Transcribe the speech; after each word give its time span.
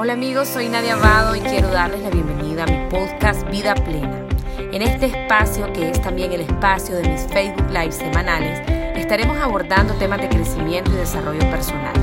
Hola 0.00 0.12
amigos, 0.12 0.46
soy 0.46 0.68
Nadia 0.68 0.94
Abado 0.94 1.34
y 1.34 1.40
quiero 1.40 1.66
darles 1.70 2.00
la 2.02 2.10
bienvenida 2.10 2.62
a 2.62 2.66
mi 2.66 2.88
podcast 2.88 3.42
Vida 3.50 3.74
Plena. 3.74 4.28
En 4.56 4.80
este 4.80 5.06
espacio, 5.06 5.72
que 5.72 5.90
es 5.90 6.00
también 6.00 6.30
el 6.30 6.42
espacio 6.42 6.94
de 6.94 7.08
mis 7.08 7.22
Facebook 7.22 7.68
Live 7.70 7.90
semanales, 7.90 8.60
estaremos 8.96 9.36
abordando 9.38 9.94
temas 9.94 10.20
de 10.20 10.28
crecimiento 10.28 10.92
y 10.92 10.94
desarrollo 10.94 11.40
personal. 11.50 11.94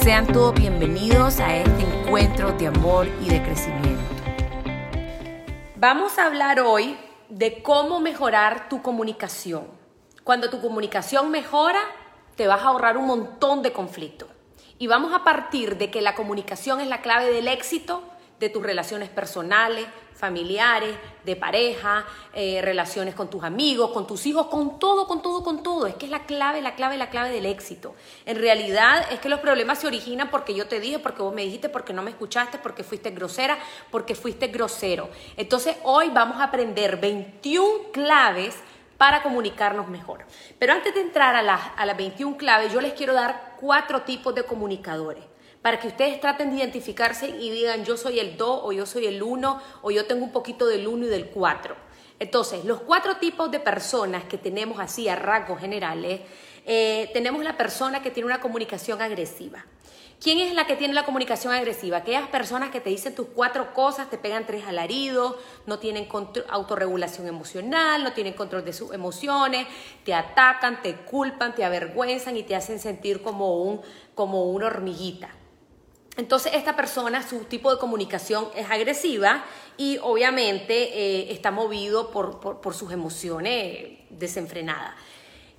Sean 0.00 0.28
todos 0.28 0.54
bienvenidos 0.54 1.40
a 1.40 1.56
este 1.56 1.82
encuentro 1.82 2.52
de 2.52 2.68
amor 2.68 3.08
y 3.20 3.30
de 3.30 3.42
crecimiento. 3.42 4.14
Vamos 5.74 6.20
a 6.20 6.26
hablar 6.26 6.60
hoy 6.60 6.96
de 7.30 7.64
cómo 7.64 7.98
mejorar 7.98 8.68
tu 8.68 8.80
comunicación. 8.80 9.66
Cuando 10.22 10.50
tu 10.50 10.60
comunicación 10.60 11.32
mejora, 11.32 11.80
te 12.36 12.46
vas 12.46 12.62
a 12.62 12.68
ahorrar 12.68 12.96
un 12.96 13.06
montón 13.06 13.62
de 13.62 13.72
conflictos. 13.72 14.29
Y 14.80 14.86
vamos 14.86 15.12
a 15.12 15.24
partir 15.24 15.76
de 15.76 15.90
que 15.90 16.00
la 16.00 16.14
comunicación 16.14 16.80
es 16.80 16.88
la 16.88 17.02
clave 17.02 17.30
del 17.30 17.48
éxito 17.48 18.02
de 18.38 18.48
tus 18.48 18.62
relaciones 18.62 19.10
personales, 19.10 19.86
familiares, 20.14 20.96
de 21.22 21.36
pareja, 21.36 22.06
eh, 22.32 22.62
relaciones 22.62 23.14
con 23.14 23.28
tus 23.28 23.44
amigos, 23.44 23.90
con 23.90 24.06
tus 24.06 24.24
hijos, 24.24 24.46
con 24.46 24.78
todo, 24.78 25.06
con 25.06 25.20
todo, 25.20 25.44
con 25.44 25.62
todo. 25.62 25.86
Es 25.86 25.96
que 25.96 26.06
es 26.06 26.10
la 26.10 26.24
clave, 26.24 26.62
la 26.62 26.76
clave, 26.76 26.96
la 26.96 27.10
clave 27.10 27.28
del 27.28 27.44
éxito. 27.44 27.94
En 28.24 28.38
realidad 28.38 29.06
es 29.12 29.20
que 29.20 29.28
los 29.28 29.40
problemas 29.40 29.80
se 29.80 29.86
originan 29.86 30.30
porque 30.30 30.54
yo 30.54 30.66
te 30.66 30.80
dije, 30.80 30.98
porque 30.98 31.20
vos 31.20 31.34
me 31.34 31.44
dijiste, 31.44 31.68
porque 31.68 31.92
no 31.92 32.02
me 32.02 32.12
escuchaste, 32.12 32.56
porque 32.56 32.82
fuiste 32.82 33.10
grosera, 33.10 33.58
porque 33.90 34.14
fuiste 34.14 34.46
grosero. 34.46 35.10
Entonces 35.36 35.76
hoy 35.82 36.08
vamos 36.08 36.38
a 36.38 36.44
aprender 36.44 36.98
21 36.98 37.92
claves 37.92 38.56
para 39.00 39.22
comunicarnos 39.22 39.88
mejor. 39.88 40.26
Pero 40.58 40.74
antes 40.74 40.92
de 40.92 41.00
entrar 41.00 41.34
a 41.34 41.40
las, 41.40 41.58
a 41.74 41.86
las 41.86 41.96
21 41.96 42.36
claves, 42.36 42.70
yo 42.70 42.82
les 42.82 42.92
quiero 42.92 43.14
dar 43.14 43.56
cuatro 43.58 44.02
tipos 44.02 44.34
de 44.34 44.42
comunicadores 44.42 45.24
para 45.62 45.80
que 45.80 45.88
ustedes 45.88 46.20
traten 46.20 46.50
de 46.50 46.58
identificarse 46.58 47.30
y 47.30 47.48
digan 47.48 47.86
yo 47.86 47.96
soy 47.96 48.18
el 48.20 48.36
2 48.36 48.60
o 48.62 48.72
yo 48.72 48.84
soy 48.84 49.06
el 49.06 49.22
1 49.22 49.62
o 49.80 49.90
yo 49.90 50.04
tengo 50.04 50.22
un 50.22 50.32
poquito 50.32 50.66
del 50.66 50.86
1 50.86 51.06
y 51.06 51.08
del 51.08 51.28
4. 51.28 51.74
Entonces, 52.18 52.66
los 52.66 52.82
cuatro 52.82 53.16
tipos 53.16 53.50
de 53.50 53.58
personas 53.58 54.24
que 54.24 54.36
tenemos 54.36 54.78
así 54.78 55.08
a 55.08 55.16
rasgos 55.16 55.60
generales, 55.60 56.20
eh, 56.66 57.08
tenemos 57.14 57.42
la 57.42 57.56
persona 57.56 58.02
que 58.02 58.10
tiene 58.10 58.26
una 58.26 58.42
comunicación 58.42 59.00
agresiva. 59.00 59.64
¿Quién 60.20 60.38
es 60.38 60.52
la 60.52 60.66
que 60.66 60.76
tiene 60.76 60.92
la 60.92 61.06
comunicación 61.06 61.54
agresiva? 61.54 61.96
Aquellas 61.96 62.28
personas 62.28 62.70
que 62.70 62.82
te 62.82 62.90
dicen 62.90 63.14
tus 63.14 63.28
cuatro 63.28 63.72
cosas, 63.72 64.10
te 64.10 64.18
pegan 64.18 64.44
tres 64.44 64.66
alaridos, 64.66 65.36
no 65.64 65.78
tienen 65.78 66.06
autorregulación 66.50 67.26
emocional, 67.26 68.04
no 68.04 68.12
tienen 68.12 68.34
control 68.34 68.62
de 68.62 68.74
sus 68.74 68.92
emociones, 68.92 69.66
te 70.04 70.12
atacan, 70.12 70.82
te 70.82 70.94
culpan, 70.94 71.54
te 71.54 71.64
avergüenzan 71.64 72.36
y 72.36 72.42
te 72.42 72.54
hacen 72.54 72.78
sentir 72.78 73.22
como, 73.22 73.62
un, 73.62 73.80
como 74.14 74.44
una 74.50 74.66
hormiguita. 74.66 75.30
Entonces 76.18 76.52
esta 76.54 76.76
persona, 76.76 77.26
su 77.26 77.44
tipo 77.44 77.72
de 77.72 77.78
comunicación 77.78 78.48
es 78.54 78.70
agresiva 78.70 79.42
y 79.78 79.96
obviamente 80.02 80.74
eh, 80.98 81.32
está 81.32 81.50
movido 81.50 82.10
por, 82.10 82.40
por 82.40 82.74
sus 82.74 82.92
emociones 82.92 84.00
desenfrenadas. 84.10 84.92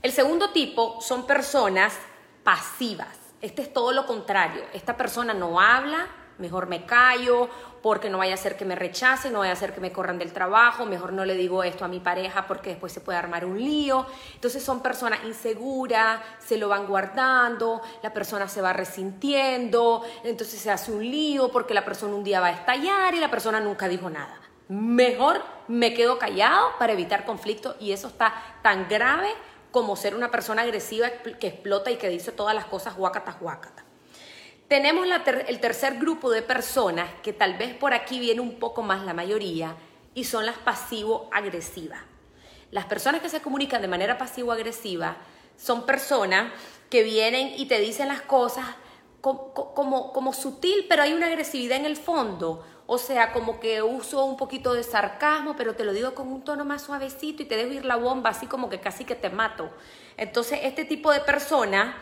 El 0.03 0.11
segundo 0.11 0.51
tipo 0.51 1.01
son 1.01 1.25
personas 1.25 1.95
pasivas. 2.43 3.20
Este 3.41 3.61
es 3.61 3.73
todo 3.73 3.91
lo 3.91 4.05
contrario. 4.05 4.63
Esta 4.73 4.97
persona 4.97 5.33
no 5.33 5.59
habla, 5.59 6.07
mejor 6.37 6.67
me 6.67 6.85
callo, 6.85 7.49
porque 7.81 8.09
no 8.09 8.19
vaya 8.19 8.35
a 8.35 8.37
ser 8.37 8.57
que 8.57 8.65
me 8.65 8.75
rechace, 8.75 9.31
no 9.31 9.39
vaya 9.39 9.53
a 9.53 9.55
ser 9.55 9.73
que 9.73 9.81
me 9.81 9.91
corran 9.91 10.19
del 10.19 10.33
trabajo, 10.33 10.85
mejor 10.85 11.13
no 11.13 11.25
le 11.25 11.35
digo 11.35 11.63
esto 11.63 11.83
a 11.85 11.87
mi 11.87 11.99
pareja 11.99 12.45
porque 12.47 12.71
después 12.71 12.91
se 12.91 13.01
puede 13.01 13.17
armar 13.17 13.45
un 13.45 13.57
lío. 13.57 14.05
Entonces 14.35 14.63
son 14.63 14.81
personas 14.81 15.23
inseguras, 15.25 16.21
se 16.39 16.57
lo 16.57 16.69
van 16.69 16.85
guardando, 16.85 17.81
la 18.03 18.13
persona 18.13 18.47
se 18.47 18.61
va 18.61 18.73
resintiendo, 18.73 20.03
entonces 20.23 20.59
se 20.59 20.69
hace 20.69 20.91
un 20.91 21.03
lío 21.03 21.51
porque 21.51 21.73
la 21.73 21.85
persona 21.85 22.15
un 22.15 22.23
día 22.23 22.39
va 22.39 22.47
a 22.47 22.51
estallar 22.51 23.13
y 23.15 23.19
la 23.19 23.31
persona 23.31 23.59
nunca 23.59 23.87
dijo 23.87 24.09
nada. 24.09 24.37
Mejor 24.67 25.41
me 25.67 25.93
quedo 25.93 26.17
callado 26.17 26.69
para 26.79 26.93
evitar 26.93 27.25
conflicto 27.25 27.75
y 27.79 27.91
eso 27.91 28.07
está 28.07 28.33
tan 28.61 28.87
grave 28.87 29.33
como 29.71 29.95
ser 29.95 30.15
una 30.15 30.31
persona 30.31 30.61
agresiva 30.61 31.09
que 31.09 31.47
explota 31.47 31.91
y 31.91 31.97
que 31.97 32.09
dice 32.09 32.31
todas 32.31 32.53
las 32.53 32.65
cosas 32.65 32.95
guacata, 32.95 33.37
guacata. 33.39 33.83
Tenemos 34.67 35.05
el 35.47 35.59
tercer 35.59 35.97
grupo 35.97 36.31
de 36.31 36.41
personas 36.41 37.09
que 37.23 37.33
tal 37.33 37.57
vez 37.57 37.75
por 37.75 37.93
aquí 37.93 38.19
viene 38.19 38.39
un 38.39 38.57
poco 38.57 38.81
más 38.81 39.03
la 39.03 39.13
mayoría 39.13 39.75
y 40.13 40.23
son 40.23 40.45
las 40.45 40.57
pasivo-agresivas. 40.57 41.99
Las 42.71 42.85
personas 42.85 43.21
que 43.21 43.27
se 43.27 43.41
comunican 43.41 43.81
de 43.81 43.89
manera 43.89 44.17
pasivo-agresiva 44.17 45.17
son 45.57 45.85
personas 45.85 46.53
que 46.89 47.03
vienen 47.03 47.53
y 47.57 47.65
te 47.65 47.79
dicen 47.79 48.07
las 48.07 48.21
cosas 48.21 48.65
como, 49.19 49.53
como, 50.13 50.33
sutil, 50.33 50.85
pero 50.89 51.03
hay 51.03 51.13
una 51.13 51.27
agresividad 51.27 51.77
en 51.77 51.85
el 51.85 51.97
fondo. 51.97 52.65
O 52.93 52.97
sea, 52.97 53.31
como 53.31 53.61
que 53.61 53.81
uso 53.81 54.25
un 54.25 54.35
poquito 54.35 54.73
de 54.73 54.83
sarcasmo, 54.83 55.55
pero 55.55 55.75
te 55.75 55.85
lo 55.85 55.93
digo 55.93 56.13
con 56.13 56.27
un 56.27 56.41
tono 56.41 56.65
más 56.65 56.81
suavecito 56.81 57.41
y 57.41 57.45
te 57.45 57.55
dejo 57.55 57.71
ir 57.71 57.85
la 57.85 57.95
bomba, 57.95 58.31
así 58.31 58.47
como 58.47 58.67
que 58.67 58.81
casi 58.81 59.05
que 59.05 59.15
te 59.15 59.29
mato. 59.29 59.69
Entonces, 60.17 60.59
este 60.63 60.83
tipo 60.83 61.09
de 61.09 61.21
personas 61.21 61.95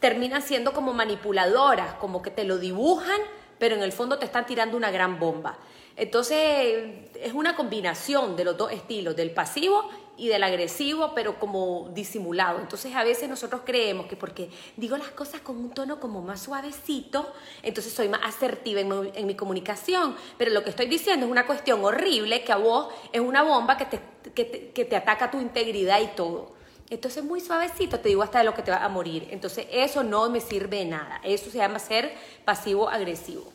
terminan 0.00 0.42
siendo 0.42 0.74
como 0.74 0.92
manipuladoras, 0.92 1.94
como 1.94 2.20
que 2.20 2.30
te 2.30 2.44
lo 2.44 2.58
dibujan, 2.58 3.22
pero 3.58 3.74
en 3.76 3.82
el 3.82 3.92
fondo 3.92 4.18
te 4.18 4.24
están 4.24 4.46
tirando 4.46 4.76
una 4.76 4.90
gran 4.90 5.18
bomba. 5.18 5.58
Entonces, 5.96 7.08
es 7.20 7.32
una 7.32 7.54
combinación 7.54 8.34
de 8.34 8.44
los 8.44 8.56
dos 8.56 8.72
estilos, 8.72 9.14
del 9.14 9.30
pasivo 9.30 9.88
y 10.16 10.28
del 10.28 10.42
agresivo, 10.42 11.12
pero 11.14 11.38
como 11.38 11.90
disimulado. 11.92 12.60
Entonces 12.60 12.94
a 12.94 13.04
veces 13.04 13.28
nosotros 13.28 13.62
creemos 13.64 14.06
que 14.06 14.16
porque 14.16 14.48
digo 14.76 14.96
las 14.96 15.08
cosas 15.08 15.40
con 15.40 15.56
un 15.56 15.70
tono 15.70 15.98
como 15.98 16.22
más 16.22 16.42
suavecito, 16.42 17.32
entonces 17.62 17.92
soy 17.92 18.08
más 18.08 18.20
asertiva 18.22 18.80
en 18.80 19.26
mi, 19.26 19.34
comunicación. 19.34 20.16
Pero 20.38 20.52
lo 20.52 20.62
que 20.62 20.70
estoy 20.70 20.86
diciendo 20.86 21.26
es 21.26 21.32
una 21.32 21.46
cuestión 21.46 21.84
horrible 21.84 22.44
que 22.44 22.52
a 22.52 22.56
vos 22.56 22.88
es 23.12 23.20
una 23.20 23.42
bomba 23.42 23.76
que 23.76 23.86
te, 23.86 24.00
que 24.32 24.84
te, 24.84 24.96
ataca 24.96 25.30
tu 25.30 25.40
integridad 25.40 26.00
y 26.00 26.08
todo. 26.08 26.52
Entonces 26.90 27.24
muy 27.24 27.40
suavecito 27.40 28.00
te 28.00 28.10
digo 28.10 28.22
hasta 28.22 28.38
de 28.38 28.44
lo 28.44 28.54
que 28.54 28.62
te 28.62 28.70
va 28.70 28.84
a 28.84 28.88
morir. 28.88 29.28
Entonces 29.30 29.66
eso 29.70 30.02
no 30.02 30.28
me 30.30 30.40
sirve 30.40 30.78
de 30.78 30.84
nada. 30.84 31.20
Eso 31.24 31.50
se 31.50 31.58
llama 31.58 31.78
ser 31.78 32.14
pasivo-agresivo. 32.44 33.52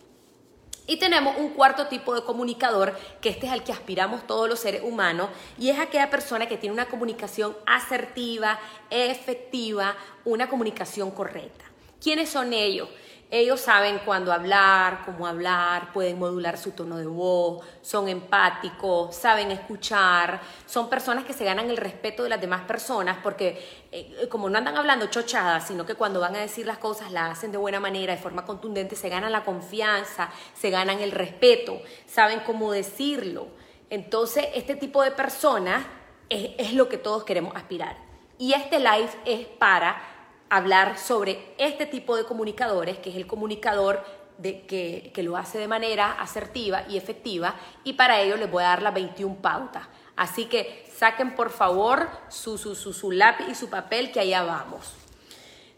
Y 0.90 0.98
tenemos 0.98 1.38
un 1.38 1.50
cuarto 1.50 1.86
tipo 1.86 2.16
de 2.16 2.24
comunicador, 2.24 2.98
que 3.22 3.30
este 3.30 3.46
es 3.46 3.52
al 3.52 3.64
que 3.64 3.72
aspiramos 3.72 4.26
todos 4.26 4.50
los 4.50 4.60
seres 4.60 4.82
humanos, 4.82 5.30
y 5.60 5.70
es 5.70 5.78
aquella 5.78 6.10
persona 6.10 6.48
que 6.48 6.58
tiene 6.58 6.74
una 6.74 6.88
comunicación 6.88 7.56
asertiva, 7.68 8.60
efectiva, 8.90 9.96
una 10.26 10.50
comunicación 10.50 11.12
correcta. 11.12 11.64
¿Quiénes 12.02 12.30
son 12.30 12.54
ellos? 12.54 12.90
Ellos 13.32 13.62
saben 13.62 14.00
cuándo 14.06 14.34
hablar, 14.34 15.04
cómo 15.06 15.28
hablar, 15.28 15.94
pueden 15.94 16.18
modular 16.18 16.58
su 16.58 16.72
tono 16.72 16.98
de 16.98 17.06
voz, 17.06 17.64
son 17.84 18.10
empáticos, 18.10 19.16
saben 19.16 19.52
escuchar, 19.52 20.42
son 20.66 20.90
personas 20.90 21.26
que 21.26 21.34
se 21.34 21.46
ganan 21.46 21.70
el 21.70 21.78
respeto 21.78 22.24
de 22.24 22.30
las 22.30 22.42
demás 22.42 22.62
personas 22.62 23.18
porque 23.22 23.86
eh, 23.92 24.28
como 24.32 24.50
no 24.50 24.58
andan 24.58 24.76
hablando 24.76 25.06
chochadas, 25.12 25.68
sino 25.68 25.86
que 25.86 25.94
cuando 25.94 26.20
van 26.20 26.36
a 26.36 26.40
decir 26.40 26.66
las 26.66 26.80
cosas 26.80 27.12
las 27.12 27.38
hacen 27.38 27.52
de 27.52 27.60
buena 27.60 27.80
manera, 27.80 28.16
de 28.16 28.20
forma 28.20 28.46
contundente, 28.46 28.96
se 28.96 29.10
ganan 29.10 29.32
la 29.32 29.46
confianza, 29.46 30.32
se 30.56 30.72
ganan 30.72 31.00
el 31.00 31.12
respeto, 31.12 31.80
saben 32.08 32.40
cómo 32.40 32.72
decirlo. 32.72 33.48
Entonces, 33.92 34.48
este 34.56 34.76
tipo 34.76 35.04
de 35.04 35.12
personas 35.12 35.86
es, 36.30 36.50
es 36.58 36.74
lo 36.74 36.90
que 36.90 36.98
todos 36.98 37.26
queremos 37.26 37.56
aspirar. 37.56 37.96
Y 38.40 38.54
este 38.54 38.80
live 38.80 39.10
es 39.26 39.46
para 39.46 40.02
hablar 40.50 40.98
sobre 40.98 41.54
este 41.58 41.86
tipo 41.86 42.16
de 42.16 42.26
comunicadores, 42.26 42.98
que 42.98 43.12
es 43.12 43.16
el 43.16 43.28
comunicador 43.28 44.04
de, 44.38 44.66
que, 44.66 45.24
lo 45.24 45.38
hace 45.38 45.58
de 45.58 45.68
manera 45.68 46.12
asertiva 46.14 46.84
y 46.88 46.98
efectiva, 46.98 47.56
y 47.84 47.94
para 47.94 48.22
ello 48.22 48.38
les 48.38 48.50
voy 48.50 48.64
a 48.64 48.68
dar 48.68 48.82
las 48.82 48.94
21 48.94 49.36
pautas. 49.42 49.84
Así 50.16 50.46
que 50.46 50.86
saquen 50.94 51.36
por 51.36 51.50
favor 51.50 52.10
su, 52.30 52.58
su, 52.58 52.76
su 52.76 53.12
lápiz 53.12 53.46
y 53.50 53.56
su 53.56 53.70
papel, 53.70 54.12
que 54.12 54.20
allá 54.20 54.44
vamos. 54.44 54.94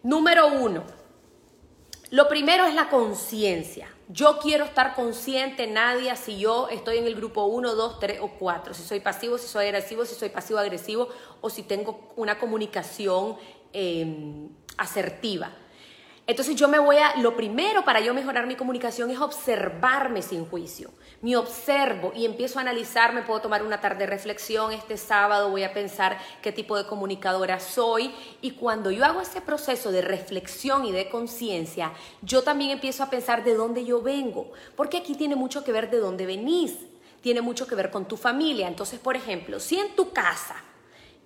Número 0.04 0.48
uno, 0.48 0.84
lo 2.09 2.28
primero 2.28 2.66
es 2.66 2.74
la 2.74 2.90
conciencia. 2.90 3.88
Yo 4.09 4.40
quiero 4.40 4.66
estar 4.66 4.94
consciente, 4.96 5.68
Nadia, 5.68 6.16
si 6.16 6.38
yo 6.38 6.68
estoy 6.70 6.97
en 6.97 7.06
el 7.06 7.16
grupo 7.16 7.46
1, 7.46 7.76
2, 7.76 8.00
3 8.00 8.20
o 8.22 8.29
4, 8.29 8.73
si 8.73 8.84
soy 8.84 9.00
pasivo, 9.00 9.38
si 9.38 9.47
soy 9.47 9.68
agresivo, 9.68 10.06
si 10.06 10.16
soy 10.16 10.29
pasivo-agresivo 10.29 11.08
o 11.40 11.50
si 11.50 11.64
tengo 11.64 12.12
una 12.16 12.38
comunicación 12.38 13.38
Em, 13.73 14.50
asertiva. 14.82 15.52
Entonces 16.28 16.56
yo 16.56 16.68
me 16.68 16.80
voy 16.80 16.98
a, 16.98 17.18
lo 17.18 17.36
primero 17.36 17.84
para 17.84 18.00
yo 18.00 18.14
mejorar 18.14 18.46
mi 18.46 18.56
comunicación 18.56 19.10
es 19.10 19.20
observarme 19.20 20.22
sin 20.22 20.46
juicio. 20.46 20.92
Me 21.22 21.36
observo 21.36 22.14
y 22.16 22.26
empiezo 22.26 22.60
a 22.60 22.62
analizarme, 22.62 23.24
puedo 23.24 23.42
tomar 23.42 23.64
una 23.64 23.82
tarde 23.82 24.00
de 24.00 24.06
reflexión, 24.06 24.72
este 24.72 24.98
sábado 24.98 25.50
voy 25.50 25.64
a 25.64 25.74
pensar 25.74 26.18
qué 26.42 26.52
tipo 26.52 26.78
de 26.78 26.86
comunicadora 26.86 27.60
soy 27.60 28.14
y 28.42 28.52
cuando 28.52 28.92
yo 28.92 29.04
hago 29.04 29.20
ese 29.20 29.42
proceso 29.42 29.92
de 29.92 30.02
reflexión 30.02 30.86
y 30.86 30.92
de 30.92 31.10
conciencia, 31.10 31.92
yo 32.22 32.44
también 32.44 32.72
empiezo 32.72 33.04
a 33.04 33.10
pensar 33.10 33.44
de 33.44 33.56
dónde 33.56 33.84
yo 33.84 34.02
vengo, 34.02 34.52
porque 34.76 34.98
aquí 34.98 35.16
tiene 35.16 35.36
mucho 35.36 35.64
que 35.64 35.72
ver 35.72 35.90
de 35.90 35.98
dónde 35.98 36.26
venís, 36.26 36.76
tiene 37.22 37.42
mucho 37.42 37.68
que 37.68 37.76
ver 37.76 37.92
con 37.92 38.06
tu 38.06 38.16
familia. 38.16 38.68
Entonces, 38.68 39.00
por 39.00 39.16
ejemplo, 39.16 39.60
si 39.60 39.80
en 39.80 39.96
tu 39.96 40.12
casa 40.12 40.56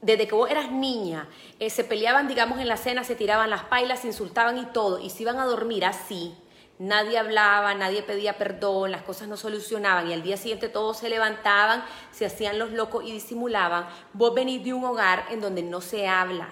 desde 0.05 0.27
que 0.27 0.35
vos 0.35 0.51
eras 0.51 0.71
niña, 0.71 1.27
eh, 1.59 1.71
se 1.71 1.83
peleaban, 1.83 2.27
digamos, 2.27 2.59
en 2.59 2.67
la 2.67 2.77
cena, 2.77 3.03
se 3.03 3.15
tiraban 3.15 3.49
las 3.49 3.63
pailas, 3.63 4.01
se 4.01 4.07
insultaban 4.07 4.59
y 4.59 4.65
todo, 4.67 4.99
y 4.99 5.09
se 5.09 5.23
iban 5.23 5.39
a 5.39 5.45
dormir 5.45 5.83
así, 5.83 6.35
nadie 6.77 7.17
hablaba, 7.17 7.73
nadie 7.73 8.03
pedía 8.03 8.37
perdón, 8.37 8.91
las 8.91 9.01
cosas 9.01 9.27
no 9.27 9.35
solucionaban 9.35 10.07
y 10.07 10.13
al 10.13 10.21
día 10.21 10.37
siguiente 10.37 10.69
todos 10.69 10.99
se 10.99 11.09
levantaban, 11.09 11.83
se 12.11 12.27
hacían 12.27 12.59
los 12.59 12.71
locos 12.71 13.03
y 13.03 13.13
disimulaban, 13.13 13.87
vos 14.13 14.35
venís 14.35 14.63
de 14.63 14.75
un 14.75 14.85
hogar 14.85 15.25
en 15.31 15.41
donde 15.41 15.63
no 15.63 15.81
se 15.81 16.07
habla, 16.07 16.49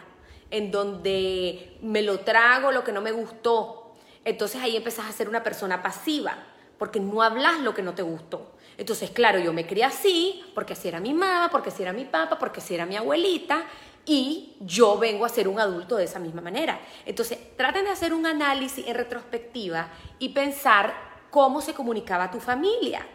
en 0.49 0.71
donde 0.71 1.77
me 1.83 2.01
lo 2.01 2.21
trago 2.21 2.71
lo 2.71 2.83
que 2.83 2.91
no 2.91 3.01
me 3.01 3.11
gustó. 3.11 3.93
Entonces 4.25 4.63
ahí 4.63 4.75
empezás 4.75 5.05
a 5.07 5.11
ser 5.11 5.29
una 5.29 5.43
persona 5.43 5.83
pasiva, 5.83 6.37
porque 6.79 6.99
no 6.99 7.21
hablas 7.21 7.59
lo 7.59 7.75
que 7.75 7.83
no 7.83 7.93
te 7.93 8.01
gustó. 8.01 8.52
Entonces, 8.77 9.11
claro, 9.11 9.39
yo 9.39 9.53
me 9.53 9.67
crié 9.67 9.85
así, 9.85 10.43
porque 10.55 10.73
así 10.73 10.87
era 10.87 10.99
mi 10.99 11.13
mamá, 11.13 11.49
porque 11.51 11.69
así 11.69 11.83
era 11.83 11.93
mi 11.93 12.05
papá, 12.05 12.37
porque 12.39 12.59
así 12.59 12.73
era 12.75 12.85
mi 12.85 12.95
abuelita, 12.95 13.65
y 14.05 14.55
yo 14.59 14.97
vengo 14.97 15.25
a 15.25 15.29
ser 15.29 15.47
un 15.47 15.59
adulto 15.59 15.95
de 15.95 16.05
esa 16.05 16.19
misma 16.19 16.41
manera. 16.41 16.79
Entonces, 17.05 17.37
traten 17.55 17.85
de 17.85 17.91
hacer 17.91 18.13
un 18.13 18.25
análisis 18.25 18.85
en 18.87 18.95
retrospectiva 18.95 19.89
y 20.19 20.29
pensar 20.29 20.93
cómo 21.29 21.61
se 21.61 21.73
comunicaba 21.73 22.29
tu 22.29 22.39
familia. 22.39 23.05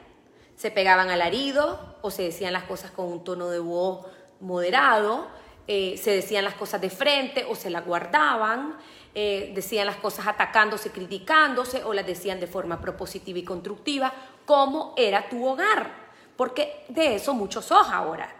¿Se 0.57 0.71
pegaban 0.71 1.11
alaridos 1.11 1.79
o 2.03 2.11
se 2.11 2.23
decían 2.25 2.53
las 2.53 2.65
cosas 2.65 2.91
con 2.91 3.07
un 3.07 3.23
tono 3.23 3.49
de 3.49 3.59
voz 3.59 4.07
moderado? 4.41 5.29
Eh, 5.67 5.97
¿Se 6.03 6.11
decían 6.11 6.45
las 6.45 6.55
cosas 6.55 6.81
de 6.81 6.91
frente 6.91 7.47
o 7.49 7.55
se 7.55 7.71
las 7.71 7.85
guardaban? 7.85 8.77
Eh, 9.15 9.53
¿Decían 9.55 9.87
las 9.87 9.97
cosas 9.97 10.27
atacándose, 10.27 10.91
criticándose 10.91 11.85
o 11.85 11.93
las 11.93 12.07
decían 12.07 12.41
de 12.41 12.47
forma 12.47 12.81
propositiva 12.81 13.39
y 13.39 13.45
constructiva? 13.45 14.13
¿Cómo 14.49 14.95
era 14.97 15.29
tu 15.29 15.47
hogar? 15.47 15.91
Porque 16.35 16.87
de 16.89 17.17
eso 17.17 17.35
muchos 17.35 17.67
sos 17.67 17.87
ahora. 17.91 18.35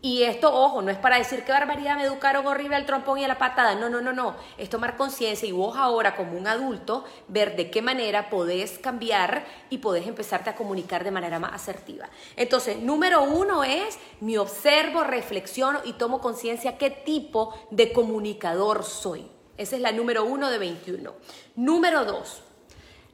Y 0.00 0.24
esto, 0.24 0.52
ojo, 0.52 0.82
no 0.82 0.90
es 0.90 0.98
para 0.98 1.18
decir 1.18 1.44
qué 1.44 1.52
barbaridad 1.52 1.94
me 1.94 2.02
educaron 2.02 2.44
horrible 2.48 2.74
al 2.74 2.84
trompón 2.84 3.20
y 3.20 3.24
a 3.24 3.28
la 3.28 3.38
patada. 3.38 3.76
No, 3.76 3.88
no, 3.88 4.00
no, 4.00 4.12
no. 4.12 4.34
Es 4.58 4.68
tomar 4.68 4.96
conciencia 4.96 5.48
y 5.48 5.52
vos 5.52 5.76
ahora 5.76 6.16
como 6.16 6.36
un 6.36 6.48
adulto 6.48 7.04
ver 7.28 7.54
de 7.54 7.70
qué 7.70 7.80
manera 7.80 8.28
podés 8.28 8.80
cambiar 8.80 9.44
y 9.70 9.78
podés 9.78 10.08
empezarte 10.08 10.50
a 10.50 10.56
comunicar 10.56 11.04
de 11.04 11.12
manera 11.12 11.38
más 11.38 11.52
asertiva. 11.52 12.10
Entonces, 12.34 12.78
número 12.78 13.22
uno 13.22 13.62
es 13.62 14.00
me 14.18 14.40
observo, 14.40 15.04
reflexiono 15.04 15.78
y 15.84 15.92
tomo 15.92 16.20
conciencia 16.20 16.76
qué 16.76 16.90
tipo 16.90 17.54
de 17.70 17.92
comunicador 17.92 18.82
soy. 18.82 19.30
Esa 19.56 19.76
es 19.76 19.82
la 19.82 19.92
número 19.92 20.24
uno 20.24 20.50
de 20.50 20.58
21. 20.58 21.14
Número 21.54 22.04
dos, 22.04 22.42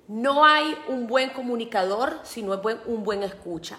no 0.08 0.46
hay 0.46 0.75
un 0.88 1.06
buen 1.06 1.31
comunicador 1.31 2.20
si 2.22 2.43
no 2.43 2.55
es 2.55 2.60
un 2.87 3.05
buen 3.05 3.22
escucha. 3.22 3.78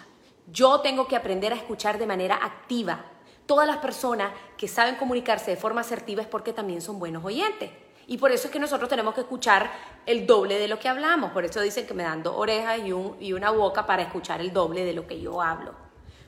Yo 0.51 0.79
tengo 0.81 1.07
que 1.07 1.15
aprender 1.15 1.51
a 1.51 1.55
escuchar 1.55 1.97
de 1.97 2.05
manera 2.05 2.39
activa. 2.41 3.03
Todas 3.47 3.67
las 3.67 3.77
personas 3.77 4.31
que 4.55 4.67
saben 4.67 4.95
comunicarse 4.95 5.49
de 5.51 5.57
forma 5.57 5.81
asertiva 5.81 6.21
es 6.21 6.27
porque 6.27 6.53
también 6.53 6.81
son 6.81 6.99
buenos 6.99 7.25
oyentes. 7.25 7.71
Y 8.05 8.17
por 8.17 8.31
eso 8.31 8.47
es 8.47 8.53
que 8.53 8.59
nosotros 8.59 8.89
tenemos 8.89 9.15
que 9.15 9.21
escuchar 9.21 9.71
el 10.05 10.27
doble 10.27 10.59
de 10.59 10.67
lo 10.67 10.77
que 10.77 10.87
hablamos. 10.87 11.31
Por 11.31 11.45
eso 11.45 11.61
dicen 11.61 11.87
que 11.87 11.93
me 11.95 12.03
dan 12.03 12.21
dos 12.21 12.35
orejas 12.37 12.79
y, 12.79 13.33
una 13.33 13.49
boca 13.49 13.87
para 13.87 14.03
escuchar 14.03 14.39
el 14.39 14.53
doble 14.53 14.83
de 14.85 14.93
lo 14.93 15.07
que 15.07 15.19
yo 15.19 15.41
hablo. 15.41 15.73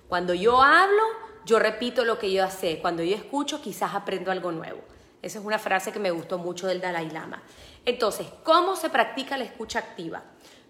Cuando 0.08 0.34
yo 0.34 0.62
hablo, 0.62 1.02
yo 1.46 1.60
repito 1.60 2.06
lo 2.06 2.18
que 2.18 2.32
yo 2.32 2.48
sé. 2.50 2.80
Cuando 2.82 3.04
yo 3.04 3.16
escucho, 3.16 3.62
quizás 3.62 3.94
aprendo 3.94 4.32
algo 4.32 4.52
nuevo. 4.52 4.82
Esa 5.22 5.38
es 5.38 5.46
una 5.46 5.60
frase 5.60 5.92
que 5.92 6.00
me 6.00 6.10
gustó 6.10 6.40
mucho 6.40 6.66
del 6.66 6.82
Dalai 6.82 7.10
Lama. 7.12 7.42
Entonces, 7.86 8.28
¿cómo 8.44 8.76
se 8.76 8.90
practica 8.90 9.38
la 9.38 9.44
escucha 9.44 9.80
activa? 9.80 10.24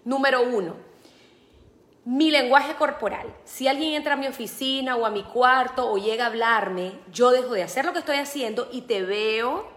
Número 0.06 0.42
uno, 0.42 0.76
mi 2.06 2.32
lenguaje 2.32 2.74
corporal. 2.76 3.36
Si 3.44 3.68
alguien 3.68 3.94
entra 3.94 4.14
a 4.14 4.18
mi 4.18 4.28
oficina 4.28 4.96
o 4.96 5.06
a 5.06 5.12
mi 5.12 5.24
cuarto 5.24 5.92
o 5.92 5.98
llega 5.98 6.24
a 6.24 6.28
hablarme, 6.28 6.94
yo 7.12 7.32
dejo 7.32 7.54
de 7.54 7.64
hacer 7.64 7.86
lo 7.86 7.94
que 7.94 8.00
estoy 8.00 8.18
haciendo 8.18 8.70
y 8.72 8.82
te 8.82 9.04
veo 9.04 9.70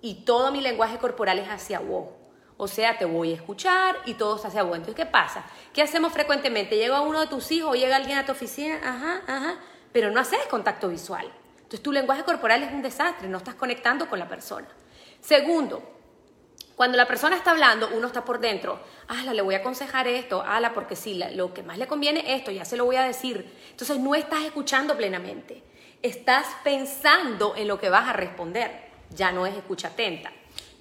y 0.00 0.24
todo 0.24 0.50
mi 0.50 0.60
lenguaje 0.60 0.98
corporal 0.98 1.38
es 1.38 1.48
hacia 1.48 1.80
vos. 1.80 2.08
O 2.56 2.68
sea, 2.68 2.96
te 2.96 3.04
voy 3.04 3.32
a 3.32 3.34
escuchar 3.34 3.96
y 4.06 4.14
todo 4.14 4.36
es 4.36 4.44
hacia 4.44 4.62
vos. 4.62 4.76
Entonces, 4.76 5.04
¿qué 5.04 5.10
pasa? 5.10 5.44
¿Qué 5.72 5.82
hacemos 5.82 6.12
frecuentemente? 6.12 6.76
Llega 6.76 7.00
uno 7.00 7.20
de 7.20 7.26
tus 7.26 7.50
hijos 7.50 7.72
o 7.72 7.74
llega 7.74 7.96
alguien 7.96 8.18
a 8.18 8.24
tu 8.24 8.32
oficina, 8.32 8.78
ajá, 8.82 9.22
ajá, 9.26 9.56
pero 9.92 10.10
no 10.10 10.20
haces 10.20 10.46
contacto 10.46 10.88
visual. 10.88 11.26
Entonces, 11.56 11.82
tu 11.82 11.92
lenguaje 11.92 12.22
corporal 12.24 12.62
es 12.62 12.72
un 12.72 12.82
desastre, 12.82 13.28
no 13.28 13.38
estás 13.38 13.56
conectando 13.56 14.08
con 14.08 14.18
la 14.18 14.28
persona. 14.28 14.68
Segundo, 15.20 15.82
cuando 16.76 16.96
la 16.96 17.06
persona 17.06 17.36
está 17.36 17.50
hablando, 17.50 17.90
uno 17.92 18.06
está 18.06 18.24
por 18.24 18.40
dentro, 18.40 18.80
ala, 19.08 19.34
le 19.34 19.42
voy 19.42 19.54
a 19.54 19.58
aconsejar 19.58 20.08
esto, 20.08 20.42
ala, 20.42 20.72
porque 20.72 20.96
sí, 20.96 21.20
lo 21.34 21.52
que 21.52 21.62
más 21.62 21.78
le 21.78 21.86
conviene 21.86 22.20
es 22.20 22.40
esto, 22.40 22.50
ya 22.50 22.64
se 22.64 22.76
lo 22.76 22.84
voy 22.84 22.96
a 22.96 23.02
decir. 23.02 23.52
Entonces 23.70 23.98
no 23.98 24.14
estás 24.14 24.42
escuchando 24.44 24.96
plenamente, 24.96 25.62
estás 26.02 26.46
pensando 26.64 27.54
en 27.56 27.68
lo 27.68 27.78
que 27.78 27.90
vas 27.90 28.08
a 28.08 28.12
responder, 28.12 28.70
ya 29.10 29.32
no 29.32 29.46
es 29.46 29.54
escucha 29.54 29.88
atenta. 29.88 30.32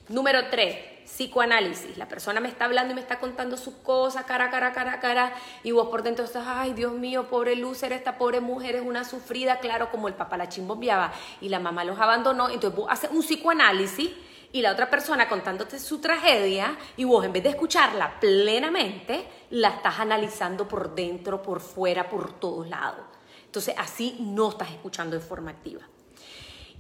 Número 0.08 0.48
tres, 0.50 0.78
psicoanálisis. 1.06 1.98
La 1.98 2.08
persona 2.08 2.40
me 2.40 2.48
está 2.48 2.66
hablando 2.66 2.92
y 2.92 2.96
me 2.96 3.02
está 3.02 3.20
contando 3.20 3.58
sus 3.58 3.76
cosas, 3.76 4.26
cara, 4.26 4.50
cara, 4.50 4.72
cara, 4.72 5.00
cara, 5.00 5.34
y 5.64 5.72
vos 5.72 5.90
por 5.90 6.04
dentro 6.04 6.26
estás, 6.26 6.46
ay, 6.48 6.74
Dios 6.74 6.94
mío, 6.94 7.28
pobre 7.30 7.56
Lucer, 7.56 7.92
esta 7.92 8.18
pobre 8.18 8.40
mujer 8.40 8.76
es 8.76 8.82
una 8.82 9.04
sufrida, 9.04 9.60
claro, 9.60 9.92
como 9.92 10.08
el 10.08 10.14
papá 10.14 10.38
la 10.38 10.50
chimbombeaba 10.50 11.12
y 11.42 11.50
la 11.50 11.60
mamá 11.60 11.84
los 11.84 12.00
abandonó. 12.00 12.50
Entonces 12.50 12.78
vos 12.78 12.88
haces 12.90 13.10
un 13.12 13.22
psicoanálisis 13.22 14.12
y 14.54 14.62
la 14.62 14.72
otra 14.72 14.90
persona 14.90 15.30
contándote 15.30 15.80
su 15.80 16.00
tragedia 16.00 16.78
y 16.98 17.04
vos 17.04 17.24
en 17.26 17.34
vez 17.34 17.44
de 17.44 17.50
escucharla 17.50 18.20
plenamente, 18.20 19.28
la 19.52 19.70
estás 19.70 20.00
analizando 20.00 20.68
por 20.68 20.94
dentro, 20.94 21.42
por 21.42 21.62
fuera, 21.62 22.10
por 22.10 22.34
todos 22.34 22.68
lados. 22.68 23.06
Entonces 23.46 23.76
así 23.78 24.18
no 24.20 24.50
estás 24.50 24.72
escuchando 24.72 25.16
de 25.16 25.22
forma 25.22 25.52
activa. 25.52 25.82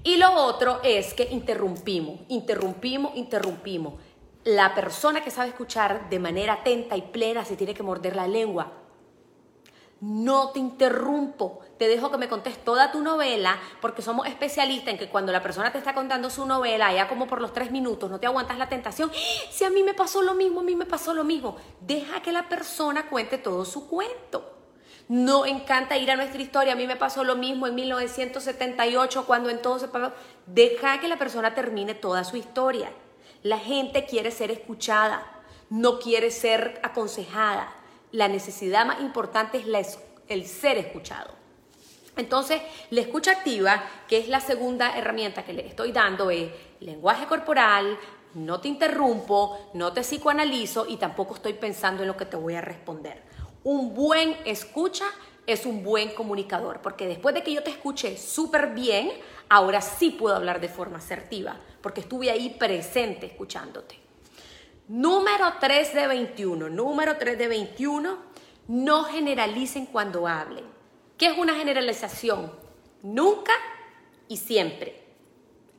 Y 0.03 0.17
lo 0.17 0.33
otro 0.33 0.79
es 0.83 1.13
que 1.13 1.27
interrumpimos, 1.31 2.21
interrumpimos, 2.29 3.15
interrumpimos. 3.15 3.93
La 4.43 4.73
persona 4.73 5.23
que 5.23 5.29
sabe 5.29 5.49
escuchar 5.49 6.09
de 6.09 6.17
manera 6.17 6.53
atenta 6.53 6.97
y 6.97 7.03
plena 7.03 7.45
se 7.45 7.55
tiene 7.55 7.75
que 7.75 7.83
morder 7.83 8.15
la 8.15 8.27
lengua 8.27 8.80
no 10.01 10.49
te 10.49 10.59
interrumpo, 10.59 11.59
te 11.77 11.87
dejo 11.87 12.09
que 12.09 12.17
me 12.17 12.27
contes 12.27 12.63
toda 12.63 12.91
tu 12.91 13.01
novela, 13.01 13.59
porque 13.81 14.01
somos 14.01 14.25
especialistas 14.27 14.89
en 14.89 14.97
que 14.97 15.09
cuando 15.09 15.31
la 15.31 15.43
persona 15.43 15.71
te 15.71 15.77
está 15.77 15.93
contando 15.93 16.31
su 16.31 16.47
novela, 16.47 16.91
ya 16.91 17.07
como 17.07 17.27
por 17.27 17.39
los 17.39 17.53
tres 17.53 17.71
minutos, 17.71 18.09
no 18.09 18.19
te 18.19 18.25
aguantas 18.25 18.57
la 18.57 18.67
tentación, 18.67 19.11
si 19.51 19.63
a 19.63 19.69
mí 19.69 19.83
me 19.83 19.93
pasó 19.93 20.23
lo 20.23 20.33
mismo, 20.33 20.61
a 20.61 20.63
mí 20.63 20.75
me 20.75 20.87
pasó 20.87 21.13
lo 21.13 21.23
mismo, 21.23 21.55
deja 21.81 22.21
que 22.23 22.31
la 22.31 22.49
persona 22.49 23.07
cuente 23.09 23.37
todo 23.37 23.63
su 23.63 23.87
cuento. 23.87 24.57
No 25.07 25.45
encanta 25.45 25.97
ir 25.97 26.09
a 26.09 26.15
nuestra 26.15 26.41
historia, 26.41 26.73
a 26.73 26.77
mí 26.77 26.87
me 26.87 26.95
pasó 26.95 27.23
lo 27.23 27.35
mismo 27.35 27.67
en 27.67 27.75
1978, 27.75 29.25
cuando 29.27 29.49
entonces, 29.49 29.89
deja 30.47 30.99
que 30.99 31.09
la 31.09 31.17
persona 31.17 31.53
termine 31.53 31.93
toda 31.93 32.23
su 32.23 32.37
historia. 32.37 32.91
La 33.43 33.59
gente 33.59 34.05
quiere 34.05 34.31
ser 34.31 34.51
escuchada, 34.51 35.23
no 35.69 35.99
quiere 35.99 36.31
ser 36.31 36.79
aconsejada 36.81 37.75
la 38.11 38.27
necesidad 38.27 38.85
más 38.85 39.01
importante 39.01 39.57
es 39.57 39.97
el 40.27 40.45
ser 40.45 40.77
escuchado. 40.77 41.41
Entonces, 42.17 42.61
la 42.89 43.01
escucha 43.01 43.31
activa, 43.31 43.83
que 44.07 44.17
es 44.17 44.27
la 44.27 44.41
segunda 44.41 44.97
herramienta 44.97 45.43
que 45.43 45.53
le 45.53 45.65
estoy 45.65 45.91
dando, 45.91 46.29
es 46.29 46.51
lenguaje 46.81 47.25
corporal, 47.25 47.97
no 48.33 48.59
te 48.59 48.67
interrumpo, 48.67 49.71
no 49.73 49.93
te 49.93 50.01
psicoanalizo 50.01 50.87
y 50.87 50.97
tampoco 50.97 51.35
estoy 51.35 51.53
pensando 51.53 52.03
en 52.03 52.07
lo 52.07 52.17
que 52.17 52.25
te 52.25 52.37
voy 52.37 52.55
a 52.55 52.61
responder. 52.61 53.23
Un 53.63 53.93
buen 53.93 54.35
escucha 54.45 55.05
es 55.47 55.65
un 55.65 55.83
buen 55.83 56.13
comunicador, 56.13 56.81
porque 56.81 57.07
después 57.07 57.33
de 57.33 57.43
que 57.43 57.53
yo 57.53 57.63
te 57.63 57.71
escuché 57.71 58.17
súper 58.17 58.67
bien, 58.67 59.11
ahora 59.49 59.81
sí 59.81 60.11
puedo 60.11 60.35
hablar 60.35 60.61
de 60.61 60.69
forma 60.69 60.97
asertiva, 60.97 61.57
porque 61.81 62.01
estuve 62.01 62.29
ahí 62.29 62.51
presente 62.51 63.25
escuchándote. 63.25 63.99
Número 64.91 65.53
3 65.61 65.93
de 65.93 66.05
21. 66.05 66.67
Número 66.67 67.15
3 67.15 67.37
de 67.37 67.47
21. 67.47 68.17
No 68.67 69.03
generalicen 69.05 69.85
cuando 69.85 70.27
hablen. 70.27 70.65
¿Qué 71.17 71.27
es 71.27 71.37
una 71.37 71.55
generalización? 71.55 72.51
Nunca 73.01 73.53
y 74.27 74.35
siempre. 74.35 75.01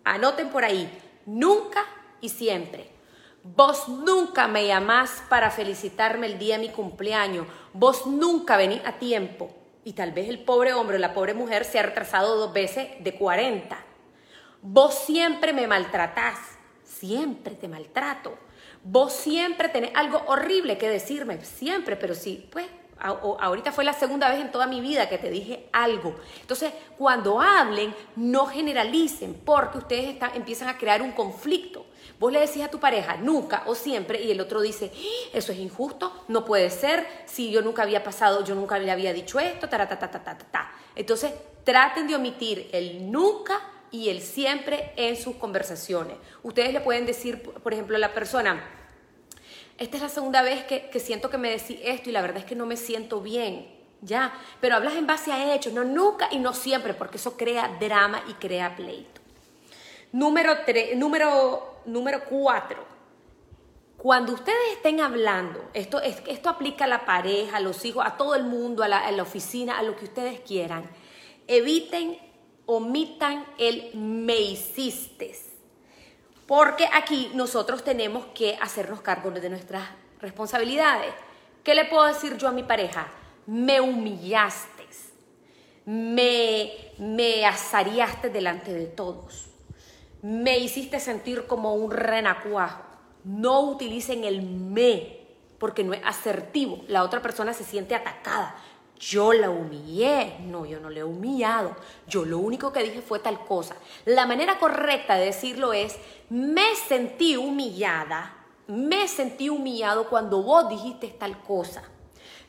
Anoten 0.02 0.49
por 0.49 0.64
ahí. 0.64 0.90
Nunca 1.26 1.85
y 2.23 2.31
siempre. 2.31 2.88
Vos 3.42 3.87
nunca 3.87 4.49
me 4.49 4.66
llamás 4.66 5.23
para 5.28 5.50
felicitarme 5.50 6.26
el 6.26 6.38
día 6.38 6.57
de 6.57 6.69
mi 6.69 6.73
cumpleaños. 6.73 7.47
Vos 7.75 8.07
nunca 8.07 8.57
venís 8.57 8.81
a 8.87 8.92
tiempo. 8.92 9.54
Y 9.85 9.92
tal 9.92 10.12
vez 10.12 10.31
el 10.31 10.42
pobre 10.42 10.73
hombre 10.73 10.97
o 10.97 10.99
la 10.99 11.12
pobre 11.12 11.35
mujer 11.35 11.66
se 11.66 11.78
ha 11.78 11.83
retrasado 11.83 12.38
dos 12.38 12.54
veces 12.54 12.88
de 13.00 13.14
40. 13.14 13.76
Vos 14.62 14.95
siempre 14.95 15.52
me 15.52 15.66
maltratás. 15.66 16.38
Siempre 16.83 17.57
te 17.57 17.69
maltrato. 17.69 18.38
Vos 18.85 19.12
siempre 19.12 19.69
tenés 19.69 19.93
algo 19.95 20.23
horrible 20.27 20.77
que 20.77 20.89
decirme, 20.89 21.45
siempre, 21.45 21.97
pero 21.97 22.15
sí, 22.15 22.49
pues 22.51 22.67
ahorita 22.99 23.73
fue 23.73 23.85
la 23.85 23.93
segunda 23.93 24.29
vez 24.29 24.41
en 24.41 24.53
toda 24.53 24.67
mi 24.67 24.81
vida 24.81 25.09
que 25.09 25.19
te 25.19 25.31
dije 25.31 25.69
algo. 25.73 26.15
Entonces, 26.41 26.73
cuando 26.97 27.41
hablen, 27.41 27.95
no 28.17 28.47
generalicen, 28.47 29.35
porque 29.45 29.79
ustedes 29.79 30.17
empiezan 30.35 30.69
a 30.69 30.79
crear 30.79 31.03
un 31.03 31.12
conflicto. 31.12 31.87
Vos 32.19 32.33
le 32.33 32.41
decís 32.41 32.62
a 32.62 32.69
tu 32.69 32.79
pareja 32.79 33.17
nunca 33.17 33.65
o 33.67 33.75
siempre 33.75 34.23
y 34.23 34.31
el 34.31 34.41
otro 34.41 34.61
dice, 34.61 34.93
¡Ah! 34.95 35.31
eso 35.33 35.53
es 35.53 35.59
injusto, 35.59 36.25
no 36.29 36.45
puede 36.45 36.71
ser, 36.71 37.07
si 37.27 37.51
yo 37.51 37.62
nunca 37.62 37.83
había 37.83 38.05
pasado, 38.05 38.45
yo 38.45 38.55
nunca 38.55 38.79
le 38.79 38.91
había 38.91 39.12
dicho 39.12 39.41
esto, 39.41 39.69
ta, 39.69 39.79
ta, 39.79 39.99
ta, 39.99 40.11
ta, 40.11 40.23
ta, 40.23 40.39
ta. 40.39 40.73
Entonces, 40.95 41.33
traten 41.65 42.07
de 42.07 42.15
omitir 42.15 42.69
el 42.73 43.11
nunca 43.11 43.61
y 43.92 44.08
el 44.08 44.20
siempre 44.20 44.92
en 44.96 45.16
sus 45.16 45.37
conversaciones. 45.37 46.16
Ustedes 46.42 46.72
le 46.72 46.80
pueden 46.80 47.06
decir, 47.06 47.42
por 47.42 47.72
ejemplo, 47.72 47.94
a 47.96 48.00
la 48.00 48.14
persona, 48.14 48.64
esta 49.78 49.96
es 49.96 50.02
la 50.02 50.08
segunda 50.08 50.42
vez 50.42 50.64
que, 50.64 50.88
que 50.90 50.99
siento 50.99 51.30
que 51.30 51.38
me 51.38 51.50
decís 51.50 51.78
esto 51.84 52.08
y 52.08 52.12
la 52.12 52.22
verdad 52.22 52.38
es 52.38 52.44
que 52.44 52.56
no 52.56 52.66
me 52.66 52.76
siento 52.76 53.20
bien. 53.20 53.80
Ya, 54.04 54.34
pero 54.61 54.75
hablas 54.75 54.94
en 54.94 55.06
base 55.06 55.30
a 55.30 55.54
hechos, 55.54 55.72
no 55.72 55.84
nunca 55.84 56.28
y 56.32 56.38
no 56.40 56.54
siempre, 56.54 56.92
porque 56.92 57.18
eso 57.18 57.37
crea 57.37 57.76
drama 57.78 58.20
y 58.28 58.32
crea 58.34 58.75
pleito. 58.75 59.20
Número, 60.11 60.56
tres, 60.66 60.96
número, 60.96 61.82
número 61.87 62.25
cuatro. 62.25 62.84
Cuando 63.96 64.32
ustedes 64.32 64.72
estén 64.72 65.00
hablando, 65.00 65.70
esto, 65.72 66.00
esto 66.00 66.49
aplica 66.49 66.87
a 66.87 66.88
la 66.88 67.04
pareja, 67.04 67.58
a 67.58 67.61
los 67.61 67.84
hijos, 67.84 68.04
a 68.04 68.16
todo 68.16 68.34
el 68.34 68.42
mundo, 68.42 68.82
a 68.82 68.88
la, 68.88 69.06
a 69.06 69.12
la 69.12 69.22
oficina, 69.22 69.78
a 69.78 69.84
lo 69.84 69.94
que 69.94 70.06
ustedes 70.06 70.40
quieran, 70.40 70.82
eviten, 71.46 72.18
omitan 72.66 73.45
el 73.59 73.90
me 73.95 74.40
hiciste. 74.40 75.35
Porque 76.47 76.88
aquí 76.92 77.31
nosotros 77.35 77.83
tenemos 77.85 78.26
que 78.35 78.59
hacernos 78.61 79.00
cargo 79.00 79.31
de 79.31 79.49
nuestras 79.49 79.88
responsabilidades. 80.21 81.14
¿Qué 81.62 81.75
le 81.75 81.85
puedo 81.85 82.04
decir 82.04 82.37
yo 82.37 82.49
a 82.49 82.52
mi 82.52 82.62
pareja? 82.62 83.09
Me 83.47 83.81
humillaste, 83.81 84.83
me, 85.85 86.73
me 86.99 87.45
asariaste 87.45 88.31
delante 88.31 88.73
de 88.73 88.87
todos, 88.87 89.47
me 90.23 90.59
hiciste 90.59 91.00
sentir 91.00 91.47
como 91.47 91.75
un 91.75 91.90
renacuajo. 91.90 92.83
No 93.25 93.61
utilicen 93.61 94.25
el 94.25 94.42
me 94.42 95.21
porque 95.59 95.85
no 95.85 95.92
es 95.92 96.00
asertivo. 96.04 96.85
La 96.88 97.04
otra 97.04 97.23
persona 97.23 97.52
se 97.52 97.64
siente 97.64 97.95
atacada. 97.95 98.57
Yo 99.02 99.32
la 99.32 99.50
humillé. 99.50 100.37
No, 100.47 100.64
yo 100.64 100.78
no 100.78 100.88
le 100.88 101.00
he 101.00 101.04
humillado. 101.04 101.75
Yo 102.06 102.25
lo 102.25 102.38
único 102.38 102.73
que 102.73 102.85
dije 102.85 103.02
fue 103.02 103.18
tal 103.18 103.44
cosa. 103.44 103.75
La 104.04 104.26
manera 104.26 104.61
correcta 104.61 105.16
de 105.16 105.25
decirlo 105.25 105.73
es, 105.73 105.97
me 106.30 106.76
sentí 106.76 107.37
humillada. 107.37 108.37
Me 108.68 109.09
sentí 109.09 109.49
humillado 109.49 110.09
cuando 110.09 110.44
vos 110.44 110.68
dijiste 110.68 111.09
tal 111.09 111.42
cosa. 111.42 111.82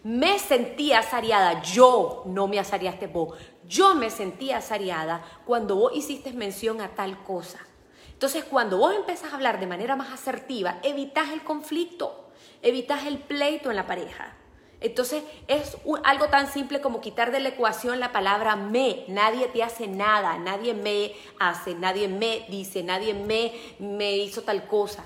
Me 0.03 0.37
sentí 0.37 0.93
asariada. 0.93 1.63
Yo 1.63 2.21
no 2.27 2.47
me 2.47 2.59
asariaste 2.59 3.07
vos. 3.07 3.35
Yo 3.67 3.95
me 3.95 4.11
sentí 4.11 4.51
asariada 4.51 5.25
cuando 5.47 5.75
vos 5.75 5.93
hiciste 5.95 6.33
mención 6.33 6.81
a 6.81 6.89
tal 6.89 7.23
cosa. 7.23 7.65
Entonces, 8.11 8.43
cuando 8.43 8.77
vos 8.77 8.93
empezás 8.95 9.31
a 9.31 9.35
hablar 9.35 9.59
de 9.59 9.65
manera 9.65 9.95
más 9.95 10.13
asertiva, 10.13 10.77
evitas 10.83 11.31
el 11.31 11.43
conflicto, 11.43 12.29
evitas 12.61 13.07
el 13.07 13.17
pleito 13.17 13.71
en 13.71 13.75
la 13.75 13.87
pareja. 13.87 14.37
Entonces, 14.83 15.23
es 15.47 15.77
algo 16.03 16.27
tan 16.27 16.51
simple 16.51 16.81
como 16.81 17.01
quitar 17.01 17.31
de 17.31 17.39
la 17.39 17.49
ecuación 17.49 17.99
la 17.99 18.11
palabra 18.11 18.55
me. 18.55 19.05
Nadie 19.07 19.47
te 19.47 19.63
hace 19.63 19.87
nada, 19.87 20.37
nadie 20.37 20.75
me 20.75 21.13
hace, 21.39 21.73
nadie 21.73 22.07
me 22.07 22.45
dice, 22.49 22.83
nadie 22.83 23.15
me, 23.15 23.53
me 23.79 24.17
hizo 24.17 24.43
tal 24.43 24.67
cosa. 24.67 25.03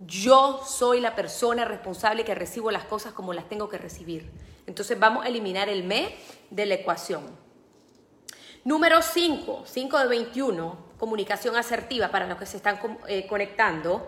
Yo 0.00 0.60
soy 0.66 1.00
la 1.00 1.14
persona 1.14 1.64
responsable 1.64 2.24
que 2.24 2.34
recibo 2.34 2.70
las 2.70 2.84
cosas 2.84 3.14
como 3.14 3.32
las 3.32 3.48
tengo 3.48 3.68
que 3.68 3.78
recibir. 3.78 4.30
Entonces, 4.66 4.98
vamos 5.00 5.24
a 5.24 5.28
eliminar 5.28 5.70
el 5.70 5.84
me 5.84 6.14
de 6.50 6.66
la 6.66 6.74
ecuación. 6.74 7.24
Número 8.64 9.00
5, 9.00 9.62
5 9.64 9.98
de 9.98 10.06
21 10.06 10.90
comunicación 11.00 11.56
asertiva 11.56 12.10
para 12.10 12.26
los 12.26 12.38
que 12.38 12.44
se 12.44 12.58
están 12.58 12.78
eh, 13.08 13.26
conectando, 13.26 14.06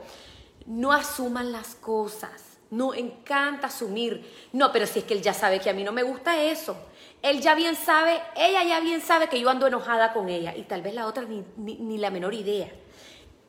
no 0.67 0.93
asuman 0.93 1.50
las 1.50 1.75
cosas. 1.75 2.51
No 2.73 2.93
encanta 2.95 3.69
asumir. 3.69 4.49
No, 4.52 4.73
pero 4.73 4.87
si 4.87 4.99
es 4.99 5.05
que 5.05 5.14
él 5.14 5.23
ya 5.23 5.33
sabe 5.33 5.61
que 5.61 5.71
a 5.71 5.73
mí 5.73 5.85
no 5.85 5.93
me 5.93 6.02
gusta 6.02 6.43
eso. 6.43 6.76
Él 7.23 7.41
ya 7.41 7.55
bien 7.55 7.76
sabe, 7.76 8.21
ella 8.35 8.64
ya 8.64 8.81
bien 8.81 9.00
sabe 9.00 9.29
que 9.29 9.41
yo 9.41 9.49
ando 9.49 9.67
enojada 9.67 10.12
con 10.12 10.29
ella 10.29 10.57
y 10.57 10.62
tal 10.62 10.83
vez 10.83 10.95
la 10.95 11.07
otra 11.07 11.23
ni, 11.23 11.45
ni 11.57 11.99
la 11.99 12.11
menor 12.11 12.35
idea. 12.35 12.69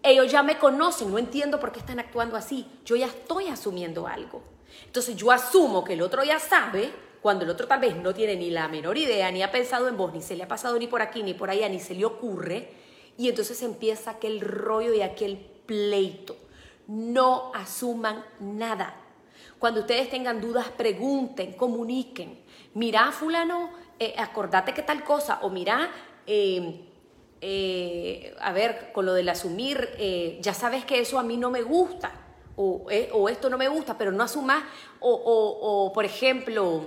Ellos 0.03 0.31
ya 0.31 0.43
me 0.43 0.59
conocen, 0.59 1.09
no 1.09 1.17
entiendo 1.17 1.59
por 1.59 1.71
qué 1.71 1.79
están 1.79 1.99
actuando 1.99 2.37
así. 2.37 2.67
Yo 2.85 2.95
ya 2.95 3.07
estoy 3.07 3.47
asumiendo 3.47 4.05
algo. 4.07 4.43
Entonces 4.85 5.15
yo 5.15 5.31
asumo 5.31 5.83
que 5.83 5.93
el 5.93 6.01
otro 6.01 6.23
ya 6.23 6.39
sabe 6.39 6.91
cuando 7.21 7.45
el 7.45 7.49
otro 7.49 7.67
tal 7.67 7.79
vez 7.79 7.95
no 7.95 8.13
tiene 8.13 8.35
ni 8.35 8.51
la 8.51 8.67
menor 8.67 8.97
idea, 8.97 9.31
ni 9.31 9.41
ha 9.41 9.51
pensado 9.51 9.87
en 9.87 9.95
vos, 9.97 10.13
ni 10.13 10.21
se 10.21 10.35
le 10.35 10.43
ha 10.43 10.47
pasado 10.47 10.77
ni 10.77 10.87
por 10.87 11.01
aquí, 11.01 11.23
ni 11.23 11.33
por 11.33 11.49
allá, 11.49 11.69
ni 11.69 11.79
se 11.79 11.95
le 11.95 12.05
ocurre 12.05 12.69
y 13.17 13.29
entonces 13.29 13.61
empieza 13.61 14.11
aquel 14.11 14.41
rollo 14.41 14.93
y 14.93 15.01
aquel 15.01 15.37
pleito. 15.37 16.35
No 16.87 17.51
asuman 17.53 18.25
nada. 18.39 19.02
Cuando 19.63 19.79
ustedes 19.79 20.09
tengan 20.09 20.41
dudas, 20.41 20.67
pregunten, 20.75 21.53
comuniquen. 21.53 22.37
Mira, 22.73 23.13
fulano, 23.13 23.71
eh, 23.97 24.13
acordate 24.17 24.73
que 24.73 24.81
tal 24.81 25.05
cosa, 25.05 25.39
o 25.43 25.49
mira, 25.49 25.89
em, 26.27 26.81
eh, 27.39 28.35
a 28.41 28.51
ver, 28.51 28.91
con 28.91 29.05
lo 29.05 29.13
del 29.13 29.29
asumir, 29.29 29.89
eh, 29.97 30.37
ya 30.41 30.53
sabes 30.53 30.83
que 30.83 30.99
eso 30.99 31.17
a 31.17 31.23
mí 31.23 31.37
no 31.37 31.49
me 31.49 31.61
gusta, 31.61 32.11
o, 32.57 32.89
esto 33.29 33.49
no 33.49 33.57
me 33.57 33.69
gusta, 33.69 33.97
pero 33.97 34.11
no 34.11 34.25
asumas, 34.25 34.65
o, 34.99 35.13
o 35.13 35.93
por 35.93 36.03
ejemplo, 36.03 36.83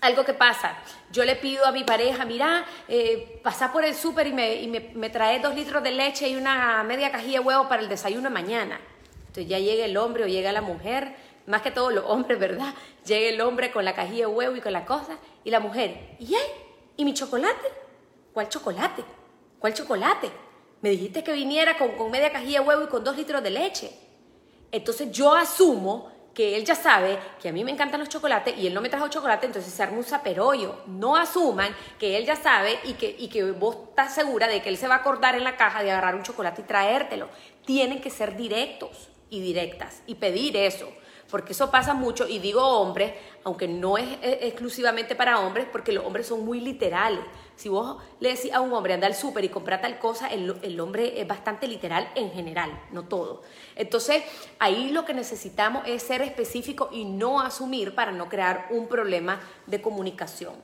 algo 0.00 0.24
que 0.24 0.34
pasa, 0.34 0.76
yo 1.12 1.24
le 1.24 1.36
pido 1.36 1.64
a 1.64 1.70
mi 1.70 1.84
pareja, 1.84 2.24
mira, 2.24 2.66
eh, 2.88 3.38
pasa 3.44 3.72
por 3.72 3.84
el 3.84 3.94
súper 3.94 4.26
y, 4.26 4.32
me, 4.32 4.56
y 4.56 4.66
me, 4.66 5.10
trae 5.10 5.38
dos 5.38 5.54
litros 5.54 5.80
de 5.84 5.92
leche 5.92 6.28
y 6.28 6.34
una 6.34 6.82
media 6.82 7.12
cajilla 7.12 7.38
de 7.38 7.46
huevo 7.46 7.68
para 7.68 7.82
el 7.82 7.88
desayuno 7.88 8.30
de 8.30 8.34
mañana. 8.34 8.80
Entonces 9.28 9.48
ya 9.48 9.60
llega 9.60 9.84
el 9.84 9.96
hombre 9.96 10.24
o 10.24 10.26
llega 10.26 10.50
la 10.50 10.60
mujer, 10.60 11.14
más 11.46 11.62
que 11.62 11.70
todo 11.70 11.90
los 11.90 12.04
hombres, 12.06 12.38
¿verdad? 12.38 12.74
Llega 13.04 13.28
el 13.28 13.40
hombre 13.40 13.72
con 13.72 13.84
la 13.84 13.94
cajilla 13.94 14.26
de 14.26 14.32
huevo 14.32 14.56
y 14.56 14.60
con 14.60 14.72
la 14.72 14.84
cosa, 14.84 15.18
y 15.44 15.50
la 15.50 15.60
mujer, 15.60 16.16
¿y? 16.18 16.36
¿Y 16.96 17.04
mi 17.04 17.14
chocolate? 17.14 17.68
¿Cuál 18.32 18.48
chocolate? 18.48 19.04
¿Cuál 19.58 19.74
chocolate? 19.74 20.30
Me 20.80 20.90
dijiste 20.90 21.22
que 21.22 21.32
viniera 21.32 21.76
con, 21.78 21.92
con 21.92 22.10
media 22.10 22.32
cajilla 22.32 22.60
de 22.60 22.66
huevo 22.66 22.84
y 22.84 22.88
con 22.88 23.04
dos 23.04 23.16
litros 23.16 23.42
de 23.42 23.50
leche. 23.50 23.92
Entonces 24.70 25.10
yo 25.12 25.34
asumo 25.34 26.10
que 26.34 26.56
él 26.56 26.64
ya 26.64 26.74
sabe 26.74 27.18
que 27.40 27.48
a 27.48 27.52
mí 27.52 27.62
me 27.62 27.70
encantan 27.70 28.00
los 28.00 28.08
chocolates 28.08 28.56
y 28.56 28.66
él 28.66 28.74
no 28.74 28.80
me 28.80 28.88
trajo 28.88 29.08
chocolate, 29.08 29.46
entonces 29.46 29.72
se 29.72 29.82
arma 29.82 29.98
un 29.98 30.04
zaperollo. 30.04 30.82
No 30.86 31.16
asuman 31.16 31.74
que 31.98 32.16
él 32.16 32.24
ya 32.24 32.36
sabe 32.36 32.78
y 32.84 32.94
que, 32.94 33.14
y 33.18 33.28
que 33.28 33.52
vos 33.52 33.76
estás 33.90 34.14
segura 34.14 34.48
de 34.48 34.62
que 34.62 34.70
él 34.70 34.78
se 34.78 34.88
va 34.88 34.96
a 34.96 34.98
acordar 34.98 35.34
en 35.34 35.44
la 35.44 35.56
caja 35.56 35.82
de 35.82 35.90
agarrar 35.90 36.14
un 36.14 36.22
chocolate 36.22 36.62
y 36.62 36.64
traértelo. 36.64 37.28
Tienen 37.66 38.00
que 38.00 38.10
ser 38.10 38.36
directos 38.36 39.10
y 39.28 39.40
directas 39.40 40.02
y 40.06 40.14
pedir 40.14 40.56
eso 40.56 40.88
porque 41.32 41.54
eso 41.54 41.70
pasa 41.70 41.94
mucho, 41.94 42.28
y 42.28 42.38
digo 42.38 42.62
hombres, 42.62 43.14
aunque 43.42 43.66
no 43.66 43.96
es 43.96 44.06
exclusivamente 44.22 45.16
para 45.16 45.40
hombres, 45.40 45.66
porque 45.72 45.90
los 45.90 46.04
hombres 46.04 46.26
son 46.26 46.44
muy 46.44 46.60
literales. 46.60 47.24
Si 47.56 47.70
vos 47.70 47.96
le 48.20 48.34
decís 48.34 48.52
a 48.52 48.60
un 48.60 48.70
hombre 48.74 48.92
anda 48.92 49.06
al 49.06 49.14
súper 49.14 49.42
y 49.44 49.48
compra 49.48 49.80
tal 49.80 49.98
cosa, 49.98 50.28
el, 50.28 50.54
el, 50.62 50.78
hombre 50.78 51.18
es 51.20 51.26
bastante 51.26 51.66
literal 51.66 52.06
en 52.14 52.30
general, 52.32 52.70
no 52.92 53.04
todo. 53.04 53.40
Entonces, 53.76 54.22
ahí 54.58 54.90
lo 54.90 55.06
que 55.06 55.14
necesitamos 55.14 55.84
es 55.86 56.02
ser 56.02 56.20
específico 56.20 56.90
y 56.92 57.06
no 57.06 57.40
asumir 57.40 57.94
para 57.94 58.12
no 58.12 58.28
crear 58.28 58.66
un 58.68 58.86
problema 58.86 59.40
de 59.66 59.80
comunicación. 59.80 60.54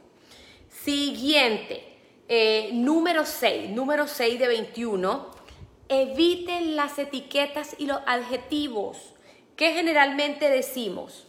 Siguiente, 0.68 1.96
eh, 2.28 2.70
número 2.74 3.24
6, 3.24 3.70
número 3.70 4.06
6 4.06 4.38
de 4.38 4.48
21, 4.48 5.30
eviten 5.88 6.76
las 6.76 6.98
etiquetas 6.98 7.74
y 7.78 7.86
los 7.86 8.00
adjetivos. 8.06 9.14
¿Qué 9.58 9.72
generalmente 9.72 10.48
decimos? 10.48 11.26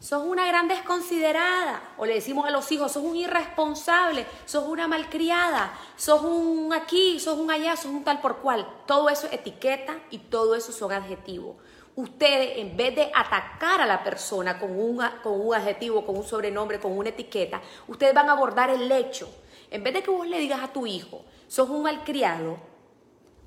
Sos 0.00 0.22
una 0.26 0.46
gran 0.46 0.68
desconsiderada. 0.68 1.94
O 1.96 2.04
le 2.04 2.12
decimos 2.12 2.46
a 2.46 2.50
los 2.50 2.70
hijos, 2.72 2.92
sos 2.92 3.02
un 3.02 3.16
irresponsable, 3.16 4.26
sos 4.44 4.68
una 4.68 4.86
malcriada, 4.86 5.72
sos 5.96 6.20
un 6.20 6.74
aquí, 6.74 7.18
sos 7.18 7.38
un 7.38 7.50
allá, 7.50 7.76
sos 7.76 7.86
un 7.86 8.04
tal 8.04 8.20
por 8.20 8.40
cual. 8.40 8.68
Todo 8.86 9.08
eso 9.08 9.28
es 9.28 9.32
etiqueta 9.32 9.98
y 10.10 10.18
todo 10.18 10.54
eso 10.56 10.72
son 10.72 10.92
adjetivos. 10.92 11.56
Ustedes, 11.96 12.58
en 12.58 12.76
vez 12.76 12.94
de 12.94 13.10
atacar 13.14 13.80
a 13.80 13.86
la 13.86 14.04
persona 14.04 14.58
con 14.58 14.78
un, 14.78 15.02
con 15.22 15.40
un 15.40 15.54
adjetivo, 15.54 16.04
con 16.04 16.18
un 16.18 16.24
sobrenombre, 16.24 16.80
con 16.80 16.92
una 16.98 17.08
etiqueta, 17.08 17.62
ustedes 17.88 18.12
van 18.12 18.28
a 18.28 18.32
abordar 18.32 18.68
el 18.68 18.92
hecho. 18.92 19.26
En 19.70 19.82
vez 19.82 19.94
de 19.94 20.02
que 20.02 20.10
vos 20.10 20.26
le 20.26 20.38
digas 20.38 20.60
a 20.62 20.68
tu 20.68 20.86
hijo, 20.86 21.24
sos 21.48 21.70
un 21.70 21.84
malcriado, 21.84 22.58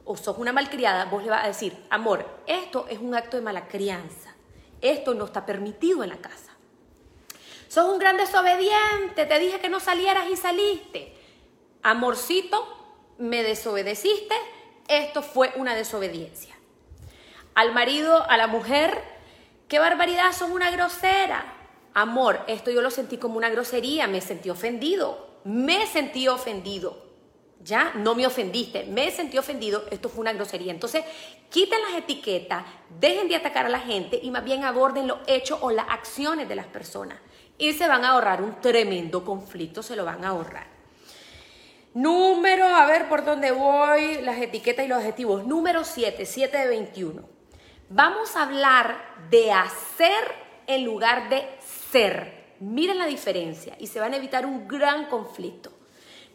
o 0.06 0.18
sos 0.18 0.38
una 0.38 0.52
malcriada, 0.52 1.06
vos 1.06 1.24
le 1.24 1.30
vas 1.30 1.44
a 1.44 1.48
decir, 1.48 1.86
amor, 1.90 2.26
esto 2.46 2.88
es 2.90 3.00
un 3.00 3.16
acto 3.16 3.38
de 3.38 3.44
mala 3.44 3.68
crianza. 3.68 4.23
Esto 4.84 5.14
no 5.14 5.26
está 5.26 5.46
permitido 5.46 6.04
en 6.04 6.10
la 6.10 6.18
casa. 6.18 6.52
Sos 7.70 7.92
un 7.92 7.98
gran 7.98 8.18
desobediente, 8.18 9.26
te 9.26 9.40
dije 9.40 9.60
que 9.60 9.70
no 9.70 9.80
salieras 9.80 10.30
y 10.30 10.36
saliste. 10.36 11.16
Amorcito, 11.82 12.68
me 13.18 13.44
desobedeciste, 13.44 14.36
esto 14.90 15.24
fue 15.24 15.54
una 15.56 15.74
desobediencia. 15.74 16.56
Al 17.56 17.74
marido, 17.74 18.30
a 18.30 18.36
la 18.36 18.48
mujer, 18.48 19.02
qué 19.70 19.80
barbaridad, 19.80 20.34
sos 20.34 20.50
una 20.50 20.70
grosera. 20.70 21.46
Amor, 21.94 22.42
esto 22.48 22.70
yo 22.70 22.82
lo 22.82 22.92
sentí 22.92 23.18
como 23.18 23.38
una 23.38 23.50
grosería, 23.50 24.08
me 24.08 24.20
sentí 24.20 24.50
ofendido, 24.50 25.40
me 25.46 25.88
sentí 25.88 26.28
ofendido 26.28 27.03
ya 27.64 27.94
no 27.96 28.16
me 28.16 28.26
ofendiste, 28.28 28.86
me 28.86 29.10
sentí 29.12 29.38
ofendido, 29.38 29.86
esto 29.92 30.10
fue 30.10 30.22
una 30.22 30.34
grosería. 30.34 30.72
Entonces, 30.72 31.04
quiten 31.50 31.82
las 31.82 31.94
etiquetas, 31.94 32.64
dejen 33.00 33.28
de 33.28 33.36
atacar 33.36 33.66
a 33.66 33.70
la 33.70 33.80
gente 33.80 34.20
y 34.22 34.32
más 34.32 34.44
bien 34.44 34.64
aborden 34.64 35.08
los 35.08 35.20
hechos 35.28 35.60
o 35.62 35.72
las 35.72 35.88
acciones 35.90 36.48
de 36.50 36.56
las 36.56 36.68
personas. 36.68 37.20
Y 37.58 37.74
se 37.74 37.88
van 37.88 38.04
a 38.04 38.10
ahorrar 38.10 38.42
un 38.42 38.60
tremendo 38.60 39.24
conflicto, 39.24 39.84
se 39.84 39.96
lo 39.96 40.06
van 40.06 40.26
a 40.26 40.30
ahorrar. 40.30 40.68
Número, 41.94 42.66
a 42.66 42.88
ver 42.88 43.08
por 43.08 43.24
dónde 43.24 43.52
voy, 43.52 44.22
las 44.22 44.40
etiquetas 44.40 44.86
y 44.86 44.88
los 44.88 44.98
adjetivos. 44.98 45.46
Número 45.46 45.84
7, 45.84 46.26
7 46.26 46.58
de 46.58 46.68
21. 46.68 47.24
Vamos 47.90 48.36
a 48.36 48.44
hablar 48.44 48.98
de 49.30 49.52
hacer 49.52 50.24
en 50.66 50.84
lugar 50.84 51.30
de 51.30 51.48
ser. 51.92 52.56
Miren 52.60 52.98
la 52.98 53.06
diferencia 53.06 53.76
y 53.80 53.88
se 53.88 54.00
van 54.00 54.14
a 54.14 54.18
evitar 54.18 54.46
un 54.46 54.68
gran 54.68 55.06
conflicto. 55.06 55.72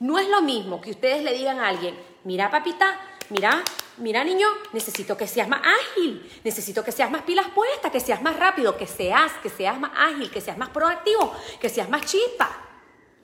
No 0.00 0.18
es 0.18 0.28
lo 0.28 0.42
mismo 0.42 0.80
que 0.80 0.92
ustedes 0.92 1.24
le 1.24 1.32
digan 1.32 1.58
a 1.58 1.68
alguien, 1.68 1.98
mira 2.22 2.50
papita, 2.52 3.00
mira, 3.30 3.64
mira 3.96 4.22
niño, 4.22 4.46
necesito 4.72 5.16
que 5.16 5.26
seas 5.26 5.48
más 5.48 5.60
ágil, 5.60 6.30
necesito 6.44 6.84
que 6.84 6.92
seas 6.92 7.10
más 7.10 7.22
pilas 7.22 7.48
puestas, 7.48 7.90
que 7.90 7.98
seas 7.98 8.22
más 8.22 8.36
rápido, 8.36 8.76
que 8.76 8.86
seas, 8.86 9.32
que 9.42 9.50
seas 9.50 9.78
más 9.80 9.90
ágil, 9.96 10.30
que 10.30 10.40
seas 10.40 10.56
más 10.56 10.68
proactivo, 10.68 11.34
que 11.60 11.68
seas 11.68 11.88
más 11.90 12.06
chispa. 12.06 12.64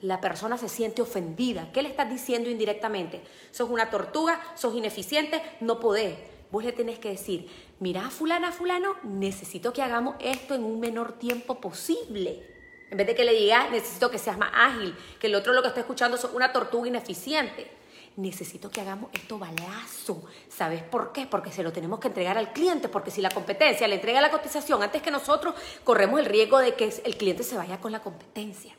La 0.01 0.21
persona 0.21 0.59
se 0.59 0.69
siente 0.69 1.01
ofendida. 1.01 1.71
¿Qué 1.73 1.81
le 1.81 1.89
estás 1.89 2.11
diciendo 2.11 2.51
indirectamente? 2.51 3.23
Sos 3.53 3.71
una 3.71 3.89
tortuga, 3.89 4.41
sos 4.57 4.75
ineficiente, 4.75 5.41
no 5.61 5.79
podés. 5.79 6.19
Vos 6.51 6.65
le 6.65 6.73
tenés 6.73 6.99
que 6.99 7.11
decir, 7.11 7.49
mira 7.79 8.11
fulana, 8.11 8.53
fulano, 8.53 8.97
necesito 9.05 9.73
que 9.73 9.83
hagamos 9.83 10.17
esto 10.19 10.55
en 10.55 10.65
un 10.65 10.81
menor 10.81 11.13
tiempo 11.19 11.61
posible. 11.61 12.54
En 12.95 12.99
vez 12.99 13.09
de 13.09 13.17
que 13.17 13.25
le 13.25 13.33
digas, 13.33 13.73
necesito 13.73 14.09
que 14.09 14.19
seas 14.19 14.39
más 14.39 14.53
ágil, 14.55 14.95
que 15.19 15.27
el 15.27 15.35
otro 15.35 15.53
lo 15.53 15.63
que 15.63 15.67
está 15.67 15.81
escuchando 15.81 16.17
es 16.17 16.23
una 16.33 16.53
tortuga 16.53 16.87
ineficiente 16.87 17.69
necesito 18.17 18.71
que 18.71 18.81
hagamos 18.81 19.11
esto 19.13 19.41
balazo. 19.41 20.23
¿Sabes 20.49 20.85
por 20.85 21.13
qué? 21.13 21.27
Porque 21.27 21.51
se 21.51 21.65
lo 21.65 21.73
tenemos 21.73 21.99
que 21.99 22.07
entregar 22.07 22.39
al 22.39 22.53
cliente, 22.53 22.89
porque 22.89 23.11
si 23.11 23.21
la 23.21 23.29
competencia 23.31 23.89
le 23.89 23.97
entrega 23.97 24.21
la 24.21 24.31
cotización 24.31 24.81
antes 24.85 25.03
que 25.03 25.11
nosotros, 25.11 25.57
corremos 25.83 26.21
el 26.21 26.27
riesgo 26.27 26.61
de 26.61 26.75
que 26.75 26.95
el 27.05 27.17
cliente 27.17 27.43
se 27.43 27.57
vaya 27.57 27.81
con 27.81 27.91
la 27.91 27.99
competencia. 27.99 28.73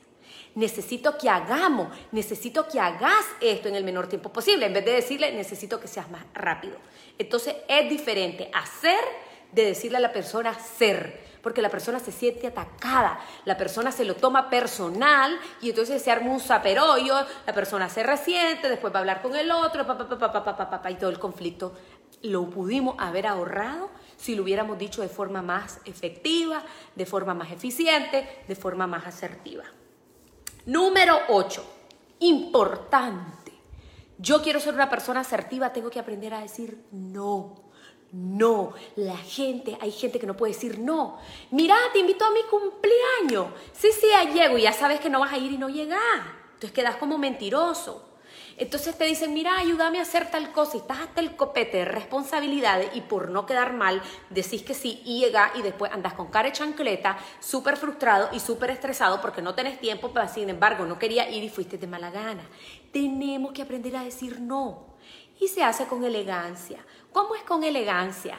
Necesito 0.54 1.18
que 1.18 1.28
hagamos, 1.28 1.88
necesito 2.12 2.66
que 2.66 2.80
hagas 2.80 3.26
esto 3.42 3.68
en 3.68 3.74
el 3.74 3.84
menor 3.84 4.06
tiempo 4.06 4.32
posible, 4.32 4.64
en 4.64 4.72
vez 4.72 4.86
de 4.86 4.92
decirle, 4.92 5.30
necesito 5.34 5.78
que 5.78 5.88
seas 5.88 6.10
más 6.10 6.24
rápido. 6.32 6.78
Entonces 7.18 7.56
es 7.68 7.90
diferente 7.90 8.50
hacer 8.54 9.00
de 9.52 9.66
decirle 9.66 9.98
a 9.98 10.00
la 10.00 10.14
persona 10.14 10.54
ser 10.54 11.35
porque 11.46 11.62
la 11.62 11.70
persona 11.70 12.00
se 12.00 12.10
siente 12.10 12.48
atacada, 12.48 13.20
la 13.44 13.56
persona 13.56 13.92
se 13.92 14.04
lo 14.04 14.16
toma 14.16 14.50
personal 14.50 15.38
y 15.60 15.70
entonces 15.70 16.02
se 16.02 16.10
arma 16.10 16.32
un 16.32 16.40
zaperollo, 16.40 17.14
la 17.46 17.54
persona 17.54 17.88
se 17.88 18.02
resiente, 18.02 18.68
después 18.68 18.92
va 18.92 18.98
a 18.98 19.00
hablar 19.02 19.22
con 19.22 19.36
el 19.36 19.48
otro, 19.52 19.86
pa, 19.86 20.90
y 20.90 20.96
todo 20.96 21.08
el 21.08 21.20
conflicto 21.20 21.72
lo 22.22 22.50
pudimos 22.50 22.96
haber 22.98 23.28
ahorrado 23.28 23.90
si 24.16 24.34
lo 24.34 24.42
hubiéramos 24.42 24.76
dicho 24.76 25.02
de 25.02 25.08
forma 25.08 25.40
más 25.40 25.78
efectiva, 25.84 26.64
de 26.96 27.06
forma 27.06 27.32
más 27.32 27.52
eficiente, 27.52 28.42
de 28.48 28.56
forma 28.56 28.88
más 28.88 29.06
asertiva. 29.06 29.62
Número 30.64 31.16
8, 31.28 31.64
importante. 32.18 33.52
Yo 34.18 34.42
quiero 34.42 34.58
ser 34.58 34.74
una 34.74 34.90
persona 34.90 35.20
asertiva, 35.20 35.72
tengo 35.72 35.90
que 35.90 36.00
aprender 36.00 36.34
a 36.34 36.40
decir 36.40 36.84
no 36.90 37.65
no. 38.12 38.72
La 38.96 39.16
gente, 39.16 39.76
hay 39.80 39.90
gente 39.90 40.18
que 40.18 40.26
no 40.26 40.36
puede 40.36 40.52
decir 40.52 40.78
no. 40.78 41.18
Mira, 41.50 41.76
te 41.92 41.98
invito 41.98 42.24
a 42.24 42.30
mi 42.30 42.42
cumpleaños. 42.44 43.48
Sí, 43.72 43.88
sí, 43.92 44.06
ahí 44.16 44.32
llego 44.32 44.58
y 44.58 44.62
ya 44.62 44.72
sabes 44.72 45.00
que 45.00 45.10
no 45.10 45.20
vas 45.20 45.32
a 45.32 45.38
ir 45.38 45.52
y 45.52 45.58
no 45.58 45.68
llegas. 45.68 46.00
Entonces 46.54 46.72
quedas 46.72 46.96
como 46.96 47.18
mentiroso. 47.18 48.06
Entonces 48.58 48.96
te 48.96 49.04
dicen, 49.04 49.34
mira, 49.34 49.58
ayúdame 49.58 49.98
a 49.98 50.02
hacer 50.02 50.30
tal 50.30 50.50
cosa 50.50 50.76
y 50.76 50.80
estás 50.80 51.00
hasta 51.00 51.20
el 51.20 51.36
copete 51.36 51.78
de 51.78 51.84
responsabilidades 51.84 52.88
y 52.94 53.02
por 53.02 53.30
no 53.30 53.44
quedar 53.44 53.74
mal 53.74 54.00
decís 54.30 54.62
que 54.62 54.72
sí 54.72 55.02
y 55.04 55.20
llega 55.20 55.52
y 55.56 55.62
después 55.62 55.92
andas 55.92 56.14
con 56.14 56.28
cara 56.28 56.48
de 56.48 56.54
chancleta, 56.54 57.18
súper 57.38 57.76
frustrado 57.76 58.30
y 58.32 58.40
súper 58.40 58.70
estresado 58.70 59.20
porque 59.20 59.42
no 59.42 59.54
tenés 59.54 59.78
tiempo, 59.78 60.10
pero 60.12 60.26
sin 60.28 60.48
embargo 60.48 60.86
no 60.86 60.98
quería 60.98 61.28
ir 61.28 61.44
y 61.44 61.50
fuiste 61.50 61.76
de 61.76 61.86
mala 61.86 62.10
gana. 62.10 62.48
Tenemos 62.92 63.52
que 63.52 63.60
aprender 63.60 63.94
a 63.94 64.04
decir 64.04 64.40
no 64.40 64.96
y 65.38 65.48
se 65.48 65.62
hace 65.62 65.84
con 65.84 66.02
elegancia. 66.04 66.78
¿Cómo 67.16 67.34
es 67.34 67.44
con 67.44 67.64
elegancia? 67.64 68.38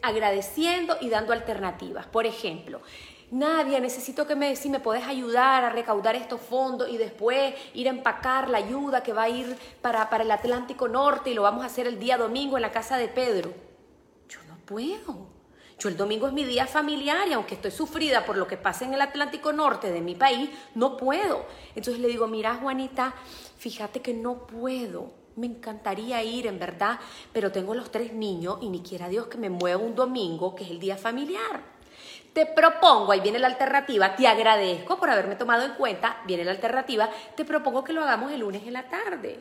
agradeciendo 0.00 0.96
y 1.02 1.10
dando 1.10 1.34
alternativas. 1.34 2.06
Por 2.06 2.24
ejemplo, 2.24 2.80
Nadia, 3.30 3.78
necesito 3.78 4.26
que 4.26 4.34
me, 4.34 4.56
si 4.56 4.70
me 4.70 4.80
puedes 4.80 5.04
ayudar 5.04 5.64
a 5.64 5.68
recaudar 5.68 6.16
estos 6.16 6.40
fondos 6.40 6.88
y 6.88 6.96
después 6.96 7.52
ir 7.74 7.88
a 7.88 7.90
empacar 7.90 8.48
la 8.48 8.56
ayuda 8.56 9.02
que 9.02 9.12
va 9.12 9.24
a 9.24 9.28
ir 9.28 9.54
para, 9.82 10.08
para 10.08 10.24
el 10.24 10.30
Atlántico 10.30 10.88
Norte 10.88 11.28
y 11.28 11.34
lo 11.34 11.42
vamos 11.42 11.62
a 11.62 11.66
hacer 11.66 11.86
el 11.86 11.98
día 11.98 12.16
domingo 12.16 12.56
en 12.56 12.62
la 12.62 12.72
casa 12.72 12.96
de 12.96 13.08
Pedro. 13.08 13.52
Yo 14.30 14.38
no 14.48 14.56
puedo. 14.64 15.26
Yo 15.78 15.90
el 15.90 15.98
domingo 15.98 16.26
es 16.26 16.32
mi 16.32 16.44
día 16.44 16.66
familiar 16.66 17.28
y 17.28 17.34
aunque 17.34 17.56
estoy 17.56 17.70
sufrida 17.70 18.24
por 18.24 18.38
lo 18.38 18.46
que 18.46 18.56
pasa 18.56 18.86
en 18.86 18.94
el 18.94 19.02
Atlántico 19.02 19.52
Norte 19.52 19.92
de 19.92 20.00
mi 20.00 20.14
país, 20.14 20.48
no 20.74 20.96
puedo. 20.96 21.44
Entonces 21.74 22.00
le 22.00 22.08
digo, 22.08 22.26
mira 22.28 22.54
Juanita, 22.54 23.12
fíjate 23.58 24.00
que 24.00 24.14
no 24.14 24.46
puedo 24.46 25.19
me 25.40 25.46
encantaría 25.46 26.22
ir, 26.22 26.46
en 26.46 26.58
verdad, 26.58 27.00
pero 27.32 27.50
tengo 27.50 27.74
los 27.74 27.90
tres 27.90 28.12
niños 28.12 28.58
y 28.60 28.68
ni 28.68 28.80
quiera 28.82 29.08
Dios 29.08 29.26
que 29.26 29.38
me 29.38 29.50
mueva 29.50 29.82
un 29.82 29.94
domingo, 29.94 30.54
que 30.54 30.64
es 30.64 30.70
el 30.70 30.78
día 30.78 30.96
familiar. 30.96 31.62
Te 32.32 32.46
propongo, 32.46 33.10
ahí 33.10 33.20
viene 33.20 33.40
la 33.40 33.48
alternativa, 33.48 34.14
te 34.14 34.28
agradezco 34.28 34.98
por 34.98 35.10
haberme 35.10 35.34
tomado 35.34 35.64
en 35.64 35.72
cuenta, 35.72 36.22
viene 36.26 36.44
la 36.44 36.52
alternativa, 36.52 37.10
te 37.34 37.44
propongo 37.44 37.82
que 37.82 37.92
lo 37.92 38.02
hagamos 38.02 38.30
el 38.30 38.40
lunes 38.40 38.62
en 38.66 38.74
la 38.74 38.88
tarde. 38.88 39.40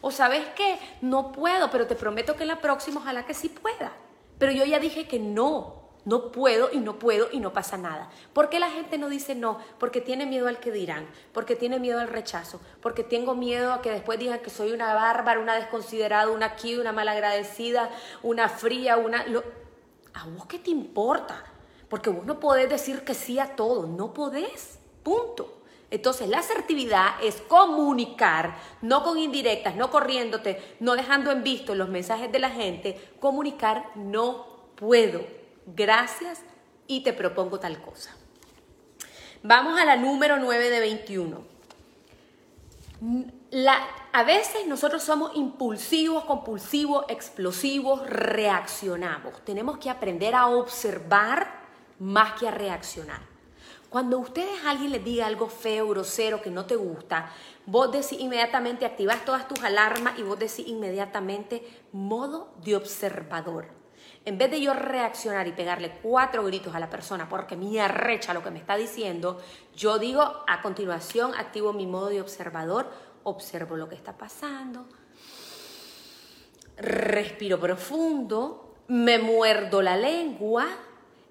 O 0.00 0.12
sabes 0.12 0.46
qué, 0.54 0.78
no 1.00 1.32
puedo, 1.32 1.70
pero 1.70 1.86
te 1.86 1.96
prometo 1.96 2.36
que 2.36 2.44
la 2.44 2.60
próxima 2.60 3.00
ojalá 3.00 3.26
que 3.26 3.34
sí 3.34 3.48
pueda. 3.48 3.92
Pero 4.38 4.52
yo 4.52 4.64
ya 4.64 4.78
dije 4.78 5.08
que 5.08 5.18
no, 5.18 5.87
no 6.08 6.32
puedo 6.32 6.70
y 6.72 6.78
no 6.78 6.98
puedo 6.98 7.28
y 7.30 7.38
no 7.38 7.52
pasa 7.52 7.76
nada. 7.76 8.08
¿Por 8.32 8.48
qué 8.48 8.58
la 8.58 8.70
gente 8.70 8.96
no 8.96 9.10
dice 9.10 9.34
no? 9.34 9.58
Porque 9.78 10.00
tiene 10.00 10.24
miedo 10.24 10.48
al 10.48 10.58
que 10.58 10.72
dirán, 10.72 11.06
porque 11.34 11.54
tiene 11.54 11.78
miedo 11.78 12.00
al 12.00 12.08
rechazo, 12.08 12.62
porque 12.80 13.04
tengo 13.04 13.34
miedo 13.34 13.74
a 13.74 13.82
que 13.82 13.90
después 13.90 14.18
digan 14.18 14.40
que 14.40 14.48
soy 14.48 14.72
una 14.72 14.94
bárbara, 14.94 15.38
una 15.38 15.54
desconsiderada, 15.54 16.30
una 16.30 16.46
aquí, 16.46 16.78
una 16.78 16.92
malagradecida, 16.92 17.90
una 18.22 18.48
fría, 18.48 18.96
una... 18.96 19.22
¿A 20.14 20.26
vos 20.28 20.46
qué 20.46 20.58
te 20.58 20.70
importa? 20.70 21.44
Porque 21.90 22.08
vos 22.08 22.24
no 22.24 22.40
podés 22.40 22.70
decir 22.70 23.04
que 23.04 23.12
sí 23.12 23.38
a 23.38 23.54
todo, 23.54 23.86
no 23.86 24.14
podés, 24.14 24.78
punto. 25.02 25.60
Entonces 25.90 26.26
la 26.30 26.38
asertividad 26.38 27.22
es 27.22 27.36
comunicar, 27.42 28.56
no 28.80 29.04
con 29.04 29.18
indirectas, 29.18 29.76
no 29.76 29.90
corriéndote, 29.90 30.76
no 30.80 30.96
dejando 30.96 31.30
en 31.32 31.42
visto 31.42 31.74
los 31.74 31.90
mensajes 31.90 32.32
de 32.32 32.38
la 32.38 32.48
gente, 32.48 33.12
comunicar 33.20 33.90
no 33.94 34.70
puedo 34.74 35.37
gracias 35.74 36.40
y 36.86 37.02
te 37.02 37.12
propongo 37.12 37.60
tal 37.60 37.80
cosa. 37.80 38.14
Vamos 39.42 39.78
a 39.78 39.84
la 39.84 39.96
número 39.96 40.38
9 40.38 40.70
de 40.70 40.80
21. 40.80 41.44
a 44.12 44.22
veces 44.24 44.66
nosotros 44.66 45.02
somos 45.02 45.36
impulsivos, 45.36 46.24
compulsivos, 46.24 47.04
explosivos, 47.08 48.08
reaccionamos. 48.08 49.44
Tenemos 49.44 49.78
que 49.78 49.90
aprender 49.90 50.34
a 50.34 50.48
observar 50.48 51.60
más 51.98 52.32
que 52.38 52.48
a 52.48 52.50
reaccionar. 52.50 53.20
Cuando 53.88 54.18
ustedes 54.18 54.64
a 54.64 54.70
alguien 54.70 54.92
les 54.92 55.04
diga 55.04 55.26
algo 55.26 55.48
feo, 55.48 55.88
grosero, 55.88 56.42
que 56.42 56.50
no 56.50 56.66
te 56.66 56.76
gusta, 56.76 57.32
vos 57.64 57.90
decís 57.90 58.20
inmediatamente, 58.20 58.84
activas 58.84 59.24
todas 59.24 59.48
tus 59.48 59.62
alarmas 59.64 60.18
y 60.18 60.22
vos 60.22 60.38
decís 60.38 60.66
inmediatamente 60.66 61.66
modo 61.92 62.52
de 62.62 62.76
observador. 62.76 63.77
En 64.28 64.36
vez 64.36 64.50
de 64.50 64.60
yo 64.60 64.74
reaccionar 64.74 65.48
y 65.48 65.52
pegarle 65.52 65.90
cuatro 66.02 66.44
gritos 66.44 66.74
a 66.74 66.78
la 66.78 66.90
persona 66.90 67.30
porque 67.30 67.56
me 67.56 67.80
arrecha 67.80 68.34
lo 68.34 68.42
que 68.42 68.50
me 68.50 68.58
está 68.58 68.76
diciendo, 68.76 69.40
yo 69.74 69.98
digo 69.98 70.20
a 70.46 70.60
continuación, 70.60 71.32
activo 71.34 71.72
mi 71.72 71.86
modo 71.86 72.08
de 72.08 72.20
observador, 72.20 72.90
observo 73.22 73.78
lo 73.78 73.88
que 73.88 73.94
está 73.94 74.18
pasando, 74.18 74.86
respiro 76.76 77.58
profundo, 77.58 78.74
me 78.88 79.18
muerdo 79.18 79.80
la 79.80 79.96
lengua 79.96 80.66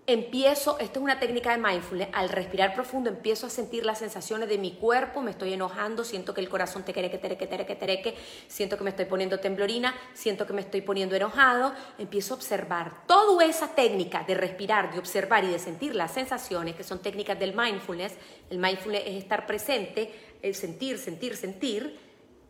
empiezo, 0.08 0.80
esto 0.80 1.00
es 1.00 1.04
una 1.04 1.20
técnica 1.20 1.52
de 1.52 1.58
mindfulness, 1.62 2.08
al 2.13 2.30
respirar 2.30 2.74
profundo 2.74 3.10
empiezo 3.10 3.46
a 3.46 3.50
sentir 3.50 3.86
las 3.86 4.00
sensaciones 4.00 4.48
de 4.48 4.58
mi 4.58 4.72
cuerpo, 4.72 5.22
me 5.22 5.32
estoy 5.32 5.52
enojando, 5.52 6.06
siento 6.06 6.34
que 6.34 6.39
el 6.39 6.48
corazón 6.48 6.84
te 6.84 6.93
quiere 6.93 7.12
que 7.12 7.17
tereque, 7.17 7.46
tereque, 7.46 7.76
tereque, 7.76 8.15
siento 8.48 8.78
que 8.78 8.86
me 8.86 8.91
estoy 8.91 9.04
poniendo 9.04 9.41
temblorina, 9.41 9.93
siento 10.13 10.48
que 10.48 10.54
me 10.54 10.62
estoy 10.62 10.80
poniendo 10.80 11.13
enojado, 11.13 11.74
empiezo 11.98 12.34
a 12.34 12.38
observar. 12.38 13.06
Toda 13.06 13.43
esa 13.43 13.76
técnica 13.76 14.24
de 14.24 14.36
respirar, 14.36 14.93
de 14.93 15.00
observar 15.00 15.43
y 15.43 15.50
de 15.50 15.60
sentir 15.60 15.93
las 15.93 16.13
sensaciones, 16.13 16.76
que 16.76 16.86
son 16.86 17.00
técnicas 17.00 17.38
del 17.38 17.54
mindfulness, 17.54 18.13
el 18.50 18.60
mindfulness 18.60 19.04
es 19.06 19.15
estar 19.17 19.46
presente, 19.46 20.13
el 20.41 20.56
sentir, 20.56 21.00
sentir, 21.00 21.36
sentir, 21.36 22.00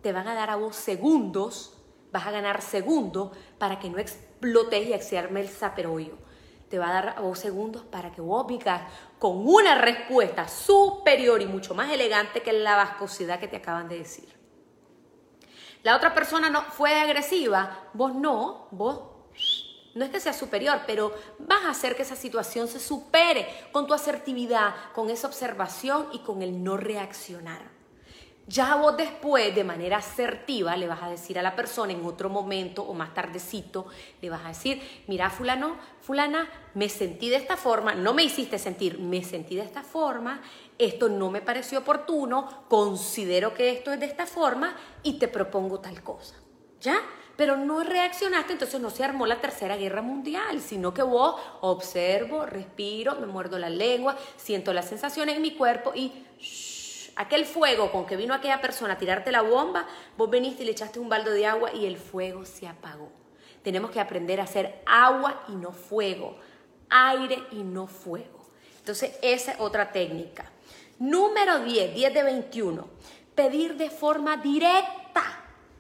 te 0.03 0.11
van 0.11 0.27
a 0.27 0.35
dar 0.35 0.51
a 0.51 0.57
vos 0.57 0.75
segundos, 0.75 1.73
vas 2.11 2.27
a 2.27 2.31
ganar 2.31 2.61
segundos 2.61 3.35
para 3.57 3.79
que 3.79 3.89
no 3.89 3.97
explotes 3.97 4.87
y 4.87 4.99
se 5.01 5.17
arme 5.17 5.41
el 5.41 5.47
zaperoyo 5.47 6.27
te 6.69 6.79
va 6.79 6.89
a 6.89 6.93
dar 6.93 7.21
vos 7.21 7.39
segundos 7.39 7.83
para 7.83 8.11
que 8.11 8.21
vos 8.21 8.45
picas 8.47 8.81
con 9.19 9.47
una 9.47 9.75
respuesta 9.75 10.47
superior 10.47 11.41
y 11.41 11.45
mucho 11.45 11.73
más 11.73 11.91
elegante 11.91 12.41
que 12.41 12.53
la 12.53 12.75
vascosidad 12.75 13.39
que 13.39 13.47
te 13.47 13.57
acaban 13.57 13.87
de 13.87 13.99
decir. 13.99 14.35
La 15.83 15.95
otra 15.95 16.13
persona 16.13 16.49
no 16.49 16.63
fue 16.63 16.93
agresiva, 16.93 17.89
vos 17.93 18.13
no, 18.13 18.67
vos 18.71 19.01
no 19.95 20.05
es 20.05 20.11
que 20.11 20.19
sea 20.19 20.33
superior, 20.33 20.81
pero 20.85 21.15
vas 21.39 21.65
a 21.65 21.71
hacer 21.71 21.95
que 21.95 22.03
esa 22.03 22.15
situación 22.15 22.67
se 22.67 22.79
supere 22.79 23.47
con 23.71 23.87
tu 23.87 23.93
asertividad, 23.93 24.75
con 24.93 25.09
esa 25.09 25.27
observación 25.27 26.09
y 26.13 26.19
con 26.19 26.41
el 26.41 26.63
no 26.63 26.77
reaccionar. 26.77 27.76
Ya 28.49 28.77
vos 28.77 28.95
después, 28.95 29.53
de 29.53 29.65
manera 29.65 29.97
asertiva, 29.97 30.77
le 30.77 30.87
vas 30.87 31.03
a 31.03 31.09
decir 31.09 31.37
a 31.37 31.41
la 31.41 31.53
persona 31.53 31.91
en 31.91 32.05
otro 32.05 32.29
momento 32.29 32.81
o 32.81 32.93
más 32.93 33.13
tardecito, 33.13 33.87
le 34.21 34.29
vas 34.29 34.45
a 34.45 34.49
decir, 34.49 34.81
mira 35.07 35.29
fulano, 35.29 35.75
fulana, 35.99 36.49
me 36.73 36.87
sentí 36.87 37.29
de 37.29 37.35
esta 37.35 37.57
forma, 37.57 37.93
no 37.93 38.13
me 38.13 38.23
hiciste 38.23 38.57
sentir, 38.57 38.99
me 38.99 39.21
sentí 39.21 39.57
de 39.57 39.63
esta 39.63 39.83
forma, 39.83 40.41
esto 40.77 41.09
no 41.09 41.29
me 41.29 41.41
pareció 41.41 41.79
oportuno, 41.79 42.63
considero 42.69 43.53
que 43.53 43.69
esto 43.69 43.91
es 43.91 43.99
de 43.99 44.05
esta 44.05 44.25
forma 44.25 44.77
y 45.03 45.19
te 45.19 45.27
propongo 45.27 45.81
tal 45.81 46.01
cosa. 46.01 46.35
¿Ya? 46.79 47.01
Pero 47.35 47.57
no 47.57 47.83
reaccionaste, 47.83 48.53
entonces 48.53 48.79
no 48.79 48.91
se 48.91 49.03
armó 49.03 49.27
la 49.27 49.41
tercera 49.41 49.75
guerra 49.75 50.01
mundial, 50.01 50.61
sino 50.61 50.93
que 50.93 51.03
vos 51.03 51.35
observo, 51.59 52.45
respiro, 52.45 53.15
me 53.15 53.27
muerdo 53.27 53.59
la 53.59 53.69
lengua, 53.69 54.15
siento 54.37 54.71
la 54.71 54.83
sensación 54.83 55.27
en 55.27 55.41
mi 55.41 55.51
cuerpo 55.51 55.91
y 55.93 56.13
aquel 57.17 57.45
fuego 57.45 57.91
con 57.91 58.05
que 58.05 58.15
vino 58.15 58.33
aquella 58.33 58.61
persona 58.61 58.93
a 58.93 58.97
tirarte 58.97 59.31
la 59.31 59.41
bomba, 59.41 59.87
vos 60.17 60.29
veniste 60.29 60.63
y 60.63 60.65
le 60.67 60.71
echaste 60.71 60.99
un 60.99 61.09
baldo 61.09 61.31
de 61.31 61.45
agua 61.45 61.73
y 61.73 61.85
el 61.85 61.97
fuego 61.97 62.45
se 62.45 62.67
apagó. 62.67 63.11
Tenemos 63.63 63.91
que 63.91 63.99
aprender 63.99 64.39
a 64.39 64.43
hacer 64.43 64.81
agua 64.85 65.43
y 65.49 65.53
no 65.53 65.71
fuego, 65.71 66.37
aire 66.89 67.43
y 67.51 67.63
no 67.63 67.87
fuego. 67.87 68.47
Entonces, 68.79 69.17
esa 69.21 69.53
es 69.53 69.59
otra 69.59 69.91
técnica. 69.91 70.49
Número 70.99 71.59
10, 71.59 71.95
10 71.95 72.13
de 72.13 72.23
21. 72.23 72.87
Pedir 73.35 73.75
de 73.75 73.89
forma 73.89 74.37
directa, 74.37 75.23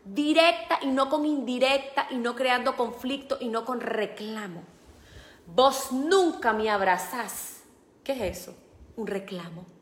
directa 0.03 0.79
y 0.81 0.87
no 0.87 1.09
con 1.09 1.25
indirecta 1.25 2.07
y 2.09 2.15
no 2.15 2.35
creando 2.35 2.75
conflicto 2.75 3.37
y 3.39 3.47
no 3.47 3.63
con 3.63 3.79
reclamo. 3.79 4.63
Vos 5.45 5.91
nunca 5.91 6.51
me 6.51 6.69
abrazás. 6.69 7.61
¿Qué 8.03 8.13
es 8.13 8.39
eso? 8.39 8.57
Un 8.95 9.07
reclamo 9.07 9.76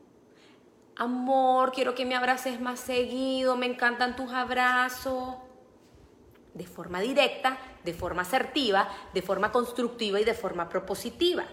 amor, 0.95 1.71
quiero 1.71 1.95
que 1.95 2.05
me 2.05 2.15
abraces 2.15 2.59
más 2.59 2.79
seguido, 2.79 3.55
me 3.55 3.65
encantan 3.65 4.15
tus 4.15 4.31
abrazos. 4.31 5.35
De 6.53 6.65
forma 6.65 7.01
directa, 7.01 7.57
de 7.83 7.93
forma 7.93 8.21
asertiva, 8.21 8.89
de 9.13 9.21
forma 9.21 9.51
constructiva 9.51 10.19
y 10.21 10.23
de 10.23 10.33
forma 10.33 10.69
propositiva. 10.69 11.43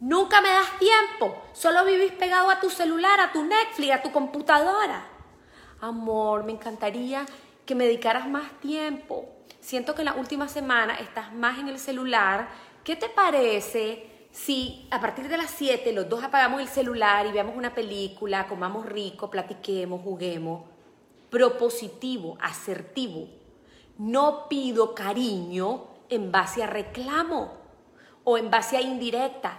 Nunca 0.00 0.40
me 0.40 0.48
das 0.48 0.78
tiempo, 0.78 1.42
solo 1.52 1.84
vivís 1.84 2.12
pegado 2.12 2.50
a 2.50 2.60
tu 2.60 2.70
celular, 2.70 3.20
a 3.20 3.32
tu 3.32 3.44
Netflix, 3.44 3.92
a 3.92 4.02
tu 4.02 4.12
computadora. 4.12 5.06
Amor, 5.80 6.44
me 6.44 6.52
encantaría 6.52 7.24
que 7.66 7.74
me 7.74 7.84
dedicaras 7.84 8.28
más 8.28 8.50
tiempo. 8.60 9.28
Siento 9.60 9.94
que 9.94 10.02
en 10.02 10.06
la 10.06 10.14
última 10.14 10.48
semana 10.48 10.94
estás 10.94 11.32
más 11.32 11.58
en 11.58 11.68
el 11.68 11.78
celular. 11.78 12.48
¿Qué 12.84 12.96
te 12.96 13.08
parece 13.08 14.17
si 14.44 14.86
a 14.90 15.00
partir 15.00 15.28
de 15.28 15.36
las 15.36 15.50
7 15.50 15.92
los 15.92 16.08
dos 16.08 16.22
apagamos 16.22 16.60
el 16.60 16.68
celular 16.68 17.26
y 17.26 17.32
veamos 17.32 17.56
una 17.56 17.74
película, 17.74 18.46
comamos 18.46 18.86
rico, 18.86 19.30
platiquemos, 19.30 20.00
juguemos, 20.02 20.62
propositivo, 21.28 22.38
asertivo, 22.40 23.28
no 23.98 24.48
pido 24.48 24.94
cariño 24.94 25.88
en 26.08 26.30
base 26.30 26.62
a 26.62 26.68
reclamo 26.68 27.52
o 28.22 28.38
en 28.38 28.48
base 28.48 28.76
a 28.76 28.80
indirecta. 28.80 29.58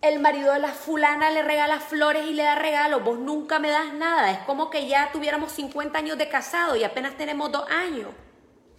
El 0.00 0.18
marido 0.18 0.52
de 0.52 0.58
la 0.58 0.72
fulana 0.72 1.30
le 1.30 1.42
regala 1.42 1.78
flores 1.78 2.26
y 2.26 2.34
le 2.34 2.42
da 2.42 2.56
regalos, 2.56 3.04
vos 3.04 3.20
nunca 3.20 3.60
me 3.60 3.70
das 3.70 3.94
nada. 3.94 4.32
Es 4.32 4.38
como 4.38 4.70
que 4.70 4.88
ya 4.88 5.12
tuviéramos 5.12 5.52
50 5.52 5.96
años 5.96 6.18
de 6.18 6.28
casado 6.28 6.74
y 6.74 6.82
apenas 6.82 7.16
tenemos 7.16 7.52
dos 7.52 7.70
años. 7.70 8.08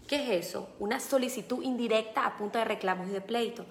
¿Qué 0.07 0.17
es 0.17 0.47
eso? 0.47 0.75
Una 0.79 0.99
solicitud 0.99 1.63
indirecta 1.63 2.25
a 2.25 2.35
punta 2.35 2.59
de 2.59 2.65
reclamos 2.65 3.07
y 3.07 3.11
de 3.11 3.21
pleito 3.21 3.65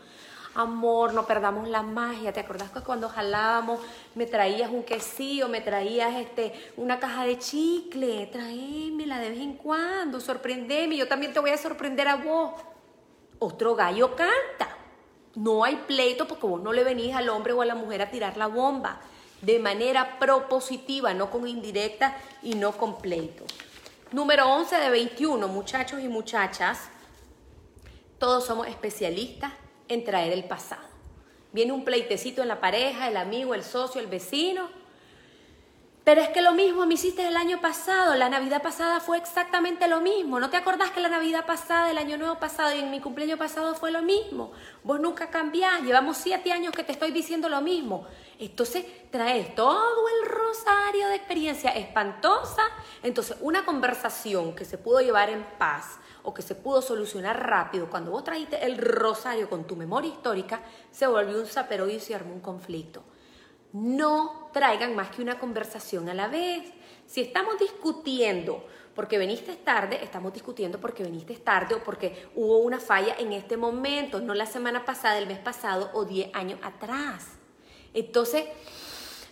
amor, 0.55 1.15
no 1.15 1.27
perdamos 1.27 1.69
la 1.69 1.83
magia. 1.83 2.33
¿Te 2.33 2.41
acordás 2.41 2.71
que 2.71 2.81
cuando 2.81 3.09
jalábamos 3.09 3.81
me 4.15 4.27
traías 4.27 4.71
un 4.71 4.83
quesillo, 4.83 5.49
me 5.49 5.61
traías 5.61 6.15
este, 6.17 6.53
una 6.77 6.99
caja 6.99 7.25
de 7.25 7.39
chicle? 7.39 8.27
Tráemela 8.27 9.19
de 9.19 9.31
vez 9.31 9.41
en 9.41 9.55
cuando, 9.55 10.21
sorprendeme, 10.21 10.97
yo 10.97 11.09
también 11.09 11.33
te 11.33 11.41
voy 11.41 11.51
a 11.51 11.59
sorprender 11.59 12.09
a 12.09 12.17
vos. 12.17 12.53
Otro 13.39 13.75
gallo 13.75 14.15
canta. 14.15 14.77
No 15.35 15.65
hay 15.65 15.77
pleito 15.87 16.29
porque 16.29 16.47
vos 16.47 16.63
no 16.63 16.73
le 16.73 16.85
venís 16.85 17.15
al 17.15 17.29
hombre 17.31 17.53
o 17.53 17.63
a 17.63 17.67
la 17.67 17.75
mujer 17.75 18.03
a 18.03 18.11
tirar 18.11 18.37
la 18.37 18.47
bomba. 18.47 19.01
De 19.41 19.59
manera 19.59 20.19
propositiva, 20.19 21.15
no 21.15 21.31
con 21.31 21.49
indirecta 21.49 22.17
y 22.43 22.55
no 22.55 22.73
con 22.73 22.99
pleito. 22.99 23.45
Número 24.13 24.47
11 24.47 24.77
de 24.77 24.91
21, 24.91 25.49
muchachos 25.49 26.01
y 26.01 26.09
muchachas, 26.09 26.91
todos 28.19 28.45
somos 28.45 28.69
especialistas 28.69 29.53
en 29.89 30.05
traer 30.05 30.33
el 30.33 30.45
pasado. 30.45 30.93
Viene 31.53 31.73
un 31.73 31.85
pleitecito 31.85 32.43
en 32.43 32.49
la 32.49 32.61
pareja, 32.61 33.09
el 33.09 33.17
amigo, 33.17 33.55
el 33.55 33.63
socio, 33.63 34.01
el 34.01 34.07
vecino. 34.07 34.69
Pero 36.05 36.21
es 36.21 36.31
que 36.31 36.43
lo 36.43 36.53
mismo 36.53 36.85
me 36.85 36.95
hiciste 36.95 37.27
el 37.29 37.37
año 37.37 37.61
pasado, 37.61 38.17
la 38.17 38.29
Navidad 38.29 38.61
pasada 38.61 38.99
fue 38.99 39.19
exactamente 39.19 39.87
lo 39.87 40.01
mismo. 40.01 40.41
¿No 40.41 40.51
te 40.51 40.57
acordás 40.57 40.91
que 40.91 40.99
la 40.99 41.09
Navidad 41.09 41.47
pasada, 41.47 41.93
el 41.93 41.99
año 41.99 42.17
nuevo 42.17 42.41
pasado 42.41 42.75
y 42.75 42.81
en 42.81 42.91
mi 42.91 42.99
cumpleaños 42.99 43.39
pasado 43.39 43.77
fue 43.77 43.93
lo 43.93 44.03
mismo? 44.03 44.51
Vos 44.83 44.99
nunca 44.99 45.31
cambiás, 45.31 45.83
llevamos 45.83 46.17
siete 46.17 46.51
años 46.51 46.75
que 46.75 46.83
te 46.83 46.91
estoy 46.91 47.13
diciendo 47.13 47.49
lo 47.49 47.61
mismo. 47.61 48.05
Entonces 48.41 48.85
traes 49.13 49.55
todo 49.55 50.09
el 50.09 50.29
rosario 50.29 51.07
de 51.07 51.15
experiencia 51.15 51.71
espantosa. 51.71 52.63
Entonces 53.05 53.37
una 53.41 53.65
conversación 53.65 54.57
que 54.57 54.65
se 54.65 54.79
pudo 54.79 55.03
llevar 55.03 55.31
en 55.31 55.45
paz, 55.57 56.01
o 56.25 56.35
que 56.35 56.43
se 56.43 56.55
pudo 56.55 56.83
solucionar 56.83 57.49
rápido, 57.49 57.91
cuando 57.91 58.11
vos 58.11 58.25
trajiste 58.25 58.65
el 58.65 58.79
rosario 58.79 59.49
con 59.49 59.65
tu 59.67 59.77
memoria 59.77 60.11
histórica, 60.11 60.63
se 60.91 61.07
volvió 61.07 61.39
un 61.39 61.47
zaperoyo 61.47 61.97
y 61.97 62.01
se 62.01 62.15
armó 62.15 62.35
un 62.35 62.41
conflicto. 62.41 63.03
No 63.73 64.51
traigan 64.53 64.95
más 64.95 65.11
que 65.11 65.23
una 65.23 65.39
conversación 65.39 66.09
a 66.09 66.15
la 66.15 66.29
vez. 66.29 66.73
Si 67.07 67.21
estamos 67.23 67.59
discutiendo 67.59 68.67
porque 68.95 69.19
viniste 69.19 69.57
tarde, 69.57 70.03
estamos 70.03 70.33
discutiendo 70.33 70.79
porque 70.79 71.03
viniste 71.03 71.35
tarde 71.37 71.75
o 71.75 71.83
porque 71.83 72.29
hubo 72.35 72.59
una 72.59 72.79
falla 72.79 73.17
en 73.19 73.33
este 73.33 73.57
momento, 73.57 74.21
no 74.21 74.35
la 74.35 74.47
semana 74.47 74.85
pasada, 74.85 75.19
el 75.19 75.27
mes 75.27 75.39
pasado 75.39 75.91
o 75.95 76.05
10 76.05 76.35
años 76.35 76.61
atrás. 76.63 77.29
Entonces, 77.95 78.45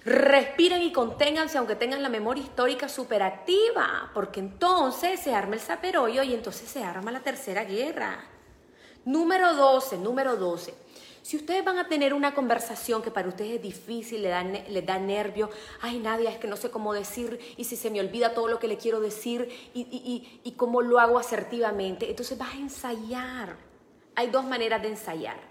Respiren 0.05 0.83
y 0.83 0.93
conténganse 0.93 1.59
aunque 1.59 1.77
tengan 1.77 2.03
la 2.03 2.09
memoria 2.09 2.43
histórica 2.43 2.89
súper 2.89 3.23
activa, 3.23 4.11
porque 4.15 4.41
entonces 4.41 5.21
se 5.21 5.35
arma 5.35 5.55
el 5.55 5.61
zaperoyo 5.61 6.23
y 6.23 6.33
entonces 6.33 6.69
se 6.71 6.83
arma 6.83 7.11
la 7.11 7.21
tercera 7.21 7.65
guerra. 7.65 8.25
Número 9.05 9.55
12, 9.55 9.99
número 9.99 10.37
12. 10.37 10.75
Si 11.23 11.37
ustedes 11.37 11.63
van 11.63 11.79
a 11.79 11.87
tener 11.87 12.15
una 12.15 12.35
conversación 12.35 13.03
que 13.03 13.11
para 13.11 13.29
ustedes 13.29 13.57
es 13.57 13.63
difícil, 13.63 14.23
les 14.23 14.31
da, 14.31 14.43
le 14.43 14.83
da 14.83 14.99
nervio, 14.99 15.51
ay 15.83 15.99
Nadia, 15.99 16.31
es 16.31 16.39
que 16.39 16.49
no 16.49 16.57
sé 16.57 16.71
cómo 16.71 16.95
decir, 16.95 17.39
y 17.59 17.65
si 17.65 17.77
se 17.77 17.91
me 17.91 18.01
olvida 18.01 18.33
todo 18.33 18.49
lo 18.49 18.59
que 18.59 18.69
le 18.69 18.79
quiero 18.79 19.01
decir, 19.01 19.49
y, 19.75 19.81
y, 19.83 20.41
y 20.45 20.53
cómo 20.53 20.81
lo 20.81 20.99
hago 20.99 21.19
asertivamente, 21.19 22.09
entonces 22.09 22.39
vas 22.39 22.55
a 22.55 22.59
ensayar. 22.59 23.57
Hay 24.15 24.29
dos 24.29 24.45
maneras 24.47 24.81
de 24.81 24.89
ensayar. 24.89 25.50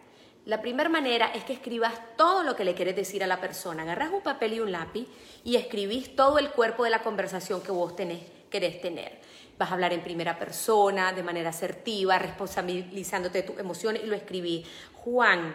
La 0.50 0.62
primera 0.62 0.90
manera 0.90 1.28
es 1.36 1.44
que 1.44 1.54
escribas 1.54 1.94
todo 2.18 2.42
lo 2.42 2.56
que 2.56 2.66
le 2.66 2.74
quieres 2.74 2.96
decir 2.96 3.24
a 3.24 3.28
la 3.28 3.40
persona. 3.40 3.84
Agarras 3.84 4.10
un 4.12 4.22
papel 4.22 4.54
y 4.54 4.60
un 4.60 4.72
lápiz 4.72 5.06
y 5.44 5.58
escribís 5.58 6.16
todo 6.16 6.40
el 6.40 6.50
cuerpo 6.50 6.86
de 6.86 6.90
la 6.90 7.04
conversación 7.04 7.62
que 7.62 7.72
vos 7.72 7.96
tenés, 7.96 8.24
querés 8.50 8.82
tener. 8.82 9.20
Vas 9.60 9.70
a 9.70 9.76
hablar 9.76 9.94
en 9.94 10.02
primera 10.02 10.40
persona, 10.40 11.14
de 11.14 11.22
manera 11.22 11.52
asertiva, 11.52 12.18
responsabilizándote 12.18 13.44
de 13.44 13.48
tus 13.48 13.60
emociones 13.60 14.02
y 14.04 14.08
lo 14.08 14.16
escribí. 14.16 14.66
Juan, 14.96 15.54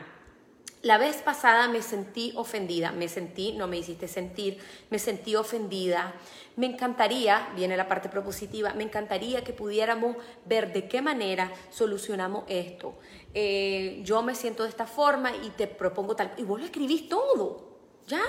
la 0.85 0.99
vez 0.99 1.23
pasada 1.23 1.67
me 1.67 1.81
sentí 1.81 2.33
ofendida, 2.37 2.93
me 2.93 3.09
sentí, 3.09 3.53
no 3.53 3.67
me 3.67 3.79
hiciste 3.79 4.07
sentir, 4.07 4.59
me 4.91 4.99
sentí 4.99 5.35
ofendida. 5.35 6.15
Me 6.57 6.67
encantaría, 6.67 7.49
viene 7.57 7.77
la 7.77 7.89
parte 7.89 8.11
propositiva, 8.11 8.75
me 8.75 8.85
encantaría 8.85 9.43
que 9.43 9.55
pudiéramos 9.55 10.17
ver 10.45 10.73
de 10.75 10.87
qué 10.87 11.01
manera 11.01 11.51
solucionamos 11.71 12.45
esto. 12.49 12.95
Eh, 13.33 14.03
yo 14.05 14.23
me 14.23 14.35
siento 14.35 14.63
de 14.63 14.69
esta 14.69 14.87
forma 14.87 15.35
y 15.35 15.51
te 15.57 15.67
propongo 15.67 16.15
tal. 16.15 16.33
Y 16.37 16.45
vos 16.45 16.61
lo 16.61 16.67
escribís 16.67 17.09
todo. 17.09 17.74
¿Ya? 18.07 18.21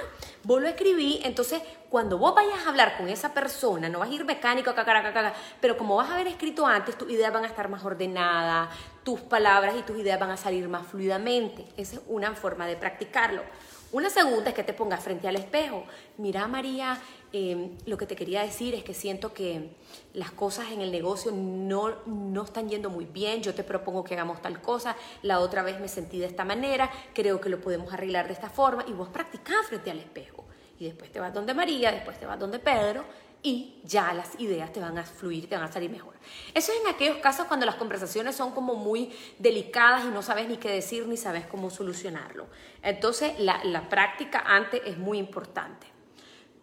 Vos 0.43 0.61
lo 0.61 0.69
escribí, 0.69 1.19
entonces 1.23 1.61
cuando 1.89 2.17
vos 2.17 2.33
vayas 2.33 2.65
a 2.65 2.69
hablar 2.69 2.97
con 2.97 3.09
esa 3.09 3.33
persona, 3.33 3.89
no 3.89 3.99
vas 3.99 4.09
a 4.09 4.13
ir 4.13 4.23
mecánico, 4.23 4.73
caca, 4.73 5.33
pero 5.59 5.77
como 5.77 5.97
vas 5.97 6.09
a 6.09 6.15
haber 6.15 6.27
escrito 6.27 6.65
antes, 6.65 6.97
tus 6.97 7.09
ideas 7.09 7.33
van 7.33 7.43
a 7.43 7.47
estar 7.47 7.67
más 7.67 7.83
ordenadas, 7.83 8.69
tus 9.03 9.19
palabras 9.21 9.75
y 9.77 9.81
tus 9.81 9.97
ideas 9.97 10.19
van 10.19 10.31
a 10.31 10.37
salir 10.37 10.67
más 10.69 10.87
fluidamente. 10.87 11.65
Esa 11.75 11.97
es 11.97 12.01
una 12.07 12.33
forma 12.33 12.67
de 12.67 12.77
practicarlo. 12.77 13.43
Una 13.91 14.09
segunda 14.09 14.49
es 14.49 14.55
que 14.55 14.63
te 14.63 14.73
pongas 14.73 15.03
frente 15.03 15.27
al 15.27 15.35
espejo. 15.35 15.85
Mira, 16.17 16.47
María, 16.47 16.97
em, 17.37 17.77
lo 17.85 17.97
que 17.97 18.05
te 18.05 18.15
quería 18.15 18.41
decir 18.43 18.75
es 18.75 18.83
que 18.83 18.93
siento 18.93 19.33
que 19.33 19.71
las 20.13 20.31
cosas 20.31 20.71
en 20.71 20.79
el 20.79 20.91
negocio 20.91 21.31
no, 21.31 21.95
no 22.05 22.43
están 22.43 22.69
yendo 22.69 22.89
muy 22.89 23.05
bien. 23.05 23.41
Yo 23.41 23.53
te 23.53 23.63
propongo 23.63 24.03
que 24.03 24.13
hagamos 24.13 24.41
tal 24.41 24.61
cosa. 24.61 24.95
La 25.21 25.39
otra 25.39 25.61
vez 25.61 25.79
me 25.79 25.87
sentí 25.89 26.17
de 26.19 26.27
esta 26.27 26.45
manera. 26.45 26.89
Creo 27.13 27.41
que 27.41 27.49
lo 27.49 27.59
podemos 27.59 27.93
arreglar 27.93 28.27
de 28.27 28.33
esta 28.33 28.49
forma. 28.49 28.85
Y 28.87 28.93
vos 28.93 29.09
practicás 29.09 29.67
frente 29.67 29.91
al 29.91 29.99
espejo. 29.99 30.45
Y 30.79 30.85
después 30.85 31.11
te 31.11 31.19
vas 31.19 31.33
donde 31.33 31.53
María, 31.53 31.91
después 31.91 32.17
te 32.19 32.25
vas 32.25 32.39
donde 32.39 32.59
Pedro 32.59 33.03
y 33.45 33.79
ya 33.83 34.11
las 34.13 34.39
ideas 34.39 34.73
te 34.73 34.79
van 34.79 34.97
a 34.97 35.03
fluir, 35.03 35.47
te 35.47 35.55
van 35.55 35.65
a 35.65 35.71
salir 35.71 35.91
mejor. 35.91 36.15
Eso 36.53 36.71
es 36.71 36.81
en 36.81 36.87
aquellos 36.87 37.17
casos 37.17 37.45
cuando 37.45 37.65
las 37.65 37.75
conversaciones 37.75 38.35
son 38.35 38.51
como 38.51 38.73
muy 38.73 39.13
delicadas 39.37 40.03
y 40.05 40.07
no 40.07 40.23
sabes 40.23 40.47
ni 40.47 40.57
qué 40.57 40.69
decir 40.69 41.07
ni 41.07 41.15
sabes 41.15 41.45
cómo 41.45 41.69
solucionarlo. 41.69 42.47
Entonces 42.81 43.39
la, 43.39 43.63
la 43.63 43.87
práctica 43.87 44.43
antes 44.47 44.81
es 44.85 44.97
muy 44.97 45.19
importante. 45.19 45.94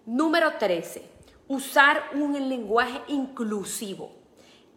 Número 0.07 0.55
13. 0.59 1.11
usar 1.49 2.11
un 2.15 2.33
lenguaje 2.49 3.01
inclusivo. 3.09 4.11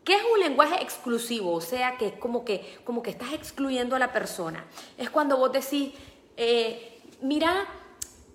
¿Qué 0.04 0.16
es 0.16 0.22
un 0.32 0.40
lenguaje 0.40 0.84
exclusivo? 0.84 1.54
O 1.54 1.62
sea, 1.62 1.98
que 1.98 2.08
es 2.08 2.14
como 2.14 2.46
que, 2.46 2.80
como 2.84 3.02
que 3.02 3.10
estás 3.10 3.34
excluyendo 3.34 3.96
a 3.96 4.00
la 4.00 4.12
persona. 4.12 4.66
Es 4.98 5.10
cuando 5.10 5.38
vos 5.38 5.52
decís, 5.52 5.94
eh, 6.38 7.02
mira, 7.22 7.66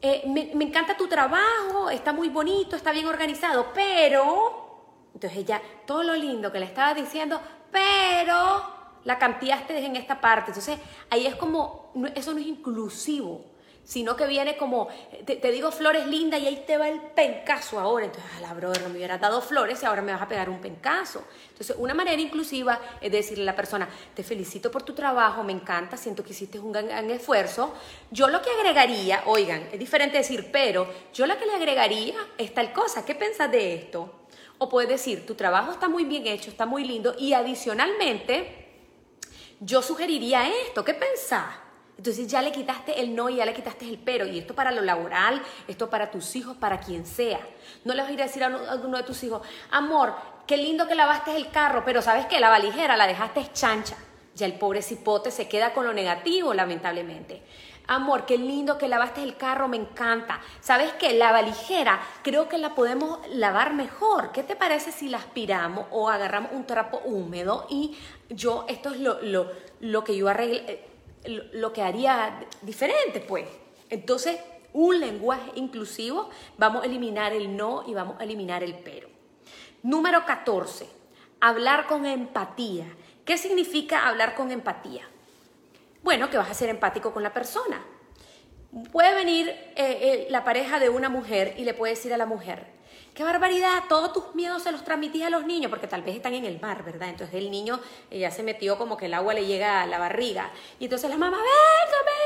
eh, 0.03 0.25
me, 0.27 0.65
encanta 0.65 0.97
tu 0.97 1.07
trabajo, 1.07 1.91
está 1.91 2.13
muy 2.13 2.29
bonito, 2.29 2.75
está 2.75 2.91
bien 2.91 3.07
organizado, 3.07 3.69
pero, 3.75 5.05
entonces 5.15 5.39
ella, 5.39 5.63
todo 5.87 6.03
lo 6.03 6.17
lindo 6.17 6.51
que 6.51 6.59
le 6.59 6.67
estaba 6.67 6.95
diciendo, 6.95 7.41
pero 7.71 8.65
la 9.05 9.19
cambiaste 9.19 9.85
en 9.85 9.97
esta 9.97 10.21
parte. 10.21 10.51
Entonces 10.51 10.79
ahí 11.11 11.27
es 11.27 11.37
como, 11.37 11.93
eso 12.17 12.33
no 12.33 12.41
es 12.41 12.47
inclusivo 12.47 13.45
sino 13.85 14.15
que 14.15 14.27
viene 14.27 14.57
como, 14.57 14.89
te, 15.25 15.51
digo 15.51 15.73
flores 15.73 16.07
lindas 16.07 16.41
y 16.41 16.47
ahí 16.47 16.65
te 16.65 16.79
va 16.79 16.89
el 16.89 17.01
pencazo 17.01 17.81
ahora. 17.81 18.07
Entonces, 18.07 18.31
a 18.37 18.41
la 18.41 18.55
brother, 18.55 18.83
no 18.83 18.89
me 18.89 18.97
hubieras 18.97 19.21
dado 19.21 19.41
flores 19.43 19.83
y 19.83 19.87
ahora 19.87 20.01
me 20.01 20.13
vas 20.13 20.23
a 20.23 20.29
pegar 20.29 20.49
un 20.49 20.61
pencazo. 20.61 21.25
Entonces, 21.49 21.75
una 21.77 21.93
manera 21.93 22.21
inclusiva 22.21 22.81
es 23.01 23.11
decirle 23.11 23.43
a 23.43 23.47
la 23.47 23.57
persona, 23.57 23.89
te 24.15 24.23
felicito 24.23 24.71
por 24.71 24.85
tu 24.85 24.95
trabajo, 24.95 25.43
me 25.43 25.53
encanta, 25.53 25.97
siento 25.97 26.23
que 26.23 26.31
hiciste 26.31 26.61
un 26.61 26.73
gran, 26.73 27.11
esfuerzo. 27.11 27.75
Yo 28.11 28.29
lo 28.29 28.41
que 28.43 28.51
agregaría, 28.51 29.25
oigan, 29.27 29.69
es 29.73 29.79
diferente 29.79 30.19
decir, 30.19 30.51
pero 30.53 30.87
yo 31.13 31.27
lo 31.27 31.37
que 31.37 31.47
le 31.47 31.55
agregaría 31.55 32.15
es 32.39 32.55
tal 32.55 32.73
cosa, 32.73 33.05
¿qué 33.05 33.15
piensas 33.15 33.51
de 33.51 33.75
esto? 33.75 34.21
O 34.59 34.69
puedes 34.69 34.89
decir, 34.89 35.27
tu 35.27 35.35
trabajo 35.35 35.73
está 35.73 35.89
muy 35.89 36.05
bien 36.05 36.27
hecho, 36.27 36.51
está 36.51 36.67
muy 36.67 36.85
lindo 36.85 37.15
y 37.19 37.33
adicionalmente, 37.33 38.69
yo 39.59 39.83
sugeriría 39.83 40.49
esto, 40.49 40.85
¿qué 40.85 40.95
pensás? 40.95 41.70
Entonces 42.01 42.29
ya 42.29 42.41
le 42.41 42.51
quitaste 42.51 42.99
el 42.99 43.15
no 43.15 43.29
y 43.29 43.37
ya 43.37 43.45
le 43.45 43.53
quitaste 43.53 43.87
el 43.87 43.99
pero. 43.99 44.25
Y 44.25 44.39
esto 44.39 44.55
para 44.55 44.71
lo 44.71 44.81
laboral, 44.81 45.43
esto 45.69 45.91
para 45.91 46.11
tus 46.11 46.35
hijos, 46.35 46.57
para 46.57 46.81
quien 46.81 47.05
sea. 47.05 47.41
No 47.85 47.93
le 47.93 48.01
vas 48.01 48.11
a 48.11 48.15
ir 48.15 48.23
a 48.23 48.25
decir 48.25 48.43
a 48.43 48.49
uno 48.49 48.97
de 48.97 49.03
tus 49.03 49.23
hijos, 49.23 49.47
amor, 49.71 50.15
qué 50.47 50.57
lindo 50.57 50.89
que 50.89 50.95
lavaste 50.95 51.37
el 51.37 51.51
carro, 51.51 51.83
pero 51.85 52.01
¿sabes 52.01 52.25
qué? 52.25 52.41
La 52.41 52.49
valijera 52.49 52.97
la 52.97 53.07
dejaste 53.07 53.53
chancha. 53.53 53.97
Ya 54.35 54.47
el 54.47 54.55
pobre 54.55 54.81
cipote 54.81 55.31
se 55.31 55.47
queda 55.47 55.75
con 55.75 55.85
lo 55.85 55.93
negativo, 55.93 56.55
lamentablemente. 56.55 57.43
Amor, 57.87 58.25
qué 58.25 58.39
lindo 58.39 58.79
que 58.79 58.89
lavaste 58.89 59.23
el 59.23 59.37
carro, 59.37 59.69
me 59.69 59.77
encanta. 59.77 60.41
¿Sabes 60.63 60.95
qué? 60.95 61.13
La 61.13 61.33
valijera 61.33 62.01
creo 62.23 62.49
que 62.49 62.57
la 62.57 62.75
podemos 62.75 63.19
lavar 63.29 63.75
mejor. 63.75 64.33
¿Qué 64.33 64.43
te 64.43 64.57
parece 64.57 64.91
si 64.91 65.11
la 65.11 65.19
aspiramos 65.19 65.85
o 65.91 66.09
agarramos 66.09 66.53
un 66.53 66.67
trapo 66.67 67.03
húmedo 67.05 67.67
y 67.69 67.95
yo, 68.31 68.65
esto 68.69 68.89
es 68.89 69.01
lo, 69.01 69.21
lo, 69.21 69.51
lo 69.81 70.03
que 70.03 70.17
yo 70.17 70.29
arreglé 70.29 70.89
lo 71.25 71.73
que 71.73 71.83
haría 71.83 72.47
diferente, 72.63 73.21
pues. 73.21 73.47
Entonces, 73.89 74.39
un 74.73 75.01
lenguaje 75.01 75.51
inclusivo, 75.55 76.31
vamos 76.57 76.83
a 76.83 76.87
eliminar 76.87 77.33
el 77.33 77.57
no 77.57 77.85
y 77.87 77.95
vamos 77.95 78.17
a 78.21 78.25
eliminar 78.25 78.63
el 78.63 78.75
pero. 78.75 79.09
Número 79.83 80.25
14, 80.25 80.87
hablar 81.41 81.87
con 81.87 82.07
empatía. 82.07 82.87
¿Qué 83.25 83.37
significa 83.37 84.09
hablar 84.09 84.35
con 84.35 84.51
empatía? 84.51 85.09
Bueno, 86.03 86.31
que 86.31 86.39
vas 86.39 86.51
a 86.51 86.55
ser 86.55 86.69
empático 86.69 87.13
con 87.13 87.23
la 87.23 87.33
persona. 87.33 87.85
Puede 88.93 89.15
venir 89.15 89.49
eh, 89.49 89.75
eh, 89.77 90.27
la 90.31 90.45
pareja 90.45 90.79
de 90.79 90.89
una 90.89 91.09
mujer 91.09 91.55
y 91.59 91.65
le 91.65 91.75
puede 91.75 91.95
decir 91.95 92.15
a 92.15 92.17
la 92.17 92.27
mujer, 92.27 92.67
qué 93.15 93.25
barbaridad, 93.25 93.85
todos 93.89 94.13
tus 94.13 94.35
miedos 94.35 94.63
se 94.63 94.73
los 94.73 94.85
transmitís 94.85 95.25
a 95.25 95.31
los 95.31 95.45
niños, 95.45 95.71
porque 95.71 95.87
tal 95.87 96.03
vez 96.03 96.17
están 96.17 96.35
en 96.35 96.45
el 96.45 96.61
mar, 96.61 96.85
¿verdad? 96.85 97.09
Entonces 97.09 97.35
el 97.37 97.51
niño 97.51 97.81
ya 98.11 98.31
se 98.31 98.43
metió 98.43 98.79
como 98.79 98.97
que 98.97 99.07
el 99.07 99.15
agua 99.15 99.35
le 99.35 99.47
llega 99.47 99.83
a 99.83 99.87
la 99.87 99.99
barriga. 99.99 100.51
Y 100.79 100.85
entonces 100.85 101.11
la 101.11 101.17
mamá, 101.17 101.37
venga. 101.37 101.51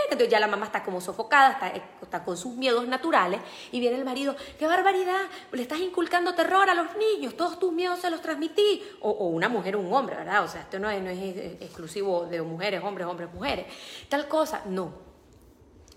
Entonces 0.04 0.28
ya 0.28 0.38
la 0.38 0.46
mamá 0.46 0.66
está 0.66 0.82
como 0.82 1.00
sofocada, 1.00 1.52
está, 1.52 1.72
está 2.02 2.24
con 2.24 2.36
sus 2.36 2.54
miedos 2.54 2.86
naturales. 2.86 3.40
Y 3.72 3.80
viene 3.80 3.96
el 3.96 4.04
marido, 4.04 4.36
qué 4.58 4.66
barbaridad, 4.66 5.22
le 5.52 5.62
estás 5.62 5.80
inculcando 5.80 6.34
terror 6.34 6.68
a 6.68 6.74
los 6.74 6.88
niños, 6.96 7.36
todos 7.36 7.58
tus 7.58 7.72
miedos 7.72 8.00
se 8.00 8.10
los 8.10 8.20
transmití. 8.20 8.82
O, 9.00 9.10
o 9.10 9.26
una 9.28 9.48
mujer 9.48 9.76
o 9.76 9.80
un 9.80 9.92
hombre, 9.92 10.16
¿verdad? 10.16 10.44
O 10.44 10.48
sea, 10.48 10.60
esto 10.60 10.78
no 10.78 10.90
es, 10.90 11.02
no 11.02 11.10
es 11.10 11.18
exclusivo 11.60 12.26
de 12.26 12.42
mujeres, 12.42 12.82
hombres, 12.82 13.06
hombres, 13.06 13.32
mujeres. 13.32 13.66
Tal 14.08 14.28
cosa, 14.28 14.62
no 14.66 15.14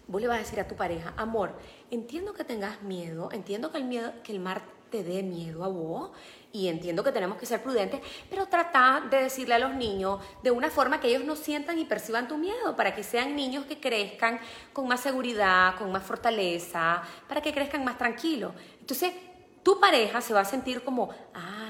vos 0.08 0.22
le 0.22 0.28
vas 0.28 0.38
a 0.38 0.40
decir 0.40 0.60
a 0.60 0.68
tu 0.68 0.76
pareja, 0.76 1.14
amor, 1.18 1.52
entiendo 1.92 2.34
que 2.34 2.44
tengas 2.44 2.82
miedo, 2.82 3.30
entiendo 3.34 3.72
que 3.72 3.78
el, 3.78 3.84
miedo, 3.84 4.14
que 4.24 4.32
el 4.32 4.40
mar 4.40 4.62
te 4.90 5.04
dé 5.04 5.24
miedo 5.24 5.64
a 5.64 5.68
vos 5.68 6.12
y 6.52 6.68
entiendo 6.68 7.04
que 7.04 7.12
tenemos 7.12 7.38
que 7.38 7.46
ser 7.46 7.62
prudentes, 7.62 8.02
pero 8.30 8.48
trata 8.48 9.04
de 9.10 9.24
decirle 9.24 9.56
a 9.56 9.60
los 9.60 9.76
niños 9.76 10.20
de 10.42 10.52
una 10.52 10.70
forma 10.70 11.00
que 11.00 11.10
ellos 11.10 11.24
no 11.24 11.36
sientan 11.36 11.78
y 11.78 11.86
perciban 11.86 12.28
tu 12.28 12.38
miedo, 12.38 12.76
para 12.76 12.96
que 12.96 13.04
sean 13.04 13.36
niños 13.36 13.66
que 13.66 13.80
crezcan 13.80 14.40
con 14.74 14.88
más 14.88 15.02
seguridad, 15.02 15.76
con 15.78 15.92
más 15.92 16.04
fortaleza, 16.04 17.04
para 17.28 17.42
que 17.42 17.54
crezcan 17.54 17.84
más 17.84 17.98
tranquilos. 17.98 18.54
Entonces, 18.80 19.14
tu 19.62 19.80
pareja 19.80 20.22
se 20.22 20.34
va 20.34 20.42
a 20.42 20.46
sentir 20.46 20.84
como, 20.84 21.10
ah, 21.34 21.67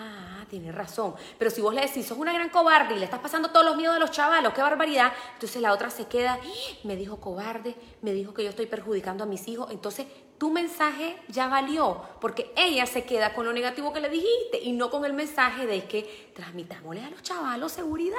tiene 0.47 0.71
razón. 0.71 1.15
Pero 1.37 1.51
si 1.51 1.61
vos 1.61 1.73
le 1.73 1.81
decís, 1.81 2.05
sos 2.05 2.17
una 2.17 2.33
gran 2.33 2.49
cobarde 2.49 2.95
y 2.95 2.99
le 2.99 3.05
estás 3.05 3.19
pasando 3.19 3.49
todos 3.49 3.65
los 3.65 3.77
miedos 3.77 3.95
a 3.95 3.99
los 3.99 4.11
chavalos, 4.11 4.53
qué 4.53 4.61
barbaridad, 4.61 5.13
entonces 5.33 5.61
la 5.61 5.73
otra 5.73 5.89
se 5.89 6.07
queda, 6.07 6.39
me 6.83 6.95
dijo 6.95 7.19
cobarde, 7.19 7.75
me 8.01 8.13
dijo 8.13 8.33
que 8.33 8.43
yo 8.43 8.49
estoy 8.49 8.65
perjudicando 8.65 9.23
a 9.23 9.27
mis 9.27 9.47
hijos, 9.47 9.69
entonces 9.71 10.07
tu 10.37 10.51
mensaje 10.51 11.17
ya 11.29 11.47
valió, 11.47 12.01
porque 12.21 12.53
ella 12.55 12.85
se 12.85 13.05
queda 13.05 13.33
con 13.33 13.45
lo 13.45 13.53
negativo 13.53 13.91
que 13.91 13.99
le 13.99 14.09
dijiste 14.09 14.59
y 14.61 14.71
no 14.71 14.91
con 14.91 15.03
el 15.03 15.13
mensaje 15.13 15.65
de 15.65 15.85
que 15.85 16.31
transmitámosle 16.35 17.03
a 17.03 17.09
los 17.09 17.23
chavalos 17.23 17.71
seguridad. 17.71 18.17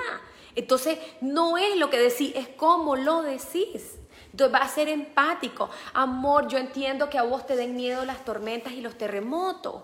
Entonces, 0.57 0.99
no 1.21 1.57
es 1.57 1.77
lo 1.77 1.91
que 1.91 1.99
decís, 1.99 2.33
es 2.35 2.49
cómo 2.49 2.97
lo 2.97 3.23
decís. 3.23 3.99
Entonces 4.33 4.55
va 4.55 4.65
a 4.65 4.69
ser 4.69 4.89
empático. 4.89 5.71
Amor, 5.95 6.49
yo 6.49 6.59
entiendo 6.59 7.09
que 7.09 7.19
a 7.19 7.23
vos 7.23 7.47
te 7.47 7.55
den 7.55 7.77
miedo 7.77 8.05
las 8.05 8.25
tormentas 8.25 8.73
y 8.73 8.81
los 8.81 8.99
terremotos. 8.99 9.83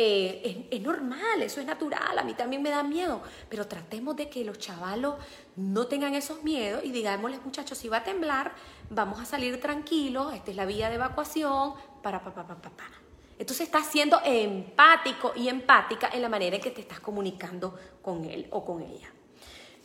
Eh, 0.00 0.68
es, 0.70 0.80
normal, 0.80 1.42
eso 1.42 1.60
es 1.60 1.66
natural, 1.66 2.16
a 2.16 2.22
mí 2.22 2.32
también 2.34 2.62
me 2.62 2.70
da 2.70 2.84
miedo, 2.84 3.20
pero 3.48 3.66
tratemos 3.66 4.14
de 4.14 4.30
que 4.30 4.44
los 4.44 4.56
chavalos 4.56 5.16
no 5.56 5.88
tengan 5.88 6.14
esos 6.14 6.44
miedos 6.44 6.84
y 6.84 6.92
digámosles 6.92 7.44
muchachos, 7.44 7.76
si 7.76 7.88
va 7.88 7.96
a 7.96 8.04
temblar, 8.04 8.52
vamos 8.90 9.18
a 9.18 9.24
salir 9.24 9.60
tranquilos, 9.60 10.32
esta 10.34 10.52
es 10.52 10.56
la 10.56 10.66
vía 10.66 10.88
de 10.88 10.94
evacuación, 10.94 11.74
para, 12.00 12.22
para, 12.22 12.46
para, 12.46 12.60
para. 12.60 12.92
Entonces 13.40 13.66
estás 13.66 13.88
siendo 13.88 14.20
empático 14.24 15.32
y 15.34 15.48
empática 15.48 16.08
en 16.12 16.22
la 16.22 16.28
manera 16.28 16.54
en 16.54 16.62
que 16.62 16.70
te 16.70 16.82
estás 16.82 17.00
comunicando 17.00 17.76
con 18.00 18.24
él 18.24 18.46
o 18.50 18.64
con 18.64 18.82
ella. 18.82 19.08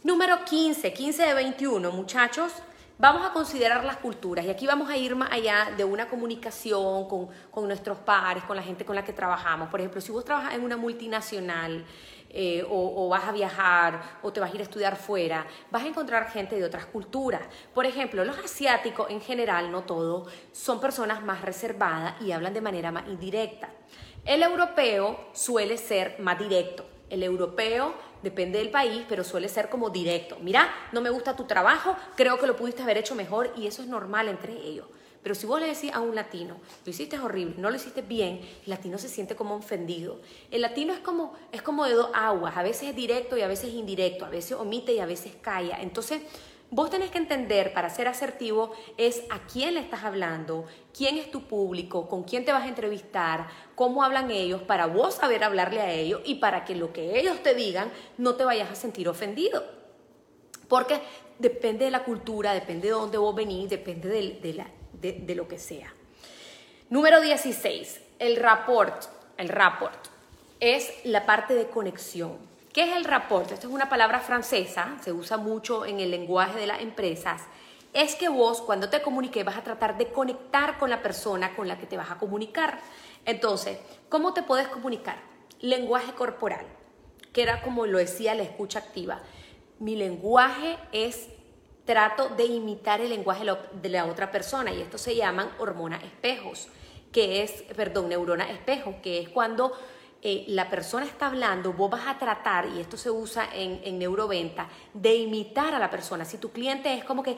Número 0.04 0.45
15, 0.45 0.93
15 0.93 1.26
de 1.26 1.34
21, 1.34 1.91
muchachos, 1.91 2.54
Vamos 2.99 3.25
a 3.25 3.34
considerar 3.34 3.84
las 3.84 3.97
culturas 3.97 4.45
y 4.45 4.51
aquí 4.51 4.67
vamos 4.67 4.88
a 4.88 4.95
ir 4.95 5.15
más 5.15 5.32
allá 5.32 5.71
de 5.75 5.84
una 5.84 6.08
comunicación 6.08 7.08
con, 7.08 7.27
con 7.49 7.65
nuestros 7.65 7.97
pares, 7.97 8.43
con 8.43 8.56
la 8.56 8.62
gente 8.62 8.86
con 8.86 8.95
la 8.95 9.03
que 9.03 9.13
trabajamos. 9.13 9.69
Por 9.69 9.79
ejemplo, 9.79 9.99
si 9.99 10.12
vos 10.12 10.23
trabajas 10.23 10.53
en 10.53 10.62
una 10.63 10.77
multinacional 10.77 11.84
eh, 12.29 12.63
o, 12.69 13.06
o, 13.06 13.10
vas 13.10 13.23
a 13.23 13.32
viajar 13.32 14.19
o 14.21 14.32
te 14.32 14.39
vas 14.39 14.51
a 14.51 14.56
ir 14.56 14.62
a 14.62 14.63
estudiar 14.63 14.95
fuera, 14.95 15.47
vas 15.71 15.84
a 15.84 15.88
encontrar 15.88 16.29
gente 16.29 16.56
de 16.56 16.63
otras 16.63 16.86
culturas. 16.86 17.41
Por 17.73 17.88
ejemplo, 17.88 18.23
los 18.25 18.38
asiáticos 18.38 19.10
en 19.10 19.21
general, 19.21 19.71
no 19.71 19.82
todos, 19.82 20.32
son 20.51 20.79
personas 20.79 21.23
más 21.23 21.41
reservadas 21.41 22.21
y 22.21 22.32
hablan 22.32 22.53
de 22.53 22.62
manera 22.62 22.91
más 22.91 23.08
indirecta. 23.08 23.69
El 24.23 24.43
europeo 24.43 25.29
suele 25.34 25.77
ser 25.77 26.19
más 26.19 26.38
directo. 26.38 26.86
El 27.10 27.23
europeo 27.23 27.95
depende 28.23 28.57
del 28.57 28.71
país, 28.71 29.03
pero 29.07 29.23
suele 29.23 29.49
ser 29.49 29.69
como 29.69 29.89
directo. 29.89 30.38
Mira, 30.41 30.73
no 30.91 31.01
me 31.01 31.09
gusta 31.09 31.36
tu 31.36 31.43
trabajo, 31.43 31.95
creo 32.15 32.39
que 32.39 32.47
lo 32.47 32.55
pudiste 32.55 32.81
haber 32.81 32.97
hecho 32.97 33.13
mejor 33.13 33.53
y 33.55 33.67
eso 33.67 33.81
es 33.81 33.88
normal 33.88 34.29
entre 34.29 34.53
ellos. 34.53 34.88
Pero 35.21 35.36
si 35.36 35.45
vos 35.45 35.59
le 35.59 35.67
decís 35.67 35.91
a 35.93 36.01
un 36.01 36.15
latino, 36.15 36.57
lo 36.86 36.89
hiciste 36.89 37.17
horrible, 37.17 37.55
no 37.57 37.69
lo 37.69 37.77
hiciste 37.77 38.01
bien, 38.01 38.41
el 38.65 38.69
latino 38.69 38.97
se 38.97 39.07
siente 39.07 39.36
como 39.36 39.55
ofendido. 39.55 40.19
El 40.51 40.62
latino 40.62 40.93
es 40.93 40.99
como, 40.99 41.33
es 41.53 41.62
como 41.62 41.86
de 41.86 41.93
dos 41.93 42.09
aguas, 42.13 42.57
a 42.57 42.63
veces 42.63 42.89
es 42.89 42.95
directo 42.95 43.38
y 43.38 43.41
a 43.41 43.47
veces 43.47 43.69
es 43.69 43.75
indirecto, 43.75 44.25
a 44.25 44.29
veces 44.29 44.57
omite 44.57 44.93
y 44.93 44.99
a 44.99 45.05
veces 45.05 45.33
calla. 45.41 45.81
Entonces, 45.81 46.21
Vos 46.75 46.89
tenés 46.89 47.12
que 47.12 47.19
entender 47.19 47.71
para 47.71 47.91
ser 47.91 48.07
asertivo 48.07 48.71
es 48.97 49.21
a 49.29 49.45
quién 49.45 49.75
le 49.75 49.79
estás 49.79 50.05
hablando, 50.05 50.65
quién 50.91 51.19
es 51.19 51.29
tu 51.29 51.47
público, 51.47 52.09
con 52.09 52.23
quién 52.23 52.45
te 52.45 52.51
vas 52.51 52.63
a 52.63 52.67
entrevistar, 52.67 53.47
cómo 53.75 54.03
hablan 54.03 54.31
ellos, 54.31 54.63
para 54.63 54.88
vos 54.88 55.13
saber 55.13 55.43
hablarle 55.43 55.81
a 55.81 55.91
ellos 55.91 56.21
y 56.25 56.36
para 56.36 56.65
que 56.65 56.73
lo 56.73 56.91
que 56.91 57.19
ellos 57.19 57.43
te 57.43 57.53
digan 57.53 57.91
no 58.17 58.33
te 58.38 58.43
vayas 58.43 58.71
a 58.71 58.75
sentir 58.75 59.07
ofendido. 59.07 59.63
Porque 60.67 60.99
depende 61.38 61.86
de 61.86 61.91
la 61.91 62.03
cultura, 62.03 62.55
depende 62.55 62.88
de 62.88 62.93
dónde 62.95 63.19
vos 63.19 63.36
venís, 63.36 63.69
depende 63.69 64.09
de, 64.09 65.12
de 65.12 65.36
lo 65.36 65.47
que 65.47 65.59
sea. 65.59 65.93
Número 66.89 67.21
16, 67.21 68.01
el 68.17 68.38
rapport. 68.38 68.99
El 69.38 69.49
rapport 69.49 70.07
es 70.59 70.91
la 71.03 71.27
parte 71.27 71.53
de 71.53 71.67
conexión. 71.67 72.51
¿Qué 72.73 72.89
es 72.89 72.97
el 72.97 73.05
rapport? 73.05 73.51
Esto 73.51 73.67
es 73.67 73.73
una 73.73 73.88
palabra 73.88 74.19
francesa, 74.19 74.97
se 75.03 75.13
usa 75.13 75.38
mucho 75.38 75.86
en 75.86 75.99
el 75.99 76.09
lenguaje 76.09 76.59
de 76.59 76.65
las 76.65 76.81
empresas. 76.81 77.43
Es 77.93 78.15
que 78.15 78.29
vos 78.29 78.63
cuando 78.63 78.89
te 78.89 79.03
comuniques 79.03 79.45
vas 79.45 79.57
a 79.57 79.63
tratar 79.63 79.95
de 79.95 80.07
conectar 80.07 80.79
con 80.79 80.89
la 80.89 81.03
persona 81.03 81.55
con 81.55 81.67
la 81.67 81.77
que 81.77 81.86
te 81.86 81.97
vas 81.97 82.09
a 82.09 82.17
comunicar. 82.17 82.79
Entonces, 83.25 83.77
¿cómo 84.09 84.33
te 84.33 84.41
puedes 84.41 84.67
comunicar? 84.69 85.17
Lenguaje 85.59 86.13
corporal, 86.13 86.65
que 87.31 87.43
era 87.43 87.62
como 87.62 87.86
lo 87.86 87.99
decía 87.99 88.33
la 88.33 88.41
escucha 88.41 88.79
activa. 88.79 89.21
Mi 89.77 89.95
lenguaje 89.95 90.79
es 90.91 91.29
trato 91.86 92.29
de 92.29 92.45
imitar 92.45 93.01
el 93.01 93.09
lenguaje 93.09 93.45
de 93.83 93.89
la 93.89 94.05
otra 94.05 94.31
persona 94.31 94.73
y 94.73 94.81
esto 94.81 94.97
se 94.97 95.15
llaman 95.15 95.51
hormonas 95.59 96.03
espejos. 96.03 96.69
que 97.12 97.43
es, 97.43 97.51
perdón, 97.75 98.09
neurona 98.09 98.49
espejo, 98.49 98.95
que 99.03 99.19
es 99.19 99.29
cuando 99.29 99.73
eh, 100.25 100.45
la 100.47 100.69
persona 100.69 101.05
está 101.05 101.27
hablando, 101.27 101.73
vos 101.73 101.91
vas 101.91 102.07
a 102.07 102.17
tratar, 102.17 102.67
y 102.67 102.79
esto 102.79 102.95
se 102.95 103.12
usa 103.12 103.49
en, 103.53 103.81
en, 103.83 103.99
neuroventa, 103.99 104.69
de 104.93 105.15
imitar 105.15 105.75
a 105.75 105.79
la 105.79 105.89
persona. 105.89 106.23
Si 106.23 106.38
tu 106.38 106.49
cliente 106.49 106.93
es 106.93 107.03
como 107.03 107.21
que, 107.21 107.31
ay, 107.31 107.38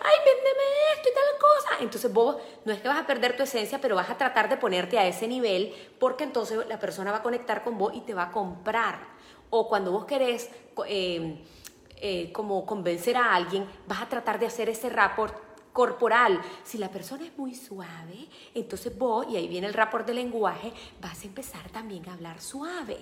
ay, 0.00 0.16
véndeme 0.24 0.64
esto 0.96 1.08
y 1.08 1.14
tal 1.14 1.38
cosa, 1.38 1.70
entonces 1.80 2.12
vos 2.12 2.38
no 2.64 2.72
es 2.72 2.80
que 2.80 2.88
vas 2.88 2.98
a 2.98 3.06
perder 3.06 3.36
tu 3.36 3.44
esencia, 3.44 3.80
pero 3.80 3.94
vas 3.94 4.10
a 4.10 4.18
tratar 4.18 4.48
de 4.48 4.56
ponerte 4.56 4.98
a 4.98 5.06
ese 5.06 5.28
nivel, 5.28 5.72
porque 6.00 6.24
entonces 6.24 6.66
la 6.66 6.80
persona 6.80 7.12
va 7.12 7.18
a 7.18 7.22
conectar 7.22 7.62
con 7.62 7.78
vos 7.78 7.92
y 7.94 8.00
te 8.00 8.14
va 8.14 8.24
a 8.24 8.30
comprar. 8.32 8.98
O 9.50 9.68
cuando 9.68 9.92
vos 9.92 10.04
querés 10.04 10.50
eh, 10.86 11.40
eh, 11.98 12.32
como 12.32 12.66
convencer 12.66 13.16
a 13.16 13.32
alguien, 13.32 13.64
vas 13.86 14.02
a 14.02 14.08
tratar 14.08 14.40
de 14.40 14.46
hacer 14.46 14.68
ese 14.68 14.88
rapport 14.88 15.51
corporal. 15.72 16.40
Si 16.64 16.78
la 16.78 16.90
persona 16.90 17.24
es 17.24 17.36
muy 17.36 17.54
suave, 17.54 18.28
entonces 18.54 18.96
vos, 18.96 19.26
y 19.28 19.36
ahí 19.36 19.48
viene 19.48 19.66
el 19.66 19.74
rapport 19.74 20.06
de 20.06 20.14
lenguaje, 20.14 20.72
vas 21.00 21.22
a 21.22 21.26
empezar 21.26 21.68
también 21.70 22.08
a 22.08 22.12
hablar 22.14 22.40
suave. 22.40 22.98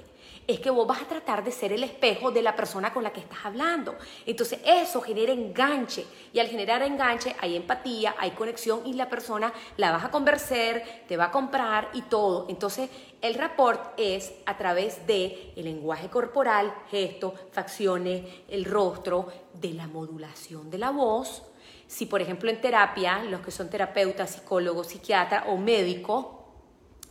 Es 0.46 0.60
que 0.60 0.70
vos 0.70 0.86
vas 0.86 1.02
a 1.02 1.08
tratar 1.08 1.42
de 1.44 1.52
ser 1.52 1.72
el 1.72 1.84
espejo 1.84 2.30
de 2.30 2.42
la 2.42 2.54
persona 2.54 2.92
con 2.92 3.02
la 3.02 3.12
que 3.12 3.20
estás 3.20 3.44
hablando. 3.44 3.96
Entonces 4.26 4.60
eso 4.64 5.00
genera 5.00 5.32
enganche 5.32 6.04
y 6.32 6.38
al 6.38 6.48
generar 6.48 6.82
enganche 6.82 7.34
hay 7.40 7.56
empatía, 7.56 8.14
hay 8.18 8.32
conexión 8.32 8.86
y 8.86 8.94
la 8.94 9.08
persona 9.08 9.52
la 9.76 9.92
vas 9.92 10.04
a 10.04 10.10
convencer, 10.10 11.04
te 11.08 11.16
va 11.16 11.26
a 11.26 11.30
comprar 11.30 11.90
y 11.94 12.02
todo. 12.02 12.46
Entonces 12.48 12.88
el 13.20 13.34
rapport 13.34 13.94
es 13.98 14.32
a 14.46 14.56
través 14.56 15.06
de 15.06 15.52
el 15.56 15.64
lenguaje 15.64 16.08
corporal, 16.08 16.72
gestos, 16.90 17.34
facciones, 17.52 18.24
el 18.48 18.64
rostro, 18.64 19.26
de 19.60 19.74
la 19.74 19.86
modulación 19.86 20.70
de 20.70 20.78
la 20.78 20.90
voz, 20.90 21.42
si, 21.90 22.06
por 22.06 22.22
ejemplo, 22.22 22.48
en 22.48 22.60
terapia, 22.60 23.24
los 23.24 23.40
que 23.40 23.50
son 23.50 23.68
terapeutas, 23.68 24.30
psicólogos, 24.30 24.86
psiquiatras 24.86 25.42
o 25.48 25.56
médicos, 25.56 26.24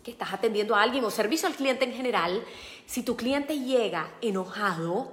que 0.01 0.11
estás 0.11 0.31
atendiendo 0.31 0.73
a 0.73 0.81
alguien 0.81 1.03
o 1.03 1.11
servicio 1.11 1.49
al 1.49 1.53
cliente 1.53 1.83
en 1.83 1.91
general, 1.91 2.41
si 2.85 3.03
tu 3.03 3.17
cliente 3.17 3.59
llega 3.59 4.09
enojado, 4.21 5.11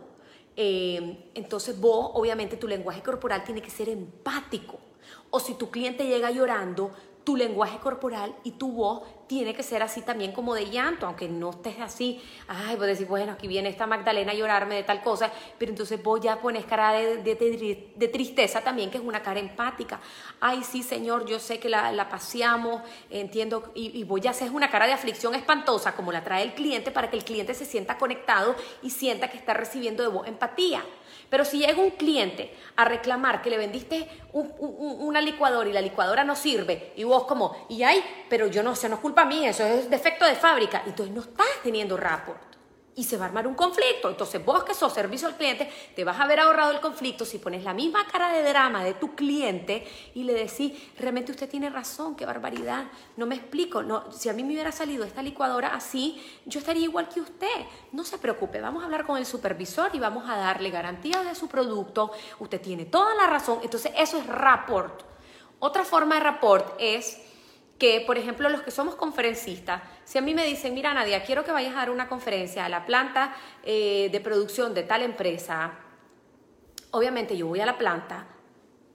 eh, 0.55 1.31
entonces 1.35 1.81
vos, 1.81 2.13
obviamente, 2.15 2.57
tu 2.57 2.69
lenguaje 2.69 3.03
corporal 3.03 3.43
tiene 3.43 3.61
que 3.61 3.71
ser 3.71 3.89
empático. 3.89 4.79
O 5.31 5.41
si 5.41 5.55
tu 5.55 5.69
cliente 5.69 6.07
llega 6.07 6.31
llorando, 6.31 6.93
tu 7.27 7.35
lenguaje 7.35 7.79
corporal 7.79 8.37
y 8.45 8.53
tu 8.53 8.71
voz 8.71 9.03
tiene 9.27 9.53
que 9.53 9.65
ser 9.65 9.83
así 9.83 10.03
también 10.03 10.31
como 10.31 10.55
de 10.55 10.71
llanto, 10.71 11.07
aunque 11.07 11.29
no 11.29 11.51
estés 11.51 11.81
así, 11.81 12.23
ay, 12.47 12.77
vos 12.77 12.87
decís, 12.87 13.09
bueno, 13.09 13.33
aquí 13.33 13.49
viene 13.49 13.69
esta 13.69 13.85
Magdalena 13.85 14.31
a 14.31 14.35
llorarme 14.37 14.77
de 14.77 14.85
tal 14.85 15.03
cosa, 15.03 15.33
pero 15.59 15.73
entonces 15.73 16.01
vos 16.01 16.21
ya 16.21 16.41
pones 16.41 16.65
cara 16.67 16.93
de, 16.93 17.17
de, 17.97 18.09
tristeza 18.09 18.61
también, 18.61 18.93
que 18.93 18.99
es 18.99 19.03
una 19.03 19.25
cara 19.25 19.41
empática. 19.41 19.99
Ay, 20.41 20.63
sí, 20.63 20.85
Señor, 20.85 21.27
yo 21.27 21.41
sé 21.41 21.59
que 21.59 21.69
la, 21.69 21.91
la 21.91 22.09
paseamos, 22.09 22.83
entiendo, 23.11 23.73
y, 23.75 23.99
y 23.99 24.05
vos 24.05 24.21
ya 24.21 24.31
haces 24.31 24.53
una 24.53 24.71
cara 24.71 24.87
de 24.87 24.93
aflicción 24.93 25.35
espantosa 25.35 25.97
como 25.97 26.13
la 26.13 26.23
trae 26.23 26.45
el 26.45 26.55
cliente 26.55 26.93
para 26.93 27.11
que 27.11 27.17
el 27.17 27.25
cliente 27.25 27.55
se 27.55 27.65
sienta 27.65 27.99
conectado 27.99 28.55
y 28.83 28.91
sienta 28.91 29.29
que 29.29 29.37
está 29.37 29.53
recibiendo 29.53 30.05
de 30.05 30.11
vos 30.11 30.29
empatía. 30.29 30.85
Pero 31.29 31.45
si 31.45 31.59
llega 31.59 31.81
un 31.81 31.91
cliente 31.91 32.55
a 32.77 32.85
reclamar 32.85 33.43
que 33.43 33.51
le 33.51 33.59
vendiste 33.59 34.09
una 34.33 35.21
licuadora 35.21 35.69
y 35.69 35.73
la 35.73 35.81
licuadora 35.81 36.25
no 36.25 36.37
sirve, 36.37 36.93
y 36.97 37.05
vos 37.05 37.25
como, 37.25 37.67
y 37.69 37.83
ay, 37.83 38.03
pero 38.29 38.47
yo 38.47 38.63
no 38.63 38.75
sé, 38.75 38.89
no 38.89 38.97
es 38.97 39.01
culpa 39.01 39.25
mía, 39.25 39.51
eso 39.51 39.65
es 39.65 39.91
defecto 39.91 40.25
de 40.25 40.35
fábrica, 40.35 40.83
entonces 40.87 41.15
no 41.15 41.23
estás 41.23 41.47
teniendo 41.63 41.97
rapport 41.97 42.56
y 42.97 43.05
se 43.05 43.19
va 43.19 43.27
a 43.27 43.29
armar 43.29 43.47
un 43.47 43.55
conflicto. 43.55 44.09
Entonces 44.09 44.45
vos 44.45 44.65
que 44.65 44.75
sos 44.75 44.93
servicio 44.93 45.29
al 45.29 45.37
cliente, 45.37 45.71
te 45.95 46.03
vas 46.03 46.19
a 46.19 46.25
haber 46.25 46.41
ahorrado 46.41 46.73
el 46.73 46.81
conflicto 46.81 47.25
si 47.25 47.39
pones 47.39 47.63
la 47.63 47.75
misma 47.75 48.07
cara 48.07 48.33
de 48.33 48.43
drama 48.43 48.83
de 48.83 48.95
tu 48.95 49.15
cliente 49.15 49.87
y 50.15 50.25
le 50.25 50.33
decís, 50.33 50.73
realmente 50.99 51.31
usted 51.31 51.49
tiene 51.49 51.71
razón, 51.71 52.17
qué 52.17 52.25
barbaridad, 52.25 52.87
no 53.17 53.27
me 53.27 53.37
explico, 53.37 53.83
no, 53.83 54.11
si 54.11 54.31
a 54.31 54.33
mí 54.33 54.43
me 54.43 54.55
hubiera 54.55 54.73
salido 54.73 55.05
esta 55.05 55.23
licuadora 55.23 55.75
así, 55.75 56.21
yo 56.47 56.59
estaría 56.59 56.85
igual 56.85 57.09
que 57.09 57.21
usted. 57.21 57.67
No 57.93 58.03
se 58.05 58.19
preocupe, 58.19 58.61
vamos 58.61 58.83
a 58.83 58.87
hablar 58.87 59.05
con 59.07 59.19
el 59.19 59.27
supervisor 59.27 59.91
y 59.93 59.99
vamos 59.99 60.29
a 60.29 60.37
darle 60.37 60.71
garantía 60.71 61.23
de 61.23 61.35
su 61.35 61.49
producto, 61.49 62.13
usted 62.39 62.61
tiene 62.61 62.87
toda 62.87 63.15
la 63.15 63.27
razón, 63.27 63.61
entonces 63.63 63.93
eso 63.97 64.19
es 64.19 64.27
rapport. 64.27 65.03
Otra 65.59 65.85
forma 65.85 66.17
de 66.17 66.23
rapport 66.23 66.75
es 66.79 67.19
que, 67.79 68.03
por 68.07 68.17
ejemplo, 68.17 68.49
los 68.49 68.63
que 68.63 68.71
somos 68.71 68.95
conferencistas, 68.95 69.83
si 70.05 70.19
a 70.19 70.23
mí 70.23 70.35
me 70.35 70.47
dicen, 70.47 70.73
mira 70.75 70.95
Nadia, 70.95 71.23
quiero 71.25 71.45
que 71.45 71.53
vayas 71.53 71.73
a 71.75 71.79
dar 71.79 71.91
una 71.91 72.09
conferencia 72.09 72.65
a 72.65 72.69
la 72.69 72.87
planta 72.87 73.35
eh, 73.63 74.09
de 74.11 74.21
producción 74.21 74.73
de 74.73 74.83
tal 74.83 75.03
empresa, 75.03 75.75
obviamente 76.91 77.37
yo 77.37 77.47
voy 77.47 77.61
a 77.61 77.67
la 77.67 77.77
planta, 77.77 78.27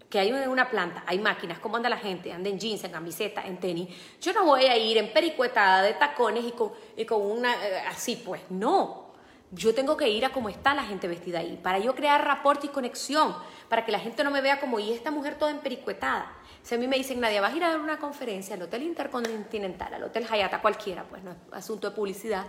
que 0.10 0.20
hay 0.20 0.32
una 0.32 0.70
planta, 0.70 1.04
hay 1.08 1.20
máquinas, 1.20 1.60
cómo 1.60 1.78
anda 1.78 1.88
la 1.88 1.98
gente, 1.98 2.34
anda 2.34 2.50
en 2.50 2.60
jeans, 2.60 2.84
en 2.84 2.91
camiseta, 2.91 3.46
en 3.46 3.60
tenis, 3.60 3.88
yo 4.20 4.34
no 4.34 4.46
voy 4.46 4.65
a 4.65 4.78
ir 4.78 4.98
en 4.98 5.13
pericuetada 5.13 5.84
de 5.84 5.94
tacones 5.94 6.44
y 6.44 6.52
con, 6.52 6.74
y 6.98 7.06
con 7.06 7.22
una, 7.22 7.54
eh, 7.65 7.84
así 7.88 8.22
pues, 8.24 8.41
no. 8.50 9.10
Yo 9.54 9.76
tengo 9.76 9.98
que 9.98 10.10
ir 10.10 10.24
a 10.26 10.30
cómo 10.30 10.48
está 10.48 10.74
la 10.74 10.84
gente 10.84 11.08
vestida 11.08 11.39
ahí, 11.39 11.60
para 11.62 11.80
yo 11.80 11.94
crear 11.96 12.26
rapport 12.26 12.63
y 12.63 12.70
conexión, 12.70 13.36
para 13.70 13.86
que 13.86 13.91
la 13.91 14.00
gente 14.00 14.24
no 14.24 14.32
me 14.32 14.41
vea 14.41 14.60
como, 14.60 14.80
y 14.80 14.91
esta 14.91 15.12
mujer 15.12 15.36
toda 15.36 15.52
empericuetada. 15.52 16.32
Si 16.63 16.76
a 16.76 16.78
mí 16.78 16.88
me 16.88 16.97
dicen, 16.97 17.19
Nadia, 17.19 17.41
vas 17.41 17.54
a 17.54 17.58
ir 17.58 17.63
a 17.63 17.69
dar 17.69 17.80
una 17.80 17.97
conferencia 17.97 18.56
al 18.56 18.62
Hotel 18.62 18.84
Intercontinental, 18.84 19.93
al 19.93 20.04
Hotel 20.04 20.28
Hayata, 20.30 20.62
cualquiera, 20.62 21.04
pues 21.04 21.24
no 21.24 21.32
es 21.32 21.38
asunto 21.52 21.89
de 21.89 21.95
publicidad. 21.95 22.45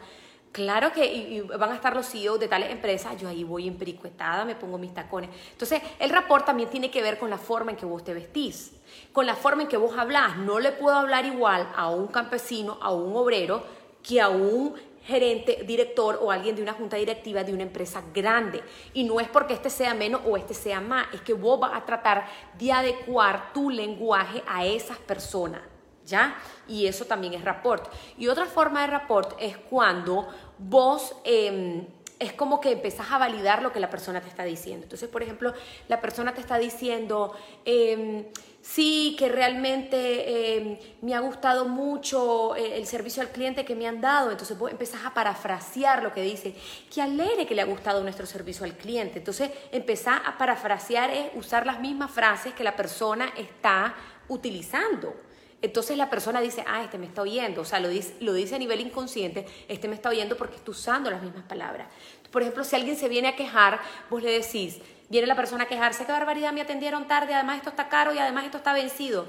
Claro 0.53 0.92
que 0.92 1.42
van 1.59 1.70
a 1.72 1.75
estar 1.77 1.96
los 1.96 2.07
CEOs 2.07 2.38
de 2.38 2.46
tales 2.46 2.70
empresas, 2.70 3.18
yo 3.18 3.27
ahí 3.27 3.42
voy 3.42 3.66
empericuetada, 3.66 4.44
me 4.44 4.55
pongo 4.55 4.77
mis 4.77 4.92
tacones. 4.92 5.31
Entonces, 5.51 5.81
el 5.98 6.11
rapport 6.11 6.44
también 6.44 6.68
tiene 6.68 6.90
que 6.90 7.01
ver 7.01 7.18
con 7.18 7.31
la 7.31 7.38
forma 7.38 7.70
en 7.70 7.79
que 7.79 7.87
vos 7.87 8.05
te 8.05 8.12
vestís, 8.12 8.72
con 9.12 9.25
la 9.25 9.35
forma 9.35 9.62
en 9.62 9.68
que 9.68 9.79
vos 9.79 9.96
hablás. 9.96 10.37
No 10.37 10.61
le 10.61 10.72
puedo 10.72 10.94
hablar 10.94 11.25
igual 11.25 11.66
a 11.75 11.88
un 11.88 12.09
campesino, 12.09 12.77
a 12.83 12.92
un 12.92 13.16
obrero, 13.16 13.64
que 14.03 14.20
a 14.20 14.29
un 14.29 14.75
gerente, 15.05 15.65
director 15.67 16.19
o 16.23 16.31
alguien 16.31 16.57
de 16.57 16.62
una 16.62 16.73
junta 16.73 16.97
directiva 16.97 17.45
de 17.45 17.53
una 17.53 17.62
empresa 17.62 18.03
grande. 18.15 18.62
Y 18.95 19.05
no 19.05 19.21
es 19.21 19.29
porque 19.29 19.55
este 19.55 19.71
sea 19.71 19.95
menos 19.95 20.23
o 20.25 20.37
este 20.37 20.55
sea 20.55 20.81
más, 20.81 21.07
es 21.12 21.21
que 21.23 21.35
vos 21.35 21.59
vas 21.59 21.73
a 21.75 21.85
tratar 21.85 22.27
de 22.59 22.73
adecuar 22.73 23.53
tu 23.53 23.71
lenguaje 23.71 24.43
a 24.47 24.65
esas 24.65 24.99
personas. 24.99 25.62
¿Ya? 26.05 26.37
Y 26.67 26.88
eso 26.88 27.05
también 27.05 27.33
es 27.35 27.45
rapport. 27.45 27.88
Y 28.19 28.27
otra 28.27 28.47
forma 28.47 28.81
de 28.81 28.88
rapport 28.88 29.37
es 29.38 29.57
cuando 29.57 30.27
vos 30.59 31.15
em, 31.23 31.87
es 32.23 32.33
como 32.33 32.61
que 32.61 32.71
empezás 32.71 33.11
a 33.11 33.19
validar 33.19 33.62
lo 33.62 33.73
que 33.73 33.81
la 33.81 33.91
persona 33.91 34.21
te 34.21 34.29
está 34.29 34.45
diciendo. 34.45 34.85
Entonces, 34.85 35.09
por 35.09 35.23
ejemplo, 35.23 35.53
la 35.88 36.01
persona 36.01 36.35
te 36.35 36.41
está 36.41 36.57
diciendo, 36.59 37.37
em, 37.65 38.27
sí, 38.75 39.15
que 39.19 39.29
realmente 39.29 40.57
em, 40.57 40.79
me 41.03 41.15
ha 41.15 41.21
gustado 41.21 41.67
mucho 41.67 42.57
eh, 42.57 42.79
el 42.79 42.87
servicio 42.87 43.23
al 43.23 43.29
cliente 43.29 43.65
que 43.65 43.75
me 43.75 43.87
han 43.87 44.01
dado. 44.01 44.31
Entonces, 44.31 44.59
vos 44.59 44.71
empezás 44.71 45.05
a 45.05 45.13
parafrasear 45.13 46.03
lo 46.03 46.13
que 46.13 46.23
dice, 46.23 46.55
que 46.93 47.03
alegre 47.03 47.47
que 47.47 47.55
le 47.55 47.63
ha 47.63 47.67
gustado 47.67 48.03
nuestro 48.03 48.25
servicio 48.25 48.65
al 48.65 48.75
cliente. 48.77 49.19
Entonces, 49.19 49.51
empezás 49.73 50.21
a 50.25 50.39
parafrasear 50.39 51.11
es 51.11 51.31
usar 51.35 51.67
las 51.67 51.81
mismas 51.81 52.11
frases 52.11 52.55
que 52.55 52.65
la 52.65 52.75
persona 52.75 53.33
está 53.37 53.95
utilizando. 54.29 55.15
Entonces 55.61 55.97
la 55.97 56.11
persona 56.11 56.41
dice, 56.41 56.65
ah, 56.67 56.83
este 56.83 56.99
me 56.99 57.07
está 57.07 57.23
oyendo, 57.23 57.61
o 57.61 57.65
sea, 57.65 57.79
lo 57.79 57.89
dice, 57.89 58.15
lo 58.19 58.33
dice 58.33 58.57
a 58.57 58.59
nivel 58.59 58.81
inconsciente, 58.81 59.47
este 59.69 59.87
me 59.87 59.95
está 59.95 60.09
oyendo 60.09 60.37
porque 60.37 60.57
está 60.57 60.73
usando 60.73 61.09
las 61.09 61.23
mismas 61.23 61.45
palabras. 61.45 61.87
Por 62.33 62.43
ejemplo, 62.43 62.65
si 62.65 62.75
alguien 62.75 62.97
se 62.97 63.09
viene 63.09 63.29
a 63.29 63.37
quejar, 63.37 63.79
vos 64.11 64.25
le 64.25 64.33
decís, 64.33 64.81
viene 65.12 65.27
la 65.27 65.37
persona 65.37 65.64
a 65.64 65.68
quejarse, 65.68 66.07
qué 66.07 66.12
barbaridad, 66.12 66.55
me 66.55 66.62
atendieron 66.62 67.07
tarde, 67.07 67.35
además 67.35 67.59
esto 67.59 67.68
está 67.68 67.90
caro 67.90 68.14
y 68.14 68.18
además 68.18 68.46
esto 68.46 68.57
está 68.57 68.72
vencido. 68.72 69.27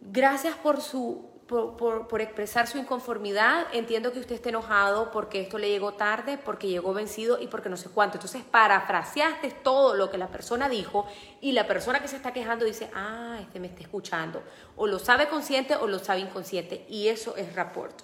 Gracias 0.00 0.54
por 0.54 0.80
su 0.80 1.36
por, 1.48 2.20
expresar 2.20 2.68
su 2.68 2.78
inconformidad. 2.78 3.66
Entiendo 3.72 4.12
que 4.12 4.20
usted 4.20 4.36
esté 4.36 4.50
enojado 4.50 5.10
porque 5.10 5.40
esto 5.40 5.58
le 5.58 5.68
llegó 5.68 5.94
tarde, 5.94 6.38
porque 6.38 6.68
llegó 6.68 6.94
vencido 6.94 7.40
y 7.40 7.48
porque 7.48 7.68
no 7.68 7.76
sé 7.76 7.88
cuánto. 7.88 8.18
Entonces, 8.18 8.42
parafraseaste 8.48 9.50
todo 9.50 9.94
lo 9.94 10.10
que 10.10 10.18
la 10.18 10.28
persona 10.28 10.68
dijo 10.68 11.06
y 11.40 11.52
la 11.52 11.66
persona 11.66 12.00
que 12.00 12.08
se 12.08 12.16
está 12.16 12.32
quejando 12.32 12.64
dice, 12.64 12.88
ah, 12.94 13.38
este 13.40 13.58
me 13.58 13.66
está 13.66 13.82
escuchando. 13.82 14.44
O 14.76 14.86
lo 14.86 15.00
sabe 15.00 15.28
consciente 15.28 15.74
o 15.74 15.88
lo 15.88 15.98
sabe 15.98 16.20
inconsciente. 16.20 16.86
Y 16.88 17.08
eso 17.08 17.36
es 17.36 17.52
rapport. 17.54 18.00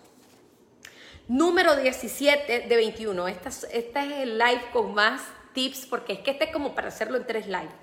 Número 1.29 1.77
17 1.77 2.67
de 2.69 2.77
21. 2.77 3.29
Esta, 3.29 3.49
esta 3.49 4.05
es 4.05 4.13
el 4.23 4.39
live 4.39 4.71
con 4.73 4.93
más 4.93 5.23
tips 5.53 5.87
porque 5.87 6.15
es 6.15 6.19
que 6.21 6.33
este 6.33 6.45
es 6.45 6.53
como 6.53 6.75
para 6.75 6.89
hacerlo 6.89 7.17
en 7.17 7.27
tres 7.27 7.47
lives. 7.47 7.75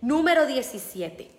Número 0.00 0.46
17. 0.46 1.30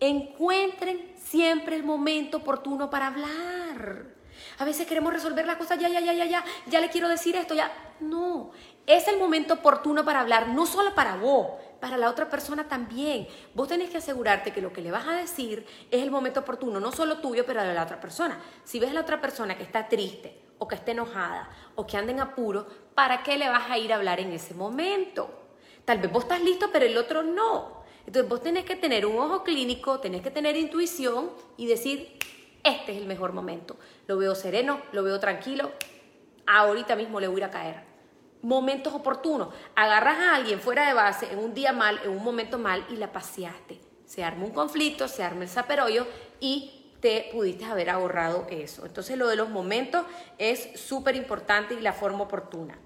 Encuentren 0.00 1.14
siempre 1.16 1.76
el 1.76 1.84
momento 1.84 2.38
oportuno 2.38 2.90
para 2.90 3.08
hablar. 3.08 4.16
A 4.58 4.64
veces 4.64 4.86
queremos 4.86 5.12
resolver 5.12 5.46
la 5.46 5.58
cosa 5.58 5.74
ya, 5.76 5.88
ya, 5.88 6.00
ya, 6.00 6.12
ya, 6.12 6.24
ya, 6.24 6.44
ya 6.66 6.80
le 6.80 6.88
quiero 6.88 7.08
decir 7.08 7.36
esto, 7.36 7.54
ya. 7.54 7.72
No, 8.00 8.50
es 8.86 9.08
el 9.08 9.18
momento 9.18 9.54
oportuno 9.54 10.04
para 10.04 10.20
hablar, 10.20 10.48
no 10.48 10.66
solo 10.66 10.94
para 10.94 11.16
vos, 11.16 11.48
para 11.80 11.96
la 11.96 12.10
otra 12.10 12.28
persona 12.28 12.68
también. 12.68 13.26
Vos 13.54 13.68
tenés 13.68 13.90
que 13.90 13.98
asegurarte 13.98 14.52
que 14.52 14.60
lo 14.60 14.72
que 14.72 14.82
le 14.82 14.90
vas 14.90 15.06
a 15.06 15.12
decir 15.12 15.66
es 15.90 16.02
el 16.02 16.10
momento 16.10 16.40
oportuno, 16.40 16.80
no 16.80 16.92
solo 16.92 17.18
tuyo, 17.18 17.44
pero 17.46 17.62
de 17.62 17.74
la 17.74 17.82
otra 17.82 18.00
persona. 18.00 18.38
Si 18.64 18.78
ves 18.78 18.90
a 18.90 18.94
la 18.94 19.00
otra 19.00 19.20
persona 19.20 19.56
que 19.56 19.62
está 19.62 19.88
triste 19.88 20.45
o 20.58 20.68
que 20.68 20.74
está 20.74 20.92
enojada 20.92 21.50
o 21.74 21.86
que 21.86 21.96
anda 21.96 22.12
en 22.12 22.20
apuro, 22.20 22.66
¿para 22.94 23.22
qué 23.22 23.36
le 23.36 23.48
vas 23.48 23.70
a 23.70 23.78
ir 23.78 23.92
a 23.92 23.96
hablar 23.96 24.20
en 24.20 24.32
ese 24.32 24.54
momento? 24.54 25.30
Tal 25.84 25.98
vez 25.98 26.10
vos 26.10 26.24
estás 26.24 26.40
listo, 26.40 26.70
pero 26.72 26.84
el 26.84 26.96
otro 26.96 27.22
no. 27.22 27.84
Entonces 28.06 28.28
vos 28.28 28.42
tenés 28.42 28.64
que 28.64 28.76
tener 28.76 29.04
un 29.04 29.18
ojo 29.18 29.42
clínico, 29.42 30.00
tenés 30.00 30.22
que 30.22 30.30
tener 30.30 30.56
intuición 30.56 31.30
y 31.56 31.66
decir, 31.66 32.18
este 32.64 32.92
es 32.92 32.98
el 32.98 33.06
mejor 33.06 33.32
momento. 33.32 33.76
Lo 34.06 34.16
veo 34.16 34.34
sereno, 34.34 34.80
lo 34.92 35.02
veo 35.02 35.18
tranquilo, 35.20 35.72
ahorita 36.46 36.96
mismo 36.96 37.20
le 37.20 37.28
voy 37.28 37.42
a 37.42 37.50
caer. 37.50 37.84
Momentos 38.42 38.94
oportunos. 38.94 39.48
Agarras 39.74 40.18
a 40.18 40.34
alguien 40.36 40.60
fuera 40.60 40.86
de 40.86 40.94
base 40.94 41.32
en 41.32 41.38
un 41.38 41.52
día 41.52 41.72
mal, 41.72 42.00
en 42.04 42.10
un 42.10 42.22
momento 42.22 42.58
mal 42.58 42.84
y 42.90 42.96
la 42.96 43.12
paseaste. 43.12 43.80
Se 44.04 44.22
arma 44.22 44.44
un 44.44 44.52
conflicto, 44.52 45.08
se 45.08 45.24
arma 45.24 45.42
el 45.42 45.48
zaperollo 45.48 46.06
y 46.38 46.85
te 47.06 47.28
pudiste 47.30 47.64
haber 47.64 47.88
ahorrado 47.88 48.48
eso. 48.50 48.84
Entonces 48.84 49.16
lo 49.16 49.28
de 49.28 49.36
los 49.36 49.48
momentos 49.48 50.04
es 50.38 50.70
súper 50.74 51.14
importante 51.14 51.74
y 51.74 51.80
la 51.80 51.92
forma 51.92 52.24
oportuna. 52.24 52.76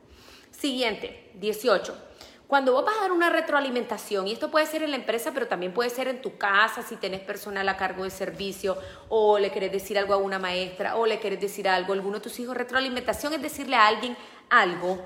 Siguiente, 0.51 1.31
18. 1.37 1.97
Cuando 2.47 2.75
vos 2.75 2.85
vas 2.85 2.99
a 2.99 3.01
dar 3.01 3.13
una 3.13 3.31
retroalimentación, 3.31 4.29
y 4.29 4.33
esto 4.33 4.51
puede 4.51 4.67
ser 4.67 4.83
en 4.83 4.91
la 4.91 4.97
empresa, 4.97 5.31
pero 5.33 5.49
también 5.49 5.73
puede 5.73 5.89
ser 5.89 6.07
en 6.07 6.21
tu 6.21 6.37
casa, 6.37 6.83
si 6.83 6.97
tenés 6.97 7.23
personal 7.23 7.67
a 7.71 7.79
cargo 7.79 8.05
de 8.05 8.11
servicio, 8.11 8.77
o 9.09 9.39
le 9.39 9.51
querés 9.53 9.73
decir 9.73 9.99
algo 9.99 10.13
a 10.13 10.19
una 10.19 10.39
maestra, 10.39 10.97
o 10.97 11.07
le 11.07 11.19
querés 11.19 11.41
decir 11.41 11.67
algo 11.67 11.95
a 11.95 11.97
alguno 11.97 12.17
de 12.17 12.21
tus 12.21 12.39
hijos, 12.41 12.55
retroalimentación 12.55 13.33
es 13.33 13.41
decirle 13.41 13.77
a 13.77 13.87
alguien 13.87 14.19
algo. 14.51 14.99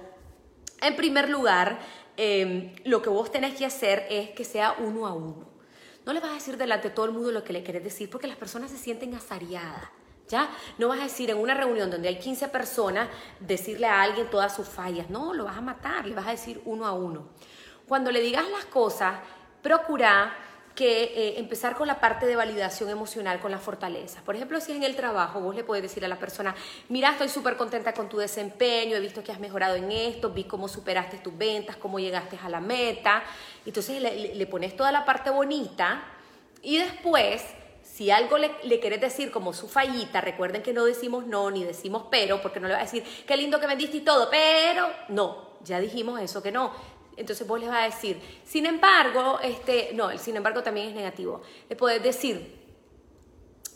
En 0.83 0.97
primer 0.97 1.29
lugar, 1.29 1.79
em, 2.17 2.75
lo 2.83 3.01
que 3.01 3.11
vos 3.11 3.31
tenés 3.31 3.55
que 3.55 3.65
hacer 3.65 4.09
es 4.11 4.31
que 4.31 4.45
sea 4.45 4.75
uno 4.81 5.07
a 5.07 5.13
uno. 5.13 5.54
No 6.07 6.13
le 6.13 6.21
vas 6.21 6.31
a 6.31 6.35
decir 6.35 6.57
delante 6.57 6.89
de 6.89 6.95
todo 6.95 7.07
el 7.07 7.13
mundo 7.13 7.33
lo 7.33 7.43
que 7.45 7.53
le 7.53 7.63
querés 7.63 7.83
decir, 7.83 8.11
porque 8.11 8.27
las 8.27 8.37
personas 8.37 8.71
se 8.71 8.79
sienten 8.79 9.15
asariadas. 9.15 9.89
¿Ya? 10.29 10.49
No 10.79 10.89
vas 10.89 11.01
a 11.01 11.05
decir 11.05 11.31
en 11.31 11.37
una 11.37 11.53
reunión 11.53 11.91
donde 11.91 12.09
hay 12.09 12.19
15 12.19 12.49
personas, 12.49 13.09
decirle 13.41 13.87
a 13.87 14.01
alguien 14.01 14.31
todas 14.31 14.55
sus 14.55 14.67
fallas. 14.67 15.11
No, 15.11 15.35
lo 15.35 15.45
vas 15.45 15.59
a 15.59 15.61
matar, 15.61 16.07
le 16.07 16.15
vas 16.15 16.27
a 16.27 16.31
decir 16.31 16.63
uno 16.65 16.87
a 16.87 16.93
uno. 16.93 17.29
Cuando 17.87 18.11
le 18.11 18.21
digas 18.21 18.49
las 18.49 18.65
cosas, 18.65 19.19
procura 19.63 20.35
que 20.75 21.05
eh, 21.05 21.35
empezar 21.39 21.77
con 21.77 21.87
la 21.87 22.01
parte 22.01 22.27
de 22.27 22.35
validación 22.35 22.91
emocional, 22.91 23.41
con 23.41 23.53
las 23.53 23.63
fortalezas. 23.63 24.23
Por 24.23 24.35
ejemplo, 24.35 24.61
si 24.61 24.73
es 24.73 24.79
en 24.79 24.85
el 24.85 24.97
trabajo, 24.97 25.41
vos 25.41 25.55
le 25.55 25.63
puedes 25.63 25.83
decir 25.83 26.05
a 26.05 26.09
la 26.09 26.19
persona, 26.19 26.55
mira, 26.89 27.11
estoy 27.11 27.29
súper 27.29 27.57
contenta 27.57 27.95
con 27.95 28.09
tu 28.09 28.19
desempeño, 28.19 28.97
he 28.97 29.01
visto 29.01 29.23
que 29.23 29.31
has 29.31 29.39
mejorado 29.39 29.77
en 29.77 29.93
esto, 29.93 30.31
vi 30.31 30.45
cómo 30.45 30.67
superaste 30.67 31.19
tus 31.19 31.37
ventas, 31.37 31.77
cómo 31.77 32.01
llegaste 32.01 32.39
a 32.43 32.49
la 32.49 32.61
meta. 32.61 33.23
Entonces 33.65 34.03
le, 34.03 34.35
le 34.35 34.47
pones 34.47 34.77
toda 34.77 34.91
la 34.91 35.05
parte 35.05 35.31
bonita 35.31 36.03
y 36.63 36.79
después 36.79 37.45
si 37.85 38.11
algo 38.11 38.39
le, 38.39 38.51
le, 38.65 38.81
querés 38.81 39.01
decir 39.01 39.31
como 39.31 39.53
su 39.53 39.69
fallita, 39.69 40.21
recuerden 40.21 40.63
que 40.63 40.73
no 40.73 40.85
decimos 40.85 41.27
no 41.27 41.51
ni 41.51 41.63
decimos 41.63 42.07
pero, 42.11 42.43
porque 42.43 42.59
no 42.59 42.67
le 42.67 42.75
va 42.75 42.81
a 42.81 42.85
decir, 42.85 43.05
qué 43.27 43.37
lindo 43.37 43.61
que 43.61 43.69
vendiste 43.69 43.99
y 43.99 44.01
todo, 44.01 44.29
pero 44.31 44.89
no, 45.11 45.51
ya 45.63 45.79
dijimos 45.79 46.21
eso 46.21 46.43
que 46.43 46.51
no. 46.51 46.73
Entonces 47.17 47.47
vos 47.47 47.61
les 47.61 47.69
vas 47.69 47.83
a 47.83 47.85
decir, 47.85 48.21
sin 48.45 48.67
embargo, 48.67 49.39
este, 49.43 49.91
no, 49.95 50.11
el 50.11 50.19
sin 50.19 50.37
embargo 50.37 50.63
también 50.63 50.89
es 50.89 50.95
negativo. 50.95 51.43
Le 51.69 51.77
podés 51.77 52.03
decir, 52.03 52.55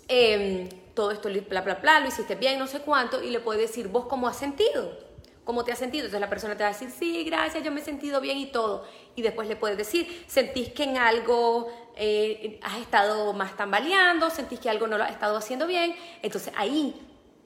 em, 0.08 0.68
todo 0.94 1.10
esto, 1.10 1.28
bla, 1.48 1.60
bla, 1.60 1.76
bla, 1.76 2.00
lo 2.00 2.08
hiciste 2.08 2.34
bien, 2.34 2.58
no 2.58 2.66
sé 2.66 2.80
cuánto, 2.80 3.22
y 3.22 3.30
le 3.30 3.40
puedes 3.40 3.62
decir, 3.62 3.88
vos 3.88 4.06
cómo 4.06 4.26
has 4.26 4.36
sentido, 4.36 4.98
cómo 5.44 5.64
te 5.64 5.72
has 5.72 5.78
sentido. 5.78 6.06
Entonces 6.06 6.20
la 6.20 6.28
persona 6.28 6.56
te 6.56 6.64
va 6.64 6.70
a 6.70 6.72
decir, 6.72 6.90
sí, 6.90 7.22
gracias, 7.24 7.62
yo 7.62 7.70
me 7.70 7.80
he 7.80 7.84
sentido 7.84 8.20
bien 8.20 8.38
y 8.38 8.46
todo. 8.46 8.84
Y 9.14 9.22
después 9.22 9.48
le 9.48 9.56
puedes 9.56 9.78
decir, 9.78 10.24
sentís 10.26 10.70
que 10.70 10.84
en 10.84 10.98
algo 10.98 11.68
eh, 11.96 12.58
has 12.62 12.78
estado 12.78 13.32
más 13.32 13.56
tambaleando, 13.56 14.30
sentís 14.30 14.60
que 14.60 14.70
algo 14.70 14.86
no 14.86 14.98
lo 14.98 15.04
has 15.04 15.10
estado 15.10 15.36
haciendo 15.36 15.66
bien, 15.66 15.94
entonces 16.22 16.52
ahí 16.56 16.94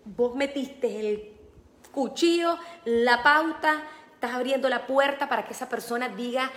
vos 0.05 0.35
metiste 0.35 1.01
el 1.01 1.33
cuchillo, 1.93 2.59
la 2.85 3.23
pauta, 3.23 3.85
estás 4.23 4.37
abriendo 4.37 4.69
la 4.69 4.87
puerta 4.87 5.29
para 5.29 5.45
que 5.45 5.53
esa 5.53 5.69
persona 5.69 6.09
diga 6.09 6.49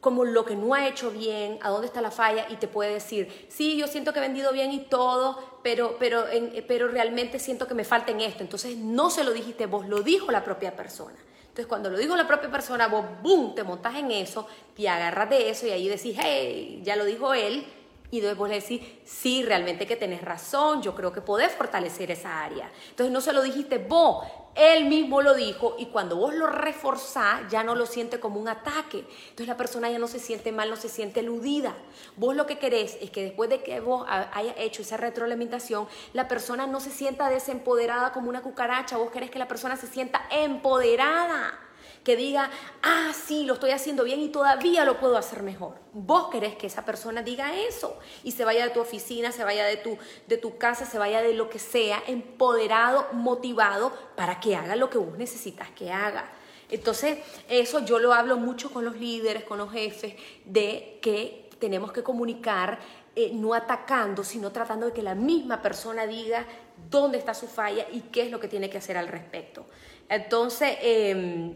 como 0.00 0.24
lo 0.24 0.46
que 0.46 0.56
no 0.56 0.72
ha 0.72 0.88
hecho 0.88 1.10
bien, 1.10 1.58
a 1.60 1.68
dónde 1.68 1.86
está 1.86 2.00
la 2.00 2.10
falla 2.10 2.46
y 2.48 2.56
te 2.56 2.66
puede 2.66 2.94
decir, 2.94 3.46
sí, 3.50 3.76
yo 3.76 3.86
siento 3.88 4.14
que 4.14 4.20
he 4.20 4.22
vendido 4.22 4.52
bien 4.52 4.72
y 4.72 4.80
todo, 4.80 5.60
pero, 5.62 5.96
pero, 5.98 6.24
pero 6.66 6.88
realmente 6.88 7.38
siento 7.38 7.68
que 7.68 7.74
me 7.74 7.84
falta 7.84 8.10
en 8.10 8.22
esto. 8.22 8.42
Entonces 8.42 8.78
no 8.78 9.10
se 9.10 9.22
lo 9.22 9.34
dijiste 9.34 9.66
vos, 9.66 9.86
lo 9.86 10.00
dijo 10.00 10.30
la 10.30 10.42
propia 10.42 10.74
persona. 10.74 11.16
Entonces, 11.40 11.66
cuando 11.66 11.90
lo 11.90 11.98
dijo 11.98 12.16
la 12.16 12.26
propia 12.26 12.50
persona, 12.50 12.88
vos, 12.88 13.04
boom, 13.22 13.54
te 13.54 13.64
montas 13.64 13.94
en 13.96 14.10
eso, 14.10 14.46
te 14.74 14.88
agarras 14.88 15.28
de 15.28 15.50
eso 15.50 15.66
y 15.66 15.72
ahí 15.72 15.88
decís, 15.88 16.16
hey, 16.18 16.80
ya 16.82 16.96
lo 16.96 17.04
dijo 17.04 17.34
él. 17.34 17.66
Y 18.14 18.20
después 18.20 18.48
le 18.48 18.60
decís, 18.60 18.80
sí, 19.04 19.42
realmente 19.42 19.88
que 19.88 19.96
tenés 19.96 20.22
razón, 20.22 20.80
yo 20.82 20.94
creo 20.94 21.12
que 21.12 21.20
podés 21.20 21.50
fortalecer 21.50 22.12
esa 22.12 22.44
área. 22.44 22.70
Entonces, 22.90 23.12
no 23.12 23.20
se 23.20 23.32
lo 23.32 23.42
dijiste 23.42 23.78
vos, 23.78 24.24
él 24.54 24.84
mismo 24.84 25.20
lo 25.20 25.34
dijo 25.34 25.74
y 25.80 25.86
cuando 25.86 26.14
vos 26.14 26.32
lo 26.32 26.46
reforzás 26.46 27.50
ya 27.50 27.64
no 27.64 27.74
lo 27.74 27.86
siente 27.86 28.20
como 28.20 28.38
un 28.38 28.46
ataque. 28.46 28.98
Entonces 28.98 29.48
la 29.48 29.56
persona 29.56 29.90
ya 29.90 29.98
no 29.98 30.06
se 30.06 30.20
siente 30.20 30.52
mal, 30.52 30.70
no 30.70 30.76
se 30.76 30.88
siente 30.88 31.18
eludida. 31.18 31.74
Vos 32.16 32.36
lo 32.36 32.46
que 32.46 32.58
querés 32.58 32.96
es 33.00 33.10
que 33.10 33.24
después 33.24 33.50
de 33.50 33.64
que 33.64 33.80
vos 33.80 34.06
hayas 34.08 34.54
hecho 34.56 34.82
esa 34.82 34.96
retroalimentación, 34.96 35.88
la 36.12 36.28
persona 36.28 36.68
no 36.68 36.78
se 36.78 36.92
sienta 36.92 37.30
desempoderada 37.30 38.12
como 38.12 38.28
una 38.28 38.42
cucaracha. 38.42 38.96
Vos 38.96 39.10
querés 39.10 39.32
que 39.32 39.40
la 39.40 39.48
persona 39.48 39.76
se 39.76 39.88
sienta 39.88 40.22
empoderada 40.30 41.63
que 42.04 42.16
diga, 42.16 42.50
ah, 42.82 43.12
sí, 43.14 43.44
lo 43.44 43.54
estoy 43.54 43.70
haciendo 43.70 44.04
bien 44.04 44.20
y 44.20 44.28
todavía 44.28 44.84
lo 44.84 45.00
puedo 45.00 45.16
hacer 45.16 45.42
mejor. 45.42 45.76
Vos 45.94 46.28
querés 46.30 46.54
que 46.54 46.66
esa 46.66 46.84
persona 46.84 47.22
diga 47.22 47.58
eso 47.58 47.98
y 48.22 48.32
se 48.32 48.44
vaya 48.44 48.64
de 48.64 48.74
tu 48.74 48.80
oficina, 48.80 49.32
se 49.32 49.42
vaya 49.42 49.64
de 49.64 49.78
tu, 49.78 49.96
de 50.26 50.36
tu 50.36 50.58
casa, 50.58 50.84
se 50.84 50.98
vaya 50.98 51.22
de 51.22 51.32
lo 51.32 51.48
que 51.48 51.58
sea, 51.58 52.02
empoderado, 52.06 53.08
motivado 53.12 53.92
para 54.16 54.38
que 54.38 54.54
haga 54.54 54.76
lo 54.76 54.90
que 54.90 54.98
vos 54.98 55.16
necesitas 55.16 55.70
que 55.70 55.90
haga. 55.90 56.30
Entonces, 56.70 57.18
eso 57.48 57.80
yo 57.80 57.98
lo 57.98 58.12
hablo 58.12 58.36
mucho 58.36 58.70
con 58.70 58.84
los 58.84 58.96
líderes, 58.96 59.44
con 59.44 59.58
los 59.58 59.72
jefes, 59.72 60.14
de 60.44 60.98
que 61.00 61.48
tenemos 61.58 61.92
que 61.92 62.02
comunicar 62.02 62.78
eh, 63.16 63.30
no 63.32 63.54
atacando, 63.54 64.24
sino 64.24 64.50
tratando 64.50 64.86
de 64.86 64.92
que 64.92 65.02
la 65.02 65.14
misma 65.14 65.62
persona 65.62 66.06
diga 66.06 66.44
dónde 66.90 67.16
está 67.18 67.32
su 67.32 67.46
falla 67.46 67.86
y 67.92 68.00
qué 68.00 68.22
es 68.22 68.30
lo 68.30 68.40
que 68.40 68.48
tiene 68.48 68.68
que 68.68 68.78
hacer 68.78 68.96
al 68.96 69.08
respecto. 69.08 69.64
Entonces, 70.08 70.76
em, 70.80 71.54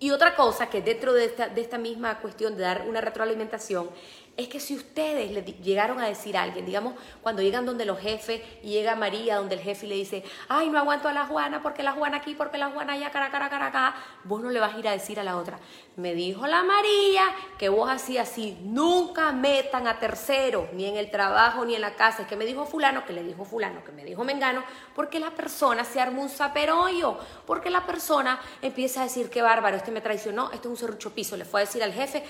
y 0.00 0.10
otra 0.10 0.34
cosa 0.34 0.70
que 0.70 0.80
dentro 0.80 1.12
de 1.12 1.26
esta, 1.26 1.48
de 1.48 1.60
esta 1.60 1.78
misma 1.78 2.18
cuestión 2.20 2.56
de 2.56 2.62
dar 2.62 2.86
una 2.88 3.00
retroalimentación 3.00 3.90
es 4.36 4.48
que 4.48 4.60
si 4.60 4.74
ustedes 4.74 5.30
le 5.32 5.42
llegaron 5.42 6.00
a 6.00 6.06
decir 6.06 6.36
a 6.36 6.42
alguien, 6.42 6.64
digamos, 6.64 6.94
cuando 7.22 7.42
llegan 7.42 7.66
donde 7.66 7.84
los 7.84 7.98
jefes 7.98 8.40
y 8.62 8.70
llega 8.70 8.94
María 8.94 9.36
donde 9.36 9.56
el 9.56 9.60
jefe 9.60 9.86
le 9.86 9.96
dice, 9.96 10.24
ay, 10.48 10.70
no 10.70 10.78
aguanto 10.78 11.08
a 11.08 11.12
la 11.12 11.26
Juana 11.26 11.62
porque 11.62 11.82
la 11.82 11.92
Juana 11.92 12.18
aquí, 12.18 12.34
porque 12.34 12.56
la 12.56 12.70
Juana 12.70 12.94
allá, 12.94 13.10
cara, 13.10 13.30
cara, 13.30 13.50
cara, 13.50 13.66
acá, 13.66 13.94
vos 14.24 14.40
no 14.40 14.50
le 14.50 14.58
vas 14.58 14.74
a 14.74 14.78
ir 14.78 14.88
a 14.88 14.92
decir 14.92 15.20
a 15.20 15.24
la 15.24 15.36
otra, 15.36 15.58
me 15.96 16.14
dijo 16.14 16.46
la 16.46 16.62
María 16.62 17.24
que 17.58 17.68
vos 17.68 17.90
así, 17.90 18.16
así, 18.16 18.58
nunca 18.62 19.32
metan 19.32 19.86
a 19.86 19.98
tercero, 19.98 20.68
ni 20.72 20.86
en 20.86 20.96
el 20.96 21.10
trabajo, 21.10 21.64
ni 21.64 21.74
en 21.74 21.82
la 21.82 21.94
casa, 21.94 22.22
es 22.22 22.28
que 22.28 22.36
me 22.36 22.46
dijo 22.46 22.64
fulano, 22.64 23.04
que 23.04 23.12
le 23.12 23.22
dijo 23.22 23.44
fulano, 23.44 23.84
que 23.84 23.92
me 23.92 24.04
dijo 24.04 24.24
mengano, 24.24 24.64
porque 24.94 25.20
la 25.20 25.30
persona 25.30 25.84
se 25.84 26.00
arma 26.00 26.22
un 26.22 26.30
zaperollo, 26.30 27.18
porque 27.46 27.68
la 27.68 27.84
persona 27.84 28.40
empieza 28.62 29.00
a 29.00 29.04
decir, 29.04 29.28
qué 29.28 29.42
bárbaro, 29.42 29.76
este 29.76 29.90
me 29.90 30.00
traicionó, 30.00 30.50
este 30.52 30.68
es 30.68 30.70
un 30.70 30.76
serrucho 30.76 31.12
piso, 31.12 31.36
le 31.36 31.44
fue 31.44 31.60
a 31.60 31.64
decir 31.64 31.82
al 31.82 31.92
jefe, 31.92 32.24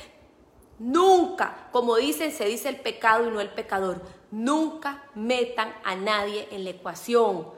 Nunca, 0.80 1.68
como 1.72 1.96
dicen, 1.96 2.32
se 2.32 2.46
dice 2.46 2.70
el 2.70 2.76
pecado 2.76 3.28
y 3.28 3.30
no 3.30 3.42
el 3.42 3.50
pecador. 3.50 4.00
Nunca 4.30 5.04
metan 5.14 5.74
a 5.84 5.94
nadie 5.94 6.48
en 6.52 6.64
la 6.64 6.70
ecuación. 6.70 7.48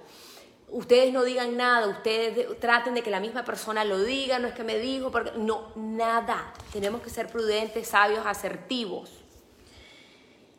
Ustedes 0.69 1.13
no 1.13 1.23
digan 1.23 1.57
nada, 1.57 1.87
ustedes 1.87 2.59
traten 2.59 2.95
de 2.95 3.03
que 3.05 3.11
la 3.11 3.21
misma 3.21 3.45
persona 3.45 3.85
lo 3.85 4.01
diga, 4.01 4.41
no 4.41 4.49
es 4.49 4.55
que 4.55 4.65
me 4.65 4.77
dijo, 4.77 5.13
porque 5.13 5.31
no, 5.37 5.69
nada. 5.77 6.53
Tenemos 6.73 7.01
que 7.01 7.11
ser 7.11 7.29
prudentes, 7.29 7.87
sabios, 7.87 8.27
asertivos. 8.27 9.11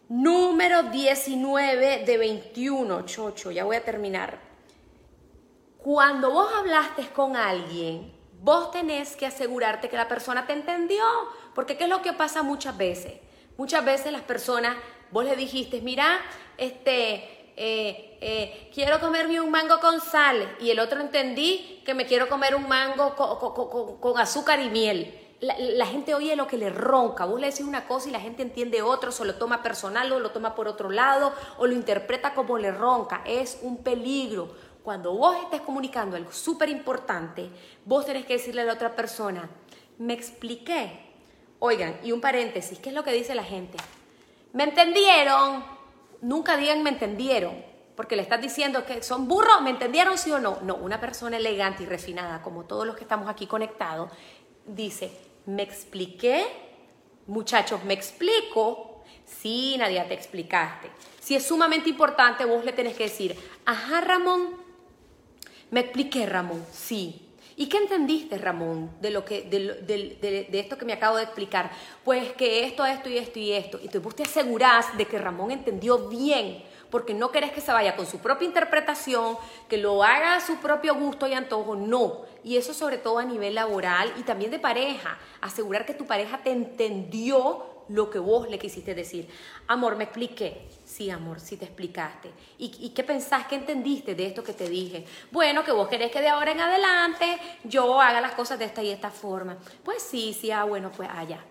Número 0.08 0.84
19 0.84 2.06
de 2.06 2.18
21, 2.18 3.02
chocho, 3.06 3.52
ya 3.52 3.66
voy 3.66 3.76
a 3.76 3.84
terminar. 3.84 4.40
Cuando 5.80 6.32
vos 6.32 6.48
hablaste 6.56 7.10
con 7.10 7.36
alguien, 7.36 8.13
vos 8.44 8.72
tenés 8.72 9.16
que 9.16 9.26
asegurarte 9.26 9.90
que 9.90 9.96
la 9.96 10.08
persona 10.08 10.46
te 10.46 10.54
entendió. 10.54 11.04
Porque 11.56 11.78
¿qué 11.78 11.86
es 11.86 11.90
lo 11.90 12.02
que 12.02 12.14
pasa 12.14 12.44
muchas 12.44 12.78
veces? 12.78 13.14
Muchas 13.58 13.84
veces 13.86 14.12
las 14.12 14.24
personas, 14.24 14.76
vos 15.12 15.24
le 15.24 15.36
dijiste, 15.36 15.82
mira, 15.82 16.20
este, 16.58 17.54
eh, 17.56 18.18
eh, 18.20 18.72
quiero 18.74 19.00
comerme 19.00 19.40
un 19.40 19.50
mango 19.50 19.80
con 19.80 20.02
sal. 20.02 20.58
Y 20.60 20.72
el 20.72 20.80
otro 20.80 21.00
entendí 21.00 21.82
que 21.86 21.94
me 21.94 22.06
quiero 22.06 22.28
comer 22.28 22.54
un 22.54 22.68
mango 22.68 23.16
con, 23.16 24.20
azúcar 24.20 24.60
y 24.60 24.70
miel. 24.70 25.20
La, 25.40 25.86
gente 25.86 26.14
oye 26.14 26.36
lo 26.36 26.48
que 26.48 26.58
le 26.58 26.70
ronca. 26.70 27.26
Vos 27.26 27.40
le 27.40 27.48
decís 27.48 27.66
una 27.66 27.86
cosa 27.88 28.10
y 28.10 28.12
la 28.12 28.20
gente 28.20 28.44
entiende 28.44 28.82
otro, 28.82 29.12
o 29.18 29.24
lo 29.26 29.36
toma 29.36 29.62
personal 29.62 30.12
o 30.12 30.20
lo 30.20 30.32
toma 30.32 30.56
por 30.56 30.68
otro 30.68 30.90
lado 30.90 31.34
o 31.58 31.68
lo 31.68 31.74
interpreta 31.74 32.34
como 32.34 32.58
le 32.58 32.72
ronca. 32.72 33.22
Es 33.26 33.60
un 33.62 33.84
peligro. 33.84 34.73
Cuando 34.84 35.14
vos 35.14 35.38
estés 35.44 35.62
comunicando 35.62 36.16
algo 36.16 36.32
súper 36.32 36.70
importante, 36.70 37.50
vos 37.86 38.06
tenés 38.06 38.26
que 38.26 38.34
decirle 38.34 38.62
a 38.62 38.66
la 38.66 38.74
otra 38.74 38.96
persona, 38.96 39.50
me 39.98 40.14
expliqué, 40.14 41.00
Oigan, 41.60 41.98
y 42.04 42.12
un 42.12 42.20
paréntesis, 42.20 42.78
¿qué 42.80 42.90
es 42.90 42.96
lo 42.96 43.06
que 43.06 43.14
dice 43.14 43.34
la 43.36 43.44
gente? 43.46 43.78
¿Me 44.52 44.66
entendieron? 44.66 45.64
Nunca 46.22 46.58
digan 46.58 46.84
me 46.84 46.90
entendieron, 46.90 47.56
porque 47.96 48.18
le 48.18 48.22
estás 48.22 48.42
diciendo 48.42 48.86
que 48.86 49.02
son 49.02 49.30
burros, 49.30 49.62
¿me 49.62 49.70
entendieron 49.70 50.18
sí 50.18 50.30
o 50.32 50.40
no? 50.40 50.60
No, 50.64 50.76
una 50.76 51.00
persona 51.00 51.38
elegante 51.38 51.84
y 51.84 51.86
refinada, 51.86 52.42
como 52.42 52.66
todos 52.66 52.86
los 52.86 52.98
que 52.98 53.04
estamos 53.04 53.30
aquí 53.30 53.48
conectados, 53.48 54.12
dice, 54.66 55.18
me 55.46 55.64
expliqué, 55.64 56.46
muchachos, 57.28 57.82
me 57.86 57.94
explico, 57.94 58.94
Sí, 59.26 59.76
Nadia, 59.78 60.08
te 60.08 60.14
explicaste. 60.14 60.90
Si 61.20 61.36
es 61.36 61.46
sumamente 61.46 61.90
importante, 61.90 62.46
vos 62.46 62.66
le 62.66 62.74
tenés 62.74 62.96
que 62.96 63.04
decir, 63.04 63.38
ajá, 63.66 64.02
Ramón, 64.02 64.63
me 65.74 65.80
expliqué, 65.80 66.28
Ramón, 66.28 66.64
sí. 66.72 67.20
¿Y 67.56 67.68
qué 67.68 67.78
entendiste, 67.78 68.38
Ramón, 68.38 68.92
de, 69.02 69.10
lo 69.10 69.26
que, 69.26 69.42
de, 69.42 70.48
esto 70.60 70.78
que 70.78 70.86
me 70.86 70.94
acabo 70.94 71.18
de 71.18 71.24
explicar? 71.24 71.72
Pues 72.04 72.34
que 72.34 72.66
esto, 72.66 72.86
esto 72.86 73.10
y 73.10 73.18
esto 73.18 73.40
y 73.40 73.52
esto. 73.54 73.80
Y 73.82 73.98
vos 73.98 74.16
te 74.16 74.22
asegurás 74.22 74.96
de 74.98 75.06
que 75.06 75.18
Ramón 75.18 75.50
entendió 75.50 76.10
bien, 76.10 76.64
porque 76.94 77.16
no 77.16 77.32
querés 77.32 77.52
que 77.52 77.60
se 77.60 77.72
vaya 77.72 77.96
con 77.96 78.06
su 78.06 78.20
propia 78.20 78.46
interpretación, 78.46 79.36
que 79.68 79.78
lo 79.78 80.04
haga 80.04 80.36
a 80.36 80.40
su 80.40 80.58
propio 80.58 80.94
gusto 80.94 81.26
y 81.28 81.34
antojo, 81.34 81.76
no. 81.76 82.22
Y 82.44 82.58
eso 82.58 82.72
sobre 82.72 83.00
todo 83.00 83.18
a 83.18 83.26
nivel 83.26 83.56
laboral 83.56 84.14
y 84.16 84.22
también 84.22 84.52
de 84.52 84.60
pareja. 84.60 85.18
Asegurar 85.42 85.88
que 85.88 85.96
tu 85.96 86.06
pareja 86.06 86.44
te 86.44 86.52
entendió 86.52 87.66
lo 87.90 88.12
que 88.12 88.20
vos 88.20 88.48
le 88.48 88.60
quisiste 88.60 88.94
decir. 88.94 89.28
Amor, 89.66 89.96
me 89.96 90.04
expliqué. 90.04 90.70
Sí, 90.86 91.10
amor, 91.10 91.40
sí 91.40 91.58
te 91.58 91.66
explicaste. 91.66 92.30
¿Y, 92.60 92.90
qué 92.90 93.04
pensás, 93.04 93.48
qué 93.48 93.56
entendiste 93.56 94.14
de 94.14 94.28
esto 94.28 94.44
que 94.44 94.54
te 94.54 94.70
dije? 94.70 95.04
Bueno, 95.32 95.64
que 95.64 95.72
vos 95.72 95.88
querés 95.88 96.12
que 96.12 96.22
de 96.22 96.30
ahora 96.30 96.52
en 96.52 96.60
adelante 96.60 97.40
yo 97.64 98.00
haga 98.00 98.22
las 98.22 98.36
cosas 98.36 98.60
de 98.60 98.66
esta 98.66 98.84
y 98.84 98.92
esta 98.92 99.10
forma. 99.10 99.58
Pues 99.84 100.04
sí, 100.04 100.38
sí, 100.40 100.52
ah, 100.52 100.66
bueno, 100.66 100.92
pues 100.96 101.10
allá. 101.12 101.44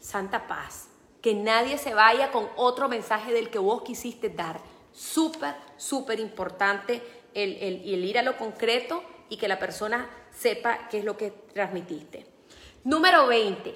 santa 0.00 0.48
paz. 0.48 0.88
Que 1.22 1.32
nadie 1.32 1.78
se 1.78 1.94
vaya 1.94 2.32
con 2.32 2.48
otro 2.56 2.88
mensaje 2.88 3.32
del 3.32 3.50
que 3.50 3.60
vos 3.60 3.82
quisiste 3.82 4.30
dar. 4.30 4.60
Súper, 4.92 5.54
súper 5.76 6.20
importante 6.20 7.02
el, 7.34 7.56
el 7.60 8.04
ir 8.04 8.18
a 8.18 8.22
lo 8.22 8.36
concreto 8.36 9.02
y 9.28 9.36
que 9.36 9.48
la 9.48 9.58
persona 9.58 10.08
sepa 10.30 10.88
qué 10.88 10.98
es 10.98 11.04
lo 11.04 11.16
que 11.16 11.30
transmitiste. 11.52 12.26
Número 12.84 13.26
20. 13.26 13.74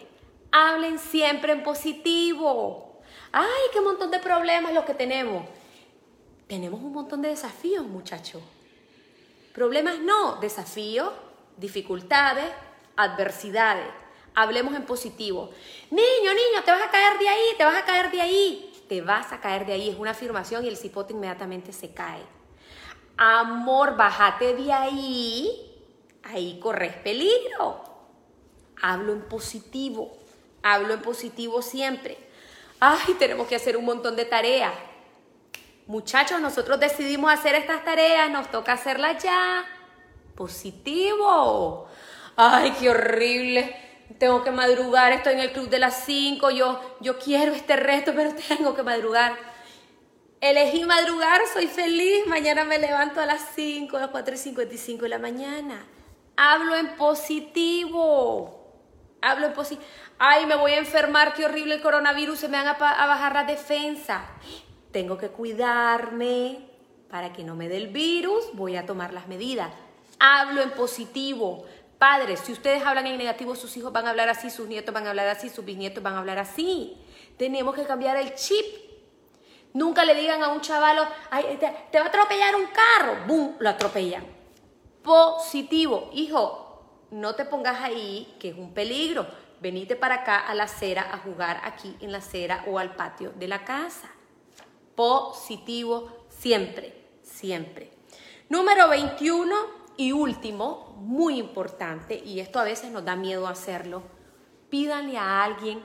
Hablen 0.51 0.99
siempre 0.99 1.53
en 1.53 1.63
positivo. 1.63 3.01
¡Ay, 3.33 3.71
qué 3.73 3.81
montón 3.81 4.11
de 4.11 4.19
problemas 4.19 4.73
los 4.73 4.85
que 4.85 4.95
tenemos! 4.95 5.45
Tenemos 6.47 6.81
un 6.81 6.93
montón 6.93 7.23
de 7.23 7.31
desafíos, 7.31 7.85
muchachos. 7.87 8.43
Problemas 9.53 9.99
no, 10.01 10.37
desafíos, 10.37 11.13
dificultades, 11.57 12.45
adversidades. 12.97 13.87
Hablemos 14.35 14.75
en 14.75 14.85
positivo. 14.85 15.51
Niño, 15.91 16.35
niño, 16.35 16.63
te 16.65 16.71
vas 16.71 16.83
a 16.83 16.91
caer 16.91 17.19
de 17.19 17.29
ahí, 17.29 17.45
te 17.57 17.65
vas 17.65 17.77
a 17.77 17.85
caer 17.85 18.11
de 18.11 18.21
ahí. 18.21 18.74
Te 18.89 19.01
vas 19.01 19.33
a 19.33 19.41
caer 19.41 19.67
de 19.67 19.73
ahí. 19.73 19.91
Es 19.91 19.99
una 19.99 20.11
afirmación 20.13 20.65
y 20.65 20.69
el 20.69 20.77
cipote 20.77 21.13
inmediatamente 21.13 21.73
se 21.73 21.93
cae. 21.93 22.23
Amor, 23.17 23.97
bájate 23.97 24.55
de 24.55 24.73
ahí. 24.73 25.83
Ahí 26.25 26.59
corres 26.61 26.95
peligro. 26.97 27.83
Hablo 28.83 29.13
en 29.13 29.23
positivo. 29.23 30.17
Hablo 30.63 30.95
en 30.95 31.03
positivo 31.03 31.63
siempre 31.63 32.25
ay, 32.85 33.15
tenemos 33.19 33.47
que 33.47 33.57
hacer 33.57 33.77
un 33.77 33.85
montón 33.85 34.17
de 34.17 34.25
tareas. 34.25 34.73
Muchachos, 35.87 36.41
nosotros 36.41 36.81
decidimos 36.81 37.33
hacer 37.33 37.55
estas 37.55 37.85
tareas, 37.85 38.31
nos 38.31 38.51
toca 38.51 38.73
hacerlas 38.73 39.23
ya. 39.23 39.65
Positivo. 40.35 41.89
Ay, 42.37 42.75
qué 42.79 42.91
horrible. 42.91 43.84
Tengo 44.19 44.45
que 44.45 44.51
madrugar, 44.51 45.13
estoy 45.13 45.35
en 45.35 45.41
el 45.41 45.53
club 45.53 45.69
de 45.69 45.79
las 45.79 46.05
5, 46.05 46.51
yo, 46.51 46.97
yo 47.01 47.19
quiero 47.19 47.53
este 47.53 47.77
reto, 47.77 48.13
pero 48.15 48.31
tengo 48.49 48.75
que 48.75 48.83
madrugar. 48.83 49.37
Elegí 50.41 50.85
madrugar, 50.85 51.41
soy 51.53 51.67
feliz, 51.67 52.27
mañana 52.27 52.65
me 52.65 52.79
levanto 52.79 53.21
a 53.21 53.27
las 53.27 53.53
5, 53.55 53.97
a 53.97 54.01
las 54.01 54.11
4 54.11 54.35
y 54.35 54.39
55 54.39 55.03
de 55.03 55.09
la 55.09 55.19
mañana. 55.19 55.87
Hablo 56.37 56.77
en 56.77 56.97
positivo. 56.97 58.61
Hablo 59.23 59.47
en 59.47 59.53
positivo 59.55 59.87
ay, 60.19 60.47
me 60.47 60.57
voy 60.57 60.73
a 60.73 60.79
enfermar, 60.79 61.35
qué 61.35 61.45
horrible 61.45 61.75
el 61.75 61.83
coronavirus, 61.83 62.39
se 62.39 62.49
me 62.49 62.57
van 62.57 62.69
a, 62.69 62.75
bajar 62.79 63.35
las 63.35 63.47
defensas. 63.47 64.23
Tengo 64.91 65.19
que 65.19 65.29
cuidarme 65.29 66.69
para 67.11 67.33
que 67.33 67.45
no 67.45 67.55
me 67.55 67.69
dé 67.69 67.77
el 67.77 67.89
virus, 67.89 68.45
voy 68.55 68.77
a 68.77 68.87
tomar 68.87 69.13
las 69.13 69.29
medidas. 69.29 69.71
Hablo 70.19 70.63
en 70.63 70.71
positivo. 70.71 71.65
Padres, 72.05 72.41
si 72.41 72.53
ustedes 72.53 72.85
hablan 72.85 73.07
en 73.07 73.17
negativo, 73.17 73.57
sus 73.57 73.75
hijos 73.79 73.91
van 73.91 74.07
a 74.07 74.11
hablar 74.11 74.29
así, 74.29 74.51
sus 74.51 74.69
nietos 74.69 74.93
van 74.93 75.07
a 75.07 75.09
hablar 75.09 75.27
así, 75.29 75.49
sus 75.49 75.65
bisnietos 75.65 76.03
van 76.03 76.13
a 76.13 76.19
hablar 76.19 76.39
así. 76.39 76.99
Tenemos 77.39 77.75
que 77.75 77.87
cambiar 77.87 78.19
el 78.19 78.35
chip. 78.35 78.67
Nunca 79.73 80.05
le 80.05 80.15
digan 80.15 80.43
a 80.43 80.49
un 80.49 80.61
chavalo, 80.61 81.09
ay, 81.31 81.57
te, 81.59 81.75
te 81.91 81.99
va 81.99 82.05
a 82.05 82.09
atropellar 82.09 82.57
un 82.57 82.67
carro. 82.67 83.25
¡Bum! 83.27 83.55
Lo 83.59 83.71
atropellan. 83.71 84.23
Positivo. 85.03 86.11
Hijo, 86.13 87.07
no 87.11 87.35
te 87.37 87.47
pongas 87.47 87.81
ahí, 87.81 88.37
que 88.39 88.51
es 88.51 88.55
un 88.55 88.75
peligro 88.75 89.27
venite 89.63 89.97
para 89.97 90.17
acá 90.17 90.41
a 90.41 90.55
la 90.55 90.65
acera 90.65 91.09
a 91.11 91.17
jugar 91.21 91.63
aquí 91.65 91.97
en 92.03 92.13
la 92.13 92.19
acera 92.19 92.65
o 92.67 92.79
al 92.79 92.97
patio 92.97 93.33
de 93.37 93.49
la 93.49 93.65
casa. 93.65 94.11
Positivo 94.95 96.27
siempre, 96.29 97.07
siempre. 97.23 97.93
Número 98.51 98.91
21 98.91 99.84
y 99.97 100.13
último, 100.13 100.97
muy 100.99 101.39
importante, 101.39 102.21
y 102.25 102.41
esto 102.41 102.59
a 102.59 102.65
veces 102.65 102.91
nos 102.91 103.05
da 103.05 103.17
miedo 103.17 103.47
hacerlo, 103.47 104.03
pídanle 104.71 105.19
a 105.19 105.45
alguien 105.45 105.81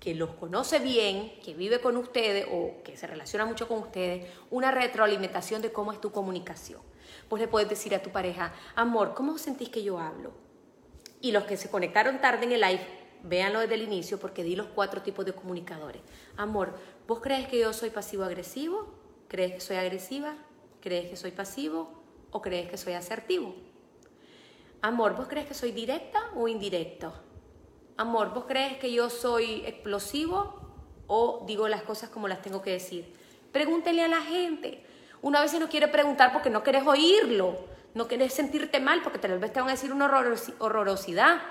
que 0.00 0.14
los 0.14 0.30
conoce 0.30 0.80
bien, 0.80 1.38
que 1.44 1.54
vive 1.54 1.80
con 1.80 1.96
ustedes 1.96 2.46
o 2.50 2.82
que 2.82 2.96
se 2.96 3.06
relaciona 3.06 3.44
mucho 3.44 3.68
con 3.68 3.78
ustedes, 3.78 4.28
una 4.50 4.72
retroalimentación 4.72 5.62
de 5.62 5.70
cómo 5.70 5.92
es 5.92 6.00
tu 6.00 6.10
comunicación. 6.10 6.80
Pues 7.28 7.40
le 7.40 7.46
puedes 7.46 7.68
decir 7.68 7.94
a 7.94 8.02
tu 8.02 8.10
pareja, 8.10 8.52
amor, 8.74 9.14
¿cómo 9.14 9.38
sentís 9.38 9.68
que 9.68 9.84
yo 9.84 10.00
hablo? 10.00 10.32
Y 11.20 11.30
los 11.30 11.44
que 11.44 11.56
se 11.56 11.70
conectaron 11.70 12.20
tarde 12.20 12.46
en 12.46 12.52
el 12.52 12.62
live, 12.62 12.84
véanlo 13.22 13.60
desde 13.60 13.74
el 13.74 13.82
inicio 13.82 14.18
porque 14.18 14.42
di 14.42 14.56
los 14.56 14.66
cuatro 14.68 15.02
tipos 15.02 15.24
de 15.24 15.34
comunicadores. 15.34 16.02
Amor, 16.36 16.74
¿vos 17.06 17.20
crees 17.20 17.46
que 17.46 17.60
yo 17.60 17.72
soy 17.72 17.90
pasivo-agresivo? 17.90 18.88
¿Crees 19.28 19.52
que 19.52 19.60
soy 19.60 19.76
agresiva? 19.76 20.34
¿Crees 20.80 21.10
que 21.10 21.16
soy 21.16 21.30
pasivo? 21.30 22.01
¿O 22.32 22.42
crees 22.42 22.68
que 22.68 22.76
soy 22.76 22.94
asertivo? 22.94 23.54
Amor, 24.80 25.14
¿vos 25.14 25.28
crees 25.28 25.46
que 25.46 25.54
soy 25.54 25.70
directa 25.70 26.30
o 26.34 26.48
indirecto? 26.48 27.12
Amor, 27.96 28.34
¿vos 28.34 28.46
crees 28.48 28.78
que 28.78 28.92
yo 28.92 29.10
soy 29.10 29.62
explosivo 29.64 30.58
o 31.06 31.44
digo 31.46 31.68
las 31.68 31.82
cosas 31.82 32.10
como 32.10 32.26
las 32.26 32.42
tengo 32.42 32.62
que 32.62 32.72
decir? 32.72 33.14
Pregúntele 33.52 34.02
a 34.02 34.08
la 34.08 34.22
gente. 34.22 34.84
Una 35.20 35.40
vez 35.40 35.52
no 35.60 35.68
quiere 35.68 35.86
preguntar 35.86 36.32
porque 36.32 36.50
no 36.50 36.64
quieres 36.64 36.84
oírlo, 36.84 37.60
no 37.94 38.08
quieres 38.08 38.32
sentirte 38.32 38.80
mal 38.80 39.02
porque 39.02 39.18
tal 39.18 39.38
vez 39.38 39.52
te 39.52 39.60
van 39.60 39.68
a 39.68 39.72
decir 39.72 39.92
una 39.92 40.06
horrorosidad. 40.58 41.42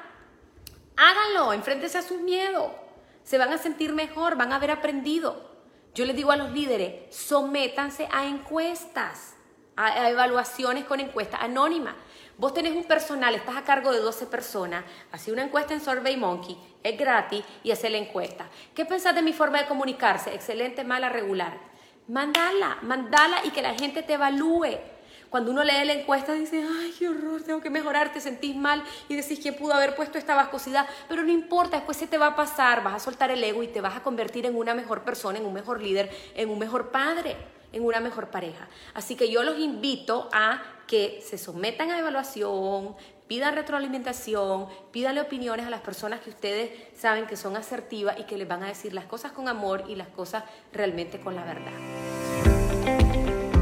Háganlo, 0.97 1.53
enfréntese 1.53 1.99
a 1.99 2.01
sus 2.01 2.19
miedos. 2.19 2.71
Se 3.23 3.37
van 3.37 3.53
a 3.53 3.57
sentir 3.57 3.93
mejor, 3.93 4.35
van 4.35 4.51
a 4.51 4.55
haber 4.55 4.71
aprendido. 4.71 5.51
Yo 5.93 6.05
les 6.05 6.15
digo 6.15 6.31
a 6.31 6.37
los 6.37 6.51
líderes, 6.51 7.15
sométanse 7.15 8.09
a 8.11 8.25
encuestas, 8.25 9.35
a, 9.75 10.09
evaluaciones 10.09 10.85
con 10.85 10.99
encuestas 10.99 11.41
anónimas. 11.41 11.95
Vos 12.37 12.53
tenés 12.53 12.73
un 12.73 12.85
personal, 12.85 13.35
estás 13.35 13.57
a 13.57 13.63
cargo 13.63 13.91
de 13.91 13.99
12 13.99 14.25
personas, 14.25 14.83
hacé 15.11 15.31
una 15.31 15.43
encuesta 15.43 15.73
en 15.73 15.81
SurveyMonkey, 15.81 16.57
es 16.81 16.97
gratis 16.97 17.43
y 17.63 17.71
hace 17.71 17.89
la 17.89 17.97
encuesta. 17.97 18.47
¿Qué 18.73 18.85
pensás 18.85 19.13
de 19.13 19.21
mi 19.21 19.33
forma 19.33 19.59
de 19.59 19.67
comunicarse? 19.67 20.33
Excelente, 20.33 20.83
mala, 20.83 21.09
regular. 21.09 21.57
Mandala, 22.07 22.79
mandala 22.81 23.45
y 23.45 23.51
que 23.51 23.61
la 23.61 23.75
gente 23.75 24.01
te 24.01 24.13
evalúe. 24.13 24.79
Cuando 25.29 25.51
uno 25.51 25.63
lee 25.63 25.85
la 25.85 25.93
encuesta 25.93 26.33
dice, 26.33 26.61
ay, 26.67 26.93
qué 26.97 27.07
horror, 27.07 27.41
tengo 27.43 27.61
que 27.61 27.69
mejorar, 27.69 28.11
te 28.11 28.19
sentís 28.19 28.53
mal 28.55 28.83
y 29.07 29.15
decís 29.15 29.39
que 29.39 29.53
pudo 29.53 29.73
haber 29.73 29.95
puesto 29.95 30.17
esta 30.17 30.35
vascosidad, 30.35 30.85
pero 31.07 31.23
no 31.23 31.31
importa, 31.31 31.77
después 31.77 31.97
se 31.97 32.07
te 32.07 32.17
va 32.17 32.27
a 32.27 32.35
pasar, 32.35 32.83
vas 32.83 32.95
a 32.95 32.99
soltar 32.99 33.31
el 33.31 33.41
ego 33.41 33.63
y 33.63 33.67
te 33.67 33.79
vas 33.79 33.95
a 33.95 34.03
convertir 34.03 34.45
en 34.45 34.57
una 34.57 34.73
mejor 34.73 35.03
persona, 35.03 35.39
en 35.39 35.45
un 35.45 35.53
mejor 35.53 35.81
líder, 35.81 36.11
en 36.35 36.49
un 36.49 36.59
mejor 36.59 36.91
padre, 36.91 37.37
en 37.71 37.85
una 37.85 37.99
mejor 37.99 38.29
pareja. 38.29 38.67
Así 38.93 39.15
que 39.15 39.31
yo 39.31 39.43
los 39.43 39.59
invito 39.59 40.29
a 40.31 40.61
que 40.87 41.21
se 41.25 41.37
sometan 41.37 41.91
a 41.91 41.99
evaluación, 41.99 42.95
pidan 43.27 43.55
retroalimentación, 43.55 44.67
pídanle 44.91 45.21
opiniones 45.21 45.65
a 45.65 45.69
las 45.69 45.79
personas 45.79 46.19
que 46.19 46.29
ustedes 46.29 46.71
saben 46.97 47.27
que 47.27 47.37
son 47.37 47.55
asertivas 47.55 48.19
y 48.19 48.23
que 48.23 48.37
les 48.37 48.47
van 48.47 48.63
a 48.63 48.67
decir 48.67 48.93
las 48.93 49.05
cosas 49.05 49.31
con 49.31 49.47
amor 49.47 49.85
y 49.87 49.95
las 49.95 50.09
cosas 50.09 50.43
realmente 50.73 51.19
con 51.21 51.35
la 51.35 51.45
verdad. 51.45 51.71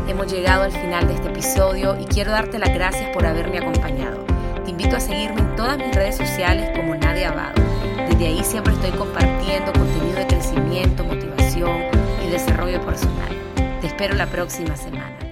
Hemos 0.07 0.31
llegado 0.31 0.63
al 0.63 0.71
final 0.71 1.07
de 1.07 1.13
este 1.13 1.27
episodio 1.27 1.95
y 1.99 2.05
quiero 2.05 2.31
darte 2.31 2.57
las 2.57 2.73
gracias 2.73 3.11
por 3.11 3.27
haberme 3.27 3.59
acompañado. 3.59 4.25
Te 4.63 4.71
invito 4.71 4.95
a 4.95 4.99
seguirme 4.99 5.41
en 5.41 5.55
todas 5.55 5.77
mis 5.77 5.93
redes 5.93 6.17
sociales 6.17 6.75
como 6.75 6.95
Nadia 6.95 7.29
Abado. 7.29 7.61
Desde 8.09 8.25
ahí 8.25 8.43
siempre 8.43 8.73
estoy 8.73 8.89
compartiendo 8.91 9.71
contenido 9.71 10.17
de 10.17 10.25
crecimiento, 10.25 11.03
motivación 11.03 11.91
y 12.25 12.31
desarrollo 12.31 12.83
personal. 12.83 13.48
Espero 13.99 14.15
la 14.15 14.27
próxima 14.27 14.77
semana. 14.77 15.28